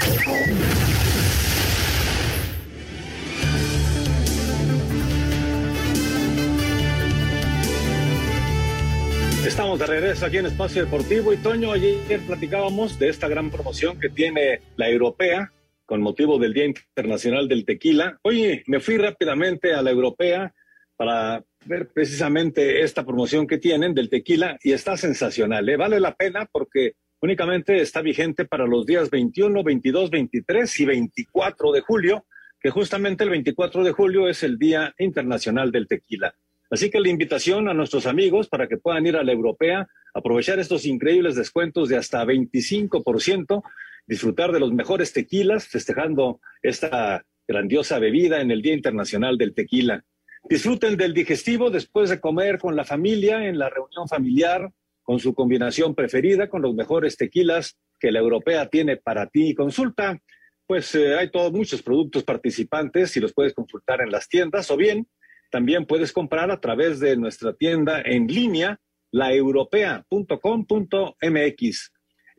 Estamos 9.46 9.78
de 9.78 9.86
regreso 9.86 10.26
aquí 10.26 10.38
en 10.38 10.46
Espacio 10.46 10.84
Deportivo 10.86 11.34
y 11.34 11.38
Toño, 11.38 11.74
ayer 11.74 12.20
platicábamos 12.26 12.98
de 12.98 13.10
esta 13.10 13.28
gran 13.28 13.52
promoción 13.52 14.00
que 14.00 14.10
tiene 14.10 14.62
la 14.78 14.90
europea 14.90 15.52
con 15.86 16.02
motivo 16.02 16.40
del 16.40 16.54
Día 16.54 16.66
Internacional 16.66 17.48
del 17.48 17.66
Tequila. 17.66 18.20
Oye, 18.24 18.64
me 18.68 18.80
fui 18.80 18.98
rápidamente 18.98 19.74
a 19.74 19.82
la 19.82 19.92
europea 19.92 20.54
para 20.96 21.44
ver 21.66 21.90
precisamente 21.90 22.82
esta 22.82 23.06
promoción 23.06 23.48
que 23.48 23.58
tienen 23.58 23.94
del 23.94 24.10
tequila 24.10 24.58
y 24.64 24.74
está 24.74 24.98
sensacional. 24.98 25.68
¿eh? 25.68 25.78
Vale 25.78 26.00
la 26.00 26.16
pena 26.16 26.48
porque 26.52 26.94
únicamente 27.22 27.82
está 27.82 28.02
vigente 28.02 28.46
para 28.46 28.68
los 28.68 28.86
días 28.86 29.10
21, 29.10 29.64
22, 29.64 30.10
23 30.10 30.80
y 30.80 30.86
24 30.86 31.72
de 31.72 31.82
julio, 31.82 32.26
que 32.60 32.70
justamente 32.70 33.24
el 33.24 33.30
24 33.32 33.84
de 33.84 33.92
julio 33.92 34.30
es 34.30 34.44
el 34.44 34.58
Día 34.58 34.94
Internacional 34.98 35.72
del 35.72 35.88
Tequila. 35.88 36.34
Así 36.70 36.90
que 36.90 37.00
la 37.00 37.10
invitación 37.10 37.70
a 37.70 37.74
nuestros 37.74 38.08
amigos 38.08 38.50
para 38.50 38.68
que 38.68 38.78
puedan 38.78 39.06
ir 39.06 39.16
a 39.16 39.24
la 39.24 39.32
europea, 39.32 39.88
aprovechar 40.14 40.60
estos 40.60 40.86
increíbles 40.86 41.36
descuentos 41.36 41.90
de 41.90 41.98
hasta 41.98 42.26
25% 42.26 43.62
disfrutar 44.06 44.52
de 44.52 44.60
los 44.60 44.74
mejores 44.74 45.14
tequilas, 45.14 45.68
festejando 45.68 46.42
esta 46.62 47.26
grandiosa 47.48 48.00
bebida 48.00 48.42
en 48.42 48.52
el 48.52 48.62
Día 48.62 48.74
Internacional 48.74 49.38
del 49.38 49.54
Tequila. 49.54 50.04
Disfruten 50.50 50.98
del 50.98 51.14
digestivo 51.14 51.70
después 51.70 52.10
de 52.10 52.20
comer 52.20 52.60
con 52.60 52.76
la 52.76 52.84
familia, 52.84 53.48
en 53.48 53.58
la 53.58 53.70
reunión 53.70 54.08
familiar, 54.08 54.72
con 55.02 55.20
su 55.20 55.34
combinación 55.34 55.96
preferida, 55.96 56.50
con 56.50 56.62
los 56.62 56.76
mejores 56.76 57.18
tequilas 57.18 57.78
que 58.00 58.12
la 58.12 58.20
europea 58.20 58.68
tiene 58.68 58.98
para 58.98 59.28
ti. 59.28 59.56
Consulta, 59.56 60.20
pues 60.66 60.94
eh, 60.96 61.18
hay 61.18 61.32
todos 61.32 61.52
muchos 61.52 61.82
productos 61.82 62.24
participantes 62.24 63.16
y 63.16 63.20
los 63.20 63.34
puedes 63.34 63.54
consultar 63.54 64.02
en 64.02 64.12
las 64.12 64.28
tiendas 64.28 64.70
o 64.72 64.78
bien 64.78 65.08
también 65.54 65.86
puedes 65.86 66.12
comprar 66.12 66.50
a 66.50 66.60
través 66.60 67.00
de 67.00 67.16
nuestra 67.16 67.54
tienda 67.54 68.02
en 68.02 68.26
línea, 68.26 68.80
laeuropea.com.mx. 69.12 71.94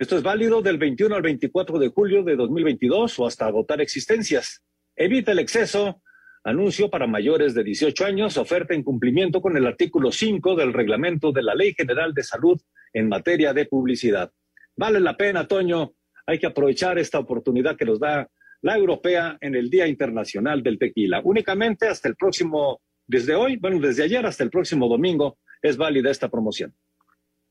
Esto 0.04 0.18
es 0.18 0.22
válido 0.22 0.60
del 0.60 0.76
21 0.76 1.16
al 1.16 1.22
24 1.22 1.78
de 1.78 1.88
julio 1.88 2.22
de 2.22 2.36
2022 2.36 3.18
o 3.20 3.26
hasta 3.26 3.46
agotar 3.46 3.80
existencias. 3.80 4.62
Evita 4.94 5.32
el 5.32 5.38
exceso. 5.38 6.02
Anuncio 6.44 6.90
para 6.90 7.06
mayores 7.06 7.54
de 7.54 7.64
18 7.64 8.04
años, 8.04 8.36
oferta 8.36 8.74
en 8.74 8.82
cumplimiento 8.82 9.40
con 9.40 9.56
el 9.56 9.66
artículo 9.66 10.12
5 10.12 10.56
del 10.56 10.74
reglamento 10.74 11.32
de 11.32 11.42
la 11.42 11.54
Ley 11.54 11.72
General 11.72 12.12
de 12.12 12.22
Salud 12.22 12.60
en 12.92 13.08
materia 13.08 13.54
de 13.54 13.64
publicidad. 13.64 14.30
Vale 14.76 15.00
la 15.00 15.16
pena, 15.16 15.48
Toño. 15.48 15.94
Hay 16.26 16.38
que 16.38 16.48
aprovechar 16.48 16.98
esta 16.98 17.18
oportunidad 17.18 17.74
que 17.74 17.86
nos 17.86 17.98
da 17.98 18.28
la 18.60 18.76
europea 18.76 19.38
en 19.40 19.54
el 19.54 19.70
Día 19.70 19.86
Internacional 19.86 20.62
del 20.62 20.78
Tequila. 20.78 21.22
Únicamente 21.24 21.88
hasta 21.88 22.10
el 22.10 22.16
próximo, 22.16 22.82
desde 23.06 23.34
hoy, 23.36 23.56
bueno, 23.56 23.80
desde 23.80 24.02
ayer 24.02 24.26
hasta 24.26 24.44
el 24.44 24.50
próximo 24.50 24.86
domingo 24.86 25.38
es 25.62 25.78
válida 25.78 26.10
esta 26.10 26.28
promoción. 26.28 26.74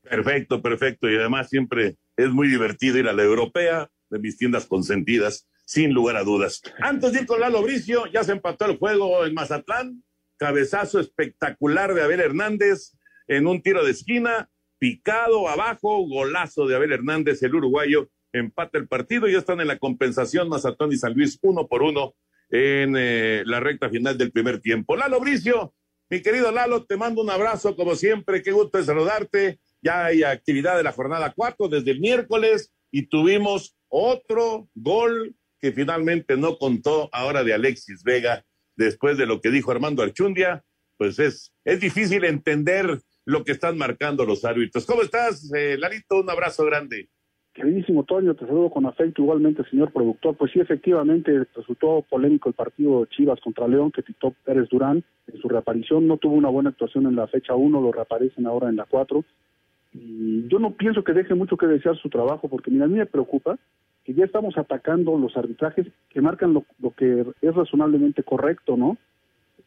Perfecto, 0.08 0.62
perfecto. 0.62 1.10
Y 1.10 1.16
además 1.16 1.48
siempre 1.48 1.96
es 2.16 2.30
muy 2.30 2.48
divertido 2.48 2.98
ir 2.98 3.08
a 3.08 3.12
la 3.12 3.22
europea, 3.22 3.90
de 4.10 4.18
mis 4.18 4.36
tiendas 4.36 4.66
consentidas, 4.66 5.48
sin 5.66 5.92
lugar 5.92 6.16
a 6.16 6.24
dudas. 6.24 6.62
Antes 6.80 7.12
de 7.12 7.20
ir 7.20 7.26
con 7.26 7.40
Lalo 7.40 7.62
Bricio, 7.62 8.06
ya 8.12 8.22
se 8.22 8.32
empató 8.32 8.66
el 8.66 8.76
juego 8.76 9.24
en 9.24 9.34
Mazatlán. 9.34 10.04
Cabezazo 10.36 11.00
espectacular 11.00 11.94
de 11.94 12.02
Abel 12.02 12.20
Hernández 12.20 12.92
en 13.28 13.46
un 13.46 13.62
tiro 13.62 13.84
de 13.84 13.92
esquina, 13.92 14.50
picado 14.78 15.48
abajo, 15.48 16.06
golazo 16.06 16.66
de 16.66 16.76
Abel 16.76 16.92
Hernández, 16.92 17.42
el 17.42 17.54
uruguayo, 17.54 18.10
empata 18.32 18.78
el 18.78 18.88
partido 18.88 19.28
y 19.28 19.32
ya 19.32 19.38
están 19.38 19.60
en 19.60 19.68
la 19.68 19.78
compensación 19.78 20.48
Mazatlán 20.48 20.92
y 20.92 20.96
San 20.96 21.14
Luis 21.14 21.38
uno 21.42 21.66
por 21.66 21.82
uno 21.82 22.14
en 22.50 22.94
eh, 22.96 23.42
la 23.46 23.60
recta 23.60 23.88
final 23.88 24.18
del 24.18 24.32
primer 24.32 24.60
tiempo. 24.60 24.96
Lalo 24.96 25.20
Bricio, 25.20 25.74
mi 26.10 26.20
querido 26.20 26.52
Lalo, 26.52 26.84
te 26.84 26.96
mando 26.96 27.22
un 27.22 27.30
abrazo 27.30 27.74
como 27.76 27.94
siempre, 27.94 28.42
qué 28.42 28.52
gusto 28.52 28.78
de 28.78 28.84
saludarte 28.84 29.60
ya 29.84 30.06
hay 30.06 30.22
actividad 30.22 30.76
de 30.76 30.82
la 30.82 30.92
jornada 30.92 31.32
4 31.36 31.68
desde 31.68 31.90
el 31.92 32.00
miércoles 32.00 32.72
y 32.90 33.06
tuvimos 33.06 33.76
otro 33.88 34.68
gol 34.74 35.36
que 35.60 35.72
finalmente 35.72 36.36
no 36.36 36.56
contó 36.56 37.08
ahora 37.12 37.44
de 37.44 37.54
Alexis 37.54 38.02
Vega 38.02 38.44
después 38.76 39.18
de 39.18 39.26
lo 39.26 39.40
que 39.40 39.50
dijo 39.50 39.70
Armando 39.70 40.02
Archundia, 40.02 40.64
pues 40.96 41.18
es, 41.18 41.52
es 41.64 41.80
difícil 41.80 42.24
entender 42.24 42.98
lo 43.24 43.44
que 43.44 43.52
están 43.52 43.78
marcando 43.78 44.24
los 44.24 44.44
árbitros. 44.44 44.86
¿Cómo 44.86 45.02
estás, 45.02 45.52
eh, 45.54 45.76
Larito? 45.78 46.20
Un 46.20 46.30
abrazo 46.30 46.64
grande. 46.64 47.08
Queridísimo 47.52 48.02
Toño, 48.02 48.34
te 48.34 48.46
saludo 48.46 48.68
con 48.68 48.84
afecto 48.84 49.22
igualmente, 49.22 49.62
señor 49.70 49.92
productor. 49.92 50.36
Pues 50.36 50.50
sí, 50.52 50.60
efectivamente, 50.60 51.46
resultó 51.54 52.04
polémico 52.10 52.48
el 52.48 52.54
partido 52.54 53.04
Chivas 53.06 53.40
contra 53.40 53.68
León, 53.68 53.92
que 53.92 54.02
Tito 54.02 54.34
Pérez 54.44 54.68
Durán 54.70 55.04
en 55.28 55.40
su 55.40 55.48
reaparición 55.48 56.08
no 56.08 56.16
tuvo 56.16 56.34
una 56.34 56.48
buena 56.48 56.70
actuación 56.70 57.06
en 57.06 57.14
la 57.14 57.28
fecha 57.28 57.54
1, 57.54 57.80
lo 57.80 57.92
reaparecen 57.92 58.46
ahora 58.46 58.68
en 58.68 58.76
la 58.76 58.86
4 58.86 59.24
y 59.52 59.53
yo 59.94 60.58
no 60.58 60.72
pienso 60.72 61.04
que 61.04 61.12
deje 61.12 61.34
mucho 61.34 61.56
que 61.56 61.66
desear 61.66 61.96
su 61.96 62.08
trabajo, 62.08 62.48
porque 62.48 62.70
mira, 62.70 62.86
a 62.86 62.88
mí 62.88 62.98
me 62.98 63.06
preocupa 63.06 63.58
que 64.04 64.12
ya 64.12 64.24
estamos 64.24 64.58
atacando 64.58 65.16
los 65.16 65.36
arbitrajes 65.36 65.86
que 66.10 66.20
marcan 66.20 66.52
lo, 66.52 66.64
que 66.96 67.24
es 67.40 67.54
razonablemente 67.54 68.22
correcto, 68.22 68.76
¿no? 68.76 68.98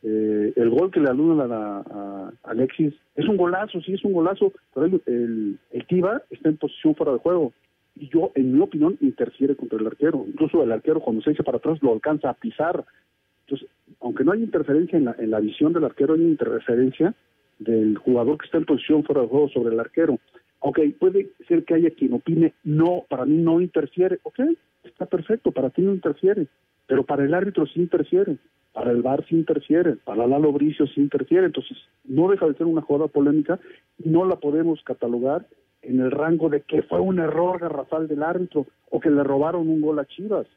Eh, 0.03 0.53
el 0.55 0.69
gol 0.69 0.91
que 0.91 0.99
le 0.99 1.09
aludan 1.09 1.51
a, 1.51 2.31
Alexis 2.43 2.93
es 3.15 3.27
un 3.27 3.37
golazo, 3.37 3.81
sí 3.81 3.93
es 3.93 4.03
un 4.03 4.13
golazo, 4.13 4.53
pero 4.73 4.85
el, 4.85 5.01
el, 5.05 5.59
está 6.29 6.49
en 6.49 6.57
posición 6.57 6.93
fuera 6.93 7.13
de 7.13 7.19
juego. 7.19 7.53
y 7.95 8.09
yo, 8.09 8.31
en 8.35 8.53
mi 8.53 8.59
opinión, 8.59 8.97
interfiere 9.01 9.55
contra 9.55 9.79
el 9.79 9.87
arquero. 9.87 10.25
Incluso 10.27 10.61
el 10.61 10.71
arquero 10.71 10.99
cuando 10.99 11.23
se 11.23 11.31
echa 11.31 11.43
para 11.43 11.57
atrás 11.57 11.81
lo 11.81 11.93
alcanza 11.93 12.29
a 12.29 12.35
pisar. 12.35 12.85
Entonces, 13.45 13.67
aunque 14.01 14.23
no 14.23 14.33
hay 14.33 14.43
interferencia 14.43 14.97
en 14.97 15.05
la, 15.05 15.15
en 15.17 15.31
la 15.31 15.39
visión 15.39 15.73
del 15.73 15.85
arquero, 15.85 16.13
hay 16.13 16.21
interferencia 16.21 17.15
del 17.59 17.97
jugador 17.97 18.37
que 18.37 18.45
está 18.45 18.57
en 18.57 18.65
posición 18.65 19.03
fuera 19.03 19.21
de 19.21 19.27
juego 19.27 19.49
sobre 19.49 19.73
el 19.73 19.79
arquero. 19.79 20.19
Ok, 20.59 20.79
puede 20.99 21.29
ser 21.47 21.63
que 21.65 21.75
haya 21.75 21.91
quien 21.91 22.13
opine, 22.13 22.53
no, 22.63 23.05
para 23.09 23.25
mí 23.25 23.37
no 23.37 23.61
interfiere. 23.61 24.19
Ok, 24.23 24.39
está 24.83 25.05
perfecto, 25.05 25.51
para 25.51 25.69
ti 25.69 25.81
no 25.81 25.93
interfiere, 25.93 26.47
pero 26.87 27.03
para 27.03 27.23
el 27.23 27.33
árbitro 27.33 27.65
sí 27.67 27.79
interfiere, 27.79 28.37
para 28.73 28.91
el 28.91 29.01
VAR 29.01 29.25
sí 29.27 29.35
interfiere, 29.35 29.95
para 29.95 30.27
Lalo 30.27 30.51
Bricio 30.51 30.87
sí 30.87 31.01
interfiere. 31.01 31.45
Entonces, 31.45 31.77
no 32.05 32.29
deja 32.29 32.47
de 32.47 32.55
ser 32.55 32.65
una 32.65 32.81
jugada 32.81 33.07
polémica 33.07 33.59
y 34.03 34.09
no 34.09 34.25
la 34.25 34.37
podemos 34.37 34.81
catalogar 34.83 35.47
en 35.81 35.99
el 35.99 36.11
rango 36.11 36.49
de 36.49 36.61
que 36.61 36.81
fue 36.83 36.99
un 36.99 37.19
error 37.19 37.59
garrafal 37.59 38.07
del 38.07 38.23
árbitro 38.23 38.67
o 38.89 38.99
que 38.99 39.09
le 39.09 39.23
robaron 39.23 39.69
un 39.69 39.81
gol 39.81 39.99
a 39.99 40.05
Chivas. 40.05 40.47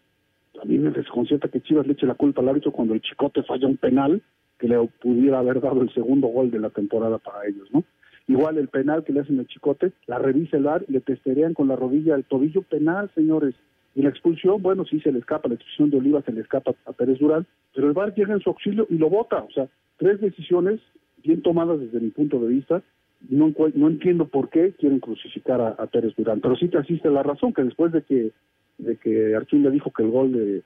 A 0.61 0.65
mí 0.65 0.79
me 0.79 0.91
desconcierta 0.91 1.49
que 1.49 1.61
Chivas 1.61 1.87
le 1.87 1.93
eche 1.93 2.07
la 2.07 2.15
culpa 2.15 2.43
al 2.43 2.49
árbitro 2.49 2.73
cuando 2.73 2.95
el 2.95 3.01
Chicote 3.01 3.43
falla 3.43 3.67
un 3.67 3.77
penal 3.77 4.23
que 4.61 4.69
le 4.69 4.77
pudiera 5.01 5.39
haber 5.39 5.61
dado 5.61 5.81
el 5.83 5.93
segundo 5.93 6.29
gol 6.29 6.51
de 6.51 6.61
la 6.61 6.71
temporada 6.71 7.19
para 7.19 7.47
ellos, 7.47 7.69
¿no? 7.73 7.83
Igual 8.29 8.59
el 8.59 8.69
penal 8.69 9.03
que 9.03 9.13
le 9.13 9.21
hacen 9.21 9.39
al 9.41 9.47
Chicote, 9.47 9.93
la 10.07 10.19
revisa 10.19 10.59
el 10.59 10.65
VAR, 10.65 10.85
le 10.87 11.01
testerean 11.01 11.55
con 11.55 11.67
la 11.67 11.77
rodilla 11.77 12.15
el 12.15 12.25
tobillo 12.25 12.63
penal, 12.63 13.11
señores. 13.15 13.55
Y 13.95 14.03
la 14.03 14.11
expulsión, 14.11 14.63
bueno, 14.63 14.85
sí 14.85 15.01
se 15.01 15.11
le 15.11 15.19
escapa, 15.19 15.49
la 15.49 15.55
expulsión 15.55 15.91
de 15.91 15.97
Oliva 15.97 16.23
se 16.23 16.33
le 16.33 16.43
escapa 16.43 16.73
a 16.87 16.93
Pérez 16.93 17.19
Durán, 17.19 17.47
pero 17.75 17.89
el 17.89 17.95
VAR 17.95 18.15
llega 18.15 18.35
en 18.35 18.41
su 18.41 18.51
auxilio 18.51 18.87
y 18.89 18.99
lo 18.99 19.09
vota. 19.11 19.43
O 19.43 19.51
sea, 19.51 19.67
tres 19.97 20.21
decisiones 20.21 20.79
bien 21.25 21.43
tomadas 21.43 21.81
desde 21.81 21.99
mi 21.99 22.11
punto 22.11 22.39
de 22.39 22.49
vista. 22.49 22.83
No, 23.29 23.53
no 23.75 23.89
entiendo 23.89 24.29
por 24.29 24.49
qué 24.51 24.75
quieren 24.79 25.01
crucificar 25.01 25.61
a, 25.61 25.69
a 25.71 25.87
Pérez 25.87 26.15
Durán, 26.17 26.41
pero 26.41 26.55
sí 26.57 26.69
te 26.69 26.79
asiste 26.79 27.11
la 27.11 27.23
razón, 27.23 27.53
que 27.53 27.65
después 27.65 27.93
de 27.93 28.03
que 28.03 28.33
de 28.79 28.97
que 28.97 29.35
Archín 29.35 29.63
le 29.63 29.71
dijo 29.71 29.93
que 29.93 30.03
el 30.03 30.11
gol 30.11 30.33
de, 30.33 30.63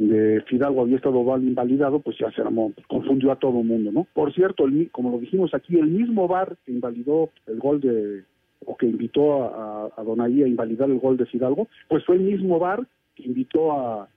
de 0.00 0.40
Fidalgo 0.48 0.80
había 0.80 0.96
estado 0.96 1.20
invalidado, 1.38 2.00
pues 2.00 2.16
ya 2.18 2.30
se 2.30 2.40
armó, 2.40 2.72
confundió 2.88 3.32
a 3.32 3.38
todo 3.38 3.60
el 3.60 3.66
mundo, 3.66 3.92
¿no? 3.92 4.06
Por 4.14 4.32
cierto, 4.32 4.64
el, 4.64 4.90
como 4.90 5.10
lo 5.10 5.18
dijimos 5.18 5.52
aquí, 5.52 5.78
el 5.78 5.88
mismo 5.88 6.26
VAR 6.26 6.56
que 6.64 6.72
invalidó 6.72 7.28
el 7.46 7.58
gol 7.58 7.82
de, 7.82 8.24
o 8.64 8.78
que 8.78 8.86
invitó 8.86 9.44
a, 9.44 9.92
a 9.94 10.02
Donaí 10.02 10.42
a 10.42 10.48
invalidar 10.48 10.88
el 10.88 10.98
gol 10.98 11.18
de 11.18 11.26
Fidalgo, 11.26 11.68
pues 11.86 12.02
fue 12.06 12.16
el 12.16 12.22
mismo 12.22 12.58
VAR 12.58 12.86
que 13.14 13.24
invitó 13.24 13.72
a, 13.72 14.04
a 14.04 14.08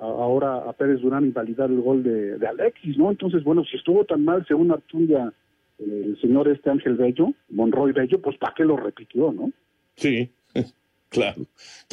ahora 0.00 0.68
a 0.68 0.72
Pérez 0.72 1.00
Durán 1.00 1.22
a 1.22 1.26
invalidar 1.28 1.70
el 1.70 1.80
gol 1.80 2.02
de, 2.02 2.36
de, 2.36 2.46
Alexis, 2.48 2.98
¿no? 2.98 3.12
Entonces, 3.12 3.44
bueno, 3.44 3.62
si 3.70 3.76
estuvo 3.76 4.04
tan 4.04 4.24
mal, 4.24 4.44
según 4.48 4.72
Arturia, 4.72 5.32
eh, 5.78 6.02
el 6.06 6.20
señor 6.20 6.48
este 6.48 6.70
Ángel 6.70 6.96
Bello, 6.96 7.34
Monroy 7.50 7.92
Bello, 7.92 8.20
pues 8.20 8.36
¿para 8.36 8.54
qué 8.56 8.64
lo 8.64 8.76
repitió, 8.76 9.30
no? 9.30 9.52
Sí, 9.94 10.28
claro. 11.08 11.42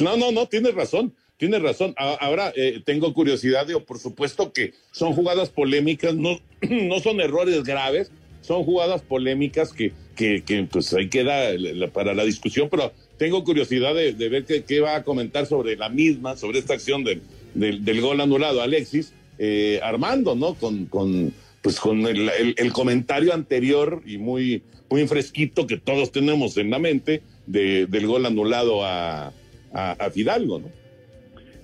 No, 0.02 0.16
no, 0.16 0.32
no, 0.32 0.46
tienes 0.46 0.74
razón. 0.74 1.14
Tienes 1.36 1.60
razón. 1.60 1.94
Ahora 1.98 2.52
eh, 2.56 2.80
tengo 2.84 3.12
curiosidad, 3.12 3.66
digo, 3.66 3.80
por 3.80 3.98
supuesto 3.98 4.52
que 4.52 4.72
son 4.90 5.12
jugadas 5.12 5.50
polémicas, 5.50 6.14
no, 6.14 6.40
no 6.62 7.00
son 7.00 7.20
errores 7.20 7.62
graves, 7.62 8.10
son 8.40 8.64
jugadas 8.64 9.02
polémicas 9.02 9.72
que, 9.72 9.92
que, 10.14 10.42
que 10.44 10.62
pues 10.70 10.94
ahí 10.94 11.08
queda 11.08 11.50
para 11.92 12.14
la 12.14 12.24
discusión, 12.24 12.68
pero 12.70 12.92
tengo 13.18 13.44
curiosidad 13.44 13.94
de, 13.94 14.12
de 14.12 14.28
ver 14.28 14.44
qué, 14.44 14.64
qué, 14.64 14.80
va 14.80 14.96
a 14.96 15.04
comentar 15.04 15.46
sobre 15.46 15.76
la 15.76 15.90
misma, 15.90 16.36
sobre 16.36 16.60
esta 16.60 16.74
acción 16.74 17.04
del, 17.04 17.20
del, 17.54 18.00
gol 18.00 18.20
anulado, 18.20 18.62
Alexis, 18.62 19.12
eh, 19.38 19.80
Armando, 19.82 20.34
¿no? 20.36 20.54
Con, 20.54 20.86
con, 20.86 21.34
pues 21.60 21.80
con 21.80 22.06
el, 22.06 22.72
comentario 22.72 23.34
anterior 23.34 24.00
y 24.06 24.16
muy, 24.16 24.62
muy 24.88 25.06
fresquito 25.06 25.66
que 25.66 25.76
todos 25.76 26.12
tenemos 26.12 26.56
en 26.56 26.70
la 26.70 26.78
mente 26.78 27.22
de, 27.46 27.86
del 27.86 28.06
gol 28.06 28.24
anulado 28.24 28.84
a, 28.84 29.32
a 29.72 30.10
Fidalgo, 30.10 30.60
¿no? 30.60 30.85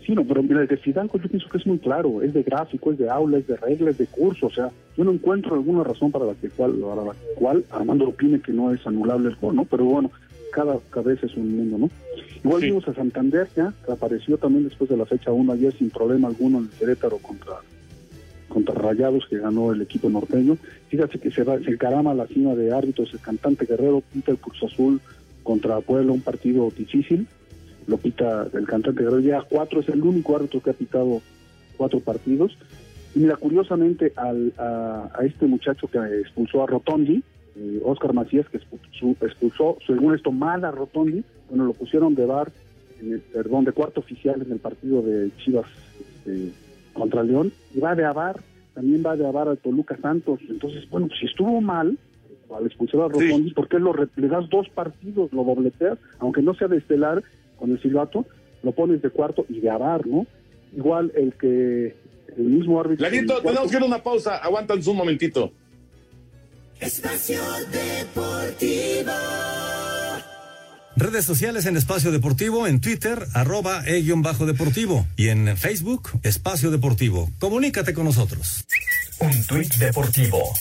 Sí, 0.04 0.14
no, 0.14 0.24
pero 0.24 0.42
mira, 0.42 0.62
el 0.62 0.66
de 0.66 0.76
Fidalgo 0.76 1.18
yo 1.18 1.28
pienso 1.28 1.48
que 1.48 1.58
es 1.58 1.66
muy 1.66 1.78
claro, 1.78 2.22
es 2.22 2.34
de 2.34 2.42
gráfico, 2.42 2.90
es 2.90 2.98
de 2.98 3.08
aula, 3.08 3.38
es 3.38 3.46
de 3.46 3.56
reglas, 3.56 3.98
de 3.98 4.06
curso, 4.06 4.46
o 4.46 4.50
sea, 4.50 4.70
yo 4.96 5.04
no 5.04 5.12
encuentro 5.12 5.54
alguna 5.54 5.84
razón 5.84 6.10
para 6.10 6.26
la 6.26 6.34
que 6.34 6.48
cual, 6.48 6.72
para 6.72 7.04
la 7.04 7.12
cual 7.36 7.64
Armando 7.70 8.08
opine 8.08 8.40
que 8.40 8.52
no 8.52 8.72
es 8.72 8.84
anulable 8.84 9.28
el 9.28 9.36
gol, 9.36 9.54
¿no? 9.54 9.64
Pero 9.64 9.84
bueno, 9.84 10.10
cada 10.52 10.78
cabeza 10.90 11.26
es 11.26 11.36
un 11.36 11.56
mundo, 11.56 11.78
¿no? 11.78 11.90
Igual 12.44 12.60
sí. 12.60 12.66
vimos 12.66 12.88
a 12.88 12.94
Santander 12.94 13.46
ya, 13.56 13.72
que 13.86 13.92
apareció 13.92 14.36
también 14.38 14.64
después 14.64 14.90
de 14.90 14.96
la 14.96 15.06
fecha 15.06 15.30
1 15.30 15.52
ayer 15.52 15.72
sin 15.72 15.90
problema 15.90 16.28
alguno 16.28 16.58
en 16.58 16.64
el 16.64 16.70
Querétaro 16.70 17.18
contra 17.18 17.54
contra 18.48 18.74
Rayados 18.74 19.26
que 19.30 19.38
ganó 19.38 19.72
el 19.72 19.80
equipo 19.80 20.10
norteño. 20.10 20.58
Fíjate 20.88 21.18
que 21.18 21.30
se, 21.30 21.42
va, 21.42 21.58
se 21.60 21.70
encarama 21.70 22.12
la 22.12 22.26
cima 22.26 22.54
de 22.54 22.70
árbitros, 22.70 23.10
el 23.14 23.20
cantante 23.20 23.64
Guerrero 23.64 24.02
pinta 24.12 24.30
el 24.30 24.36
Cruz 24.36 24.62
Azul 24.62 25.00
contra 25.42 25.80
Puebla, 25.80 26.12
un 26.12 26.20
partido 26.20 26.70
difícil 26.76 27.26
lo 27.86 27.96
pita 27.96 28.48
el 28.52 28.66
cantante 28.66 29.02
Guerrero, 29.02 29.20
ya 29.20 29.42
cuatro, 29.42 29.80
es 29.80 29.88
el 29.88 30.02
único 30.02 30.36
árbitro 30.36 30.62
que 30.62 30.70
ha 30.70 30.74
pitado 30.74 31.20
cuatro 31.76 32.00
partidos. 32.00 32.56
Y 33.14 33.20
mira, 33.20 33.36
curiosamente, 33.36 34.12
al, 34.16 34.52
a, 34.56 35.10
a, 35.14 35.24
este 35.24 35.46
muchacho 35.46 35.86
que 35.88 35.98
expulsó 36.20 36.62
a 36.62 36.66
Rotondi, 36.66 37.22
eh, 37.56 37.80
Oscar 37.84 38.14
Macías, 38.14 38.48
que 38.48 38.56
expulsó, 38.56 39.14
expulsó, 39.24 39.78
según 39.86 40.14
esto, 40.14 40.32
mal 40.32 40.64
a 40.64 40.70
Rotondi, 40.70 41.22
bueno, 41.48 41.66
lo 41.66 41.74
pusieron 41.74 42.14
de 42.14 42.24
bar, 42.24 42.50
en 43.00 43.12
el, 43.12 43.20
perdón, 43.20 43.64
de 43.64 43.72
cuarto 43.72 44.00
oficial 44.00 44.40
en 44.40 44.52
el 44.52 44.58
partido 44.58 45.02
de 45.02 45.30
Chivas 45.38 45.66
este, 46.00 46.52
contra 46.94 47.22
León, 47.22 47.52
y 47.74 47.80
va 47.80 47.94
de 47.94 48.04
avar, 48.04 48.40
también 48.74 49.02
va 49.04 49.16
de 49.16 49.26
avar 49.26 49.48
al 49.48 49.58
Toluca 49.58 49.98
Santos. 49.98 50.40
Entonces, 50.48 50.88
bueno, 50.88 51.08
si 51.18 51.26
estuvo 51.26 51.60
mal, 51.60 51.98
al 52.56 52.66
expulsar 52.66 53.02
a 53.02 53.08
Rotondi, 53.08 53.48
sí. 53.48 53.54
¿por 53.54 53.68
qué 53.68 53.78
lo, 53.78 53.92
le 53.94 54.28
das 54.28 54.48
dos 54.48 54.68
partidos, 54.70 55.32
lo 55.32 55.44
dobleteas, 55.44 55.98
aunque 56.18 56.40
no 56.40 56.54
sea 56.54 56.68
de 56.68 56.78
estelar, 56.78 57.22
con 57.62 57.70
el 57.70 57.80
silbato, 57.80 58.26
lo 58.64 58.72
pones 58.72 59.00
de 59.02 59.10
cuarto 59.10 59.46
y 59.48 59.60
de 59.60 59.70
avar, 59.70 60.04
¿no? 60.04 60.26
Igual 60.76 61.12
el 61.14 61.32
que 61.34 61.94
el 62.36 62.44
mismo 62.44 62.80
árbitro. 62.80 63.06
Clarito, 63.06 63.40
tenemos 63.40 63.70
que 63.70 63.76
ir 63.76 63.82
a 63.84 63.86
una 63.86 64.02
pausa, 64.02 64.38
aguantan 64.38 64.80
un 64.84 64.96
momentito. 64.96 65.52
Espacio 66.80 67.40
Deportivo. 67.70 69.12
Redes 70.96 71.24
sociales 71.24 71.66
en 71.66 71.76
Espacio 71.76 72.10
Deportivo, 72.10 72.66
en 72.66 72.80
Twitter, 72.80 73.26
arroba 73.32 73.84
e-bajo 73.86 74.44
deportivo 74.44 75.06
y 75.16 75.28
en 75.28 75.56
Facebook, 75.56 76.10
Espacio 76.24 76.72
Deportivo. 76.72 77.30
Comunícate 77.38 77.94
con 77.94 78.06
nosotros. 78.06 78.64
Un 79.20 79.46
tuit 79.46 79.72
deportivo 79.76 80.52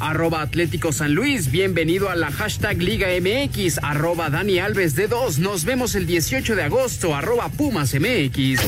arroba 0.00 0.42
Atlético 0.42 0.92
San 0.92 1.14
Luis. 1.14 1.50
Bienvenido 1.50 2.08
a 2.08 2.16
la 2.16 2.30
hashtag 2.30 2.78
Liga 2.78 3.08
MX, 3.20 3.78
arroba 3.82 4.30
Dani 4.30 4.58
Alves 4.58 4.94
de 4.94 5.08
2. 5.08 5.38
Nos 5.38 5.64
vemos 5.64 5.94
el 5.94 6.06
18 6.06 6.56
de 6.56 6.62
agosto, 6.62 7.14
arroba 7.14 7.48
Pumas 7.48 7.94
MX. 7.94 8.60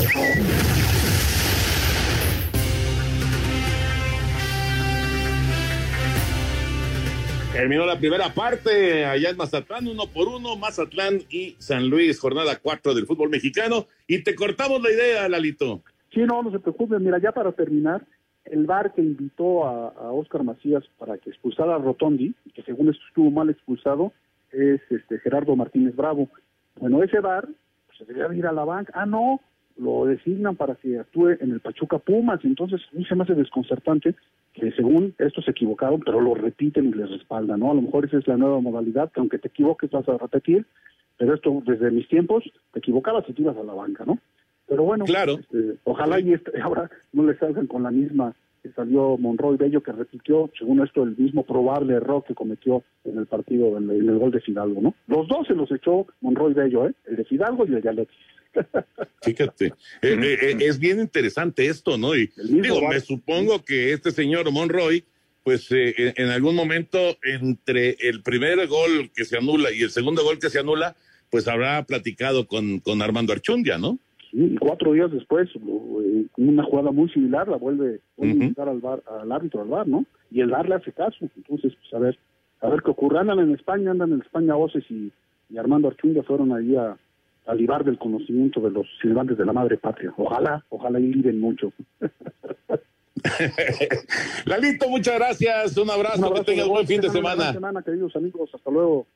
Terminó 7.52 7.86
la 7.86 7.98
primera 7.98 8.32
parte 8.32 9.04
allá 9.04 9.30
en 9.30 9.36
Mazatlán, 9.36 9.88
uno 9.88 10.06
por 10.06 10.28
uno, 10.28 10.54
Mazatlán 10.56 11.22
y 11.28 11.56
San 11.58 11.88
Luis, 11.88 12.20
jornada 12.20 12.56
4 12.62 12.94
del 12.94 13.04
fútbol 13.04 13.30
mexicano. 13.30 13.88
Y 14.06 14.22
te 14.22 14.36
cortamos 14.36 14.80
la 14.80 14.92
idea, 14.92 15.28
Lalito. 15.28 15.82
Sí, 16.14 16.20
no, 16.20 16.42
no 16.42 16.52
se 16.52 16.60
preocupe. 16.60 16.98
Mira, 17.00 17.18
ya 17.20 17.32
para 17.32 17.50
terminar, 17.52 18.06
el 18.50 18.66
VAR 18.66 18.92
que 18.94 19.02
invitó 19.02 19.66
a, 19.66 19.88
a, 19.88 20.12
Oscar 20.12 20.42
Macías 20.42 20.84
para 20.98 21.18
que 21.18 21.30
expulsara 21.30 21.76
a 21.76 21.78
Rotondi, 21.78 22.34
que 22.54 22.62
según 22.62 22.88
esto 22.88 23.02
estuvo 23.08 23.30
mal 23.30 23.50
expulsado, 23.50 24.12
es 24.52 24.80
este 24.90 25.18
Gerardo 25.20 25.56
Martínez 25.56 25.94
Bravo. 25.94 26.28
Bueno, 26.80 27.02
ese 27.02 27.20
VAR 27.20 27.46
pues, 27.46 27.98
se 27.98 28.04
debía 28.04 28.36
ir 28.36 28.46
a 28.46 28.52
la 28.52 28.64
banca. 28.64 28.92
Ah, 28.94 29.06
no, 29.06 29.40
lo 29.76 30.06
designan 30.06 30.56
para 30.56 30.74
que 30.74 30.98
actúe 30.98 31.30
en 31.40 31.52
el 31.52 31.60
Pachuca 31.60 31.98
Pumas. 31.98 32.40
Entonces, 32.44 32.80
a 32.92 32.96
mí 32.96 33.04
se 33.04 33.14
me 33.14 33.22
hace 33.22 33.34
desconcertante 33.34 34.14
que 34.52 34.72
según 34.72 35.14
estos 35.18 35.44
se 35.44 35.52
equivocaron, 35.52 36.00
pero 36.00 36.20
lo 36.20 36.34
repiten 36.34 36.86
y 36.86 36.92
les 36.92 37.10
respaldan, 37.10 37.60
¿no? 37.60 37.70
A 37.70 37.74
lo 37.74 37.82
mejor 37.82 38.04
esa 38.04 38.18
es 38.18 38.26
la 38.26 38.36
nueva 38.36 38.60
modalidad, 38.60 39.10
que 39.12 39.20
aunque 39.20 39.38
te 39.38 39.48
equivoques 39.48 39.90
vas 39.90 40.08
a 40.08 40.18
repetir, 40.18 40.66
pero 41.16 41.34
esto 41.34 41.62
desde 41.64 41.90
mis 41.90 42.08
tiempos 42.08 42.44
te 42.72 42.80
equivocabas 42.80 43.24
y 43.28 43.32
te 43.32 43.42
ibas 43.42 43.56
a 43.56 43.62
la 43.62 43.74
banca, 43.74 44.04
¿no? 44.04 44.18
Pero 44.68 44.82
bueno, 44.82 45.04
claro. 45.04 45.38
este, 45.40 45.78
ojalá 45.84 46.20
y 46.20 46.34
este, 46.34 46.52
ahora 46.62 46.90
no 47.12 47.24
le 47.24 47.38
salgan 47.38 47.66
con 47.66 47.82
la 47.82 47.90
misma 47.90 48.34
que 48.62 48.70
salió 48.72 49.16
Monroy 49.16 49.56
Bello, 49.56 49.82
que 49.82 49.92
repitió, 49.92 50.50
según 50.58 50.82
esto, 50.82 51.04
el 51.04 51.16
mismo 51.16 51.44
probable 51.44 51.94
error 51.94 52.24
que 52.26 52.34
cometió 52.34 52.82
en 53.04 53.18
el 53.18 53.26
partido, 53.26 53.78
en 53.78 53.88
el, 53.90 54.00
en 54.02 54.08
el 54.08 54.18
gol 54.18 54.32
de 54.32 54.40
Fidalgo, 54.40 54.80
¿no? 54.80 54.94
Los 55.06 55.28
dos 55.28 55.46
se 55.46 55.54
los 55.54 55.70
echó 55.70 56.06
Monroy 56.20 56.54
Bello, 56.54 56.88
¿eh? 56.88 56.94
El 57.06 57.16
de 57.16 57.24
Fidalgo 57.24 57.66
y 57.66 57.74
el 57.74 57.82
de 57.82 57.88
Alexis. 57.88 58.18
Fíjate, 59.22 59.66
eh, 59.66 60.38
eh, 60.42 60.56
es 60.60 60.78
bien 60.78 61.00
interesante 61.00 61.66
esto, 61.66 61.98
¿no? 61.98 62.14
Y 62.16 62.30
digo, 62.36 62.80
me 62.88 63.00
supongo 63.00 63.64
que 63.64 63.92
este 63.92 64.10
señor 64.10 64.50
Monroy, 64.50 65.04
pues 65.44 65.70
eh, 65.70 66.14
en 66.16 66.28
algún 66.28 66.54
momento 66.54 66.98
entre 67.22 67.96
el 68.00 68.22
primer 68.22 68.66
gol 68.66 69.10
que 69.14 69.24
se 69.24 69.36
anula 69.36 69.70
y 69.72 69.82
el 69.82 69.90
segundo 69.90 70.24
gol 70.24 70.38
que 70.38 70.50
se 70.50 70.58
anula, 70.58 70.96
pues 71.30 71.46
habrá 71.46 71.84
platicado 71.84 72.46
con, 72.46 72.80
con 72.80 73.02
Armando 73.02 73.32
Archundia, 73.32 73.78
¿no? 73.78 73.98
Y 74.32 74.56
cuatro 74.56 74.92
días 74.92 75.10
después, 75.10 75.48
una 76.36 76.62
jugada 76.64 76.90
muy 76.90 77.08
similar, 77.10 77.48
la 77.48 77.56
vuelve 77.56 78.00
a 78.20 78.26
invitar 78.26 78.68
uh 78.68 78.70
-huh. 78.70 78.74
al, 78.74 78.80
bar, 78.80 79.02
al 79.20 79.32
árbitro 79.32 79.62
al 79.62 79.68
bar, 79.68 79.88
¿no? 79.88 80.04
Y 80.30 80.40
el 80.40 80.50
bar 80.50 80.68
le 80.68 80.74
hace 80.74 80.92
caso. 80.92 81.28
Entonces, 81.36 81.72
pues 81.74 81.94
a 81.94 81.98
ver, 81.98 82.18
a 82.60 82.68
ver 82.68 82.82
qué 82.82 82.90
ocurre. 82.90 83.18
Andan 83.18 83.38
en 83.38 83.54
España, 83.54 83.90
andan 83.90 84.12
en 84.12 84.20
España 84.20 84.54
voces 84.54 84.84
y, 84.90 85.10
y 85.48 85.58
Armando 85.58 85.88
Archundia 85.88 86.22
fueron 86.22 86.52
allí 86.52 86.76
a, 86.76 86.96
a 87.46 87.54
libar 87.54 87.84
del 87.84 87.98
conocimiento 87.98 88.60
de 88.60 88.70
los 88.70 88.86
silbantes 89.00 89.38
de 89.38 89.46
la 89.46 89.54
madre 89.54 89.78
patria. 89.78 90.12
Ojalá, 90.16 90.64
ojalá 90.68 91.00
y 91.00 91.12
liben 91.12 91.40
mucho. 91.40 91.72
Lalito, 94.44 94.88
muchas 94.88 95.14
gracias. 95.14 95.76
Un 95.78 95.90
abrazo, 95.90 96.32
que 96.34 96.44
tengas 96.44 96.68
buen 96.68 96.86
fin 96.86 97.00
de 97.00 97.10
semana. 97.10 97.52
semana, 97.52 97.82
queridos 97.82 98.14
amigos. 98.16 98.50
Hasta 98.54 98.70
luego. 98.70 99.06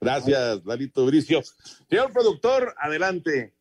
Gracias, 0.00 0.64
Lalito 0.66 1.06
Bricio. 1.06 1.40
Señor 1.88 2.12
productor, 2.12 2.74
adelante. 2.78 3.54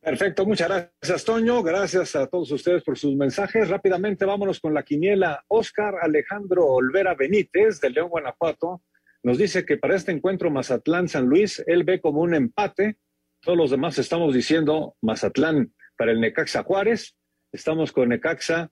Perfecto, 0.00 0.46
muchas 0.46 0.68
gracias, 0.68 1.24
Toño. 1.24 1.62
Gracias 1.62 2.14
a 2.16 2.26
todos 2.26 2.50
ustedes 2.52 2.84
por 2.84 2.96
sus 2.96 3.16
mensajes. 3.16 3.68
Rápidamente 3.68 4.24
vámonos 4.24 4.60
con 4.60 4.72
la 4.72 4.82
quiniela. 4.82 5.44
Oscar 5.48 5.96
Alejandro 6.00 6.66
Olvera 6.66 7.14
Benítez, 7.14 7.80
de 7.80 7.90
León, 7.90 8.08
Guanajuato, 8.08 8.82
nos 9.22 9.38
dice 9.38 9.66
que 9.66 9.76
para 9.76 9.96
este 9.96 10.12
encuentro 10.12 10.50
Mazatlán-San 10.50 11.26
Luis, 11.26 11.62
él 11.66 11.84
ve 11.84 12.00
como 12.00 12.20
un 12.20 12.34
empate. 12.34 12.96
Todos 13.40 13.58
los 13.58 13.70
demás 13.70 13.98
estamos 13.98 14.34
diciendo 14.34 14.96
Mazatlán 15.02 15.74
para 15.96 16.12
el 16.12 16.20
Necaxa 16.20 16.62
Juárez. 16.62 17.16
Estamos 17.52 17.92
con 17.92 18.10
Necaxa 18.10 18.70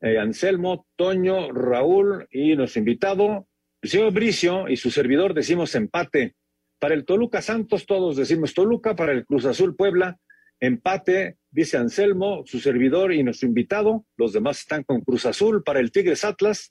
eh, 0.00 0.18
Anselmo, 0.18 0.86
Toño, 0.96 1.50
Raúl 1.52 2.26
y 2.30 2.54
nuestro 2.54 2.80
invitado, 2.80 3.48
el 3.82 3.90
señor 3.90 4.12
Bricio 4.12 4.68
y 4.68 4.76
su 4.76 4.90
servidor 4.90 5.32
decimos 5.32 5.74
empate. 5.74 6.34
Para 6.78 6.94
el 6.94 7.06
Toluca 7.06 7.40
Santos 7.40 7.86
todos 7.86 8.16
decimos 8.16 8.52
Toluca, 8.52 8.94
para 8.94 9.12
el 9.12 9.24
Cruz 9.24 9.46
Azul 9.46 9.74
Puebla, 9.74 10.18
empate, 10.60 11.36
dice 11.50 11.76
Anselmo, 11.76 12.42
su 12.46 12.60
servidor 12.60 13.12
y 13.12 13.22
nuestro 13.22 13.48
invitado. 13.48 14.06
Los 14.16 14.32
demás 14.32 14.60
están 14.60 14.82
con 14.84 15.00
Cruz 15.00 15.26
Azul, 15.26 15.62
para 15.62 15.80
el 15.80 15.90
Tigres 15.90 16.24
Atlas, 16.24 16.70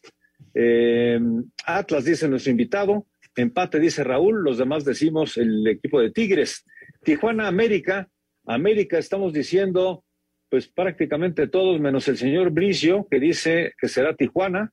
eh, 0.53 1.19
Atlas 1.65 2.05
dice 2.05 2.27
nuestro 2.27 2.51
invitado, 2.51 3.07
empate 3.35 3.79
dice 3.79 4.03
Raúl, 4.03 4.43
los 4.43 4.57
demás 4.57 4.85
decimos 4.85 5.37
el 5.37 5.67
equipo 5.67 5.99
de 5.99 6.11
Tigres. 6.11 6.65
Tijuana 7.03 7.47
América, 7.47 8.09
América 8.45 8.97
estamos 8.97 9.33
diciendo 9.33 10.03
pues 10.49 10.67
prácticamente 10.67 11.47
todos 11.47 11.79
menos 11.81 12.07
el 12.07 12.17
señor 12.17 12.51
Bricio, 12.51 13.07
que 13.09 13.19
dice 13.19 13.73
que 13.77 13.89
será 13.89 14.15
Tijuana, 14.15 14.71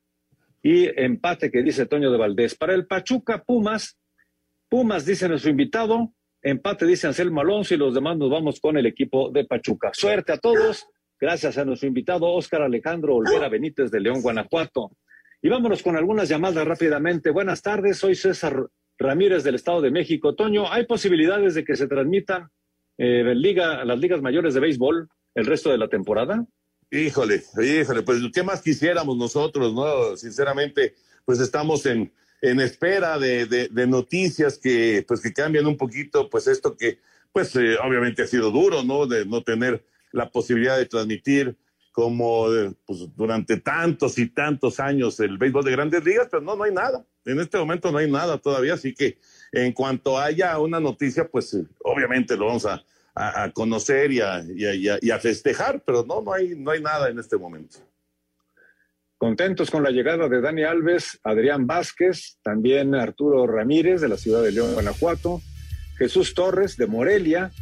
y 0.63 0.89
empate 1.01 1.51
que 1.51 1.63
dice 1.63 1.87
Toño 1.87 2.13
de 2.13 2.19
Valdés. 2.19 2.55
Para 2.55 2.75
el 2.75 2.87
Pachuca 2.87 3.43
Pumas, 3.43 3.99
Pumas 4.69 5.05
dice 5.05 5.29
nuestro 5.29 5.51
invitado, 5.51 6.13
empate 6.43 6.87
dice 6.87 7.07
Anselmo 7.07 7.41
Alonso 7.41 7.75
y 7.75 7.79
los 7.79 7.95
demás 7.95 8.19
nos 8.19 8.31
vamos 8.31 8.61
con 8.61 8.77
el 8.77 8.87
equipo 8.87 9.31
de 9.31 9.45
Pachuca. 9.45 9.91
Suerte 9.95 10.33
a 10.33 10.39
todos, 10.39 10.87
gracias 11.21 11.57
a 11.59 11.65
nuestro 11.65 11.89
invitado 11.89 12.27
Óscar 12.27 12.63
Alejandro 12.63 13.17
Olvera 13.17 13.49
Benítez 13.49 13.91
de 13.91 14.01
León, 14.01 14.21
Guanajuato. 14.23 14.91
Y 15.41 15.49
vámonos 15.49 15.83
con 15.83 15.97
algunas 15.97 16.29
llamadas 16.29 16.67
rápidamente. 16.67 17.31
Buenas 17.31 17.63
tardes, 17.63 17.99
soy 17.99 18.15
César 18.15 18.67
Ramírez 18.99 19.43
del 19.45 19.57
Estado 19.57 19.81
de 19.81 19.91
México. 19.91 20.35
Toño, 20.35 20.71
¿hay 20.71 20.87
posibilidades 20.87 21.55
de 21.55 21.65
que 21.65 21.77
se 21.77 21.89
transmitan 21.89 22.49
eh, 22.99 23.35
liga, 23.35 23.85
las 23.85 23.99
ligas 23.99 24.21
mayores 24.23 24.55
de 24.55 24.61
béisbol 24.61 25.09
el 25.35 25.47
resto 25.47 25.71
de 25.71 25.79
la 25.79 25.89
temporada? 25.89 26.45
Híjole, 26.91 27.43
híjole, 27.63 28.03
pues 28.03 28.19
¿qué 28.35 28.43
más 28.43 28.61
quisiéramos 28.61 29.17
nosotros, 29.17 29.73
no? 29.73 30.17
Sinceramente, 30.17 30.95
pues 31.25 31.41
estamos 31.41 31.87
en, 31.87 32.13
en 32.43 32.61
espera 32.61 33.19
de, 33.19 33.71
noticias 33.87 34.59
que, 34.59 35.05
pues 35.07 35.21
que 35.21 35.33
cambian 35.33 35.67
un 35.67 35.77
poquito, 35.77 36.29
pues 36.29 36.49
esto 36.49 36.77
que, 36.77 36.99
pues 37.33 37.55
eh, 37.57 37.77
obviamente 37.83 38.23
ha 38.23 38.27
sido 38.27 38.51
duro, 38.51 38.83
¿no? 38.83 39.07
De 39.07 39.25
no 39.25 39.43
tener 39.43 39.87
la 40.11 40.29
posibilidad 40.29 40.77
de 40.77 40.87
transmitir 40.87 41.57
como 41.93 42.53
eh, 42.53 42.73
pues, 42.85 43.09
durante 43.17 43.59
tantos 43.59 44.19
y 44.19 44.29
tantos 44.29 44.81
años 44.81 45.21
el 45.21 45.39
béisbol 45.39 45.65
de 45.65 45.71
grandes 45.71 46.05
ligas, 46.05 46.29
pero 46.31 46.43
no, 46.43 46.57
no 46.57 46.65
hay 46.65 46.73
nada. 46.73 47.07
En 47.25 47.39
este 47.39 47.59
momento 47.59 47.93
no 47.93 47.99
hay 47.99 48.11
nada 48.11 48.37
todavía, 48.39 48.75
así 48.75 48.93
que 48.93 49.19
en 49.53 49.73
cuanto 49.73 50.19
haya 50.19 50.59
una 50.59 50.81
noticia, 50.81 51.29
pues 51.29 51.55
eh, 51.55 51.65
obviamente 51.85 52.37
lo 52.37 52.47
vamos 52.47 52.67
a, 52.67 52.85
conocer 53.53 54.11
y 54.11 54.21
a, 54.21 54.43
y, 54.43 55.11
a, 55.11 55.19
festejar, 55.19 55.83
pero 55.85 56.03
no, 56.03 56.23
no 56.23 56.33
hay, 56.33 56.57
no 56.57 56.71
hay 56.71 56.81
nada 56.81 57.11
en 57.11 57.19
este 57.19 57.37
momento. 57.37 57.77
Contentos 59.23 59.71
con 59.71 59.85
la 59.85 59.93
llegada 59.93 60.29
de 60.29 60.41
Dani 60.41 60.65
Alves, 60.65 61.21
Adrián 61.23 61.65
Vázquez, 61.65 62.39
también 62.43 62.93
Arturo 62.97 63.47
Ramírez 63.47 64.01
de 64.01 64.09
la 64.09 64.17
ciudad 64.17 64.43
de 64.43 64.51
León, 64.51 64.75
Guanajuato, 64.75 65.41
Jesús 65.97 66.35
Torres 66.35 66.77
de 66.77 66.89
Morelia, 66.89 67.53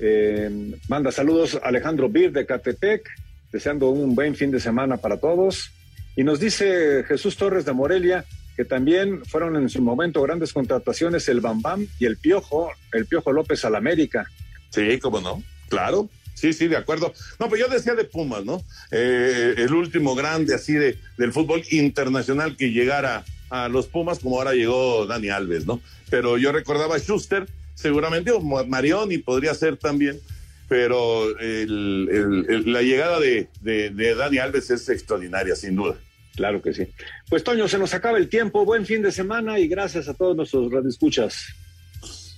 eh, 0.00 0.50
manda 0.86 1.10
saludos 1.10 1.58
Alejandro 1.62 2.10
Bir 2.10 2.30
de 2.30 2.44
Catepec, 2.44 3.08
deseando 3.50 3.88
un 3.88 4.14
buen 4.14 4.34
fin 4.34 4.50
de 4.50 4.60
semana 4.60 4.98
para 4.98 5.16
todos. 5.16 5.70
Y 6.14 6.24
nos 6.24 6.40
dice 6.40 7.04
Jesús 7.04 7.38
Torres 7.38 7.64
de 7.64 7.72
Morelia 7.72 8.26
que 8.54 8.66
también 8.66 9.24
fueron 9.24 9.56
en 9.56 9.70
su 9.70 9.80
momento 9.80 10.20
grandes 10.20 10.52
contrataciones 10.52 11.26
el 11.30 11.40
Bambam 11.40 11.86
y 11.98 12.04
el 12.04 12.18
Piojo, 12.18 12.70
el 12.92 13.06
Piojo 13.06 13.32
López 13.32 13.64
al 13.64 13.76
América. 13.76 14.26
Sí, 14.68 14.98
cómo 14.98 15.22
no, 15.22 15.42
claro. 15.70 16.10
Sí, 16.38 16.52
sí, 16.52 16.68
de 16.68 16.76
acuerdo. 16.76 17.12
No, 17.40 17.48
pues 17.48 17.60
yo 17.60 17.66
decía 17.66 17.94
de 17.94 18.04
Pumas, 18.04 18.44
¿no? 18.44 18.62
Eh, 18.92 19.54
el 19.56 19.74
último 19.74 20.14
grande 20.14 20.54
así 20.54 20.74
de, 20.74 20.96
del 21.16 21.32
fútbol 21.32 21.62
internacional 21.70 22.56
que 22.56 22.70
llegara 22.70 23.24
a 23.50 23.68
los 23.68 23.86
Pumas, 23.86 24.20
como 24.20 24.36
ahora 24.36 24.52
llegó 24.52 25.06
Dani 25.06 25.30
Alves, 25.30 25.66
¿no? 25.66 25.80
Pero 26.10 26.38
yo 26.38 26.52
recordaba 26.52 26.94
a 26.94 26.98
Schuster, 26.98 27.48
seguramente, 27.74 28.30
o 28.30 28.40
Marioni 28.40 29.18
podría 29.18 29.52
ser 29.54 29.76
también, 29.78 30.20
pero 30.68 31.28
la 31.40 32.82
llegada 32.82 33.18
de, 33.18 33.48
de 33.60 34.14
Dani 34.14 34.38
Alves 34.38 34.70
es 34.70 34.88
extraordinaria, 34.88 35.56
sin 35.56 35.74
duda. 35.74 35.96
Claro 36.36 36.62
que 36.62 36.72
sí. 36.72 36.86
Pues 37.28 37.42
Toño, 37.42 37.66
se 37.66 37.80
nos 37.80 37.94
acaba 37.94 38.16
el 38.16 38.28
tiempo. 38.28 38.64
Buen 38.64 38.86
fin 38.86 39.02
de 39.02 39.10
semana 39.10 39.58
y 39.58 39.66
gracias 39.66 40.06
a 40.06 40.14
todos 40.14 40.36
nuestros 40.36 40.70
radioescuchas. 40.70 41.46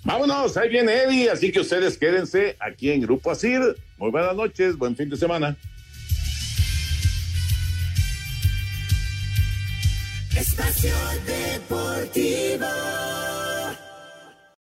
Vámonos, 0.04 0.56
ahí 0.56 0.70
viene 0.70 1.02
Eddie, 1.02 1.28
así 1.28 1.52
que 1.52 1.60
ustedes 1.60 1.98
quédense 1.98 2.56
aquí 2.58 2.90
en 2.90 3.02
Grupo 3.02 3.30
Asir. 3.30 3.60
Muy 4.00 4.10
buenas 4.10 4.34
noches, 4.34 4.78
buen 4.78 4.96
fin 4.96 5.10
de 5.10 5.16
semana. 5.18 5.54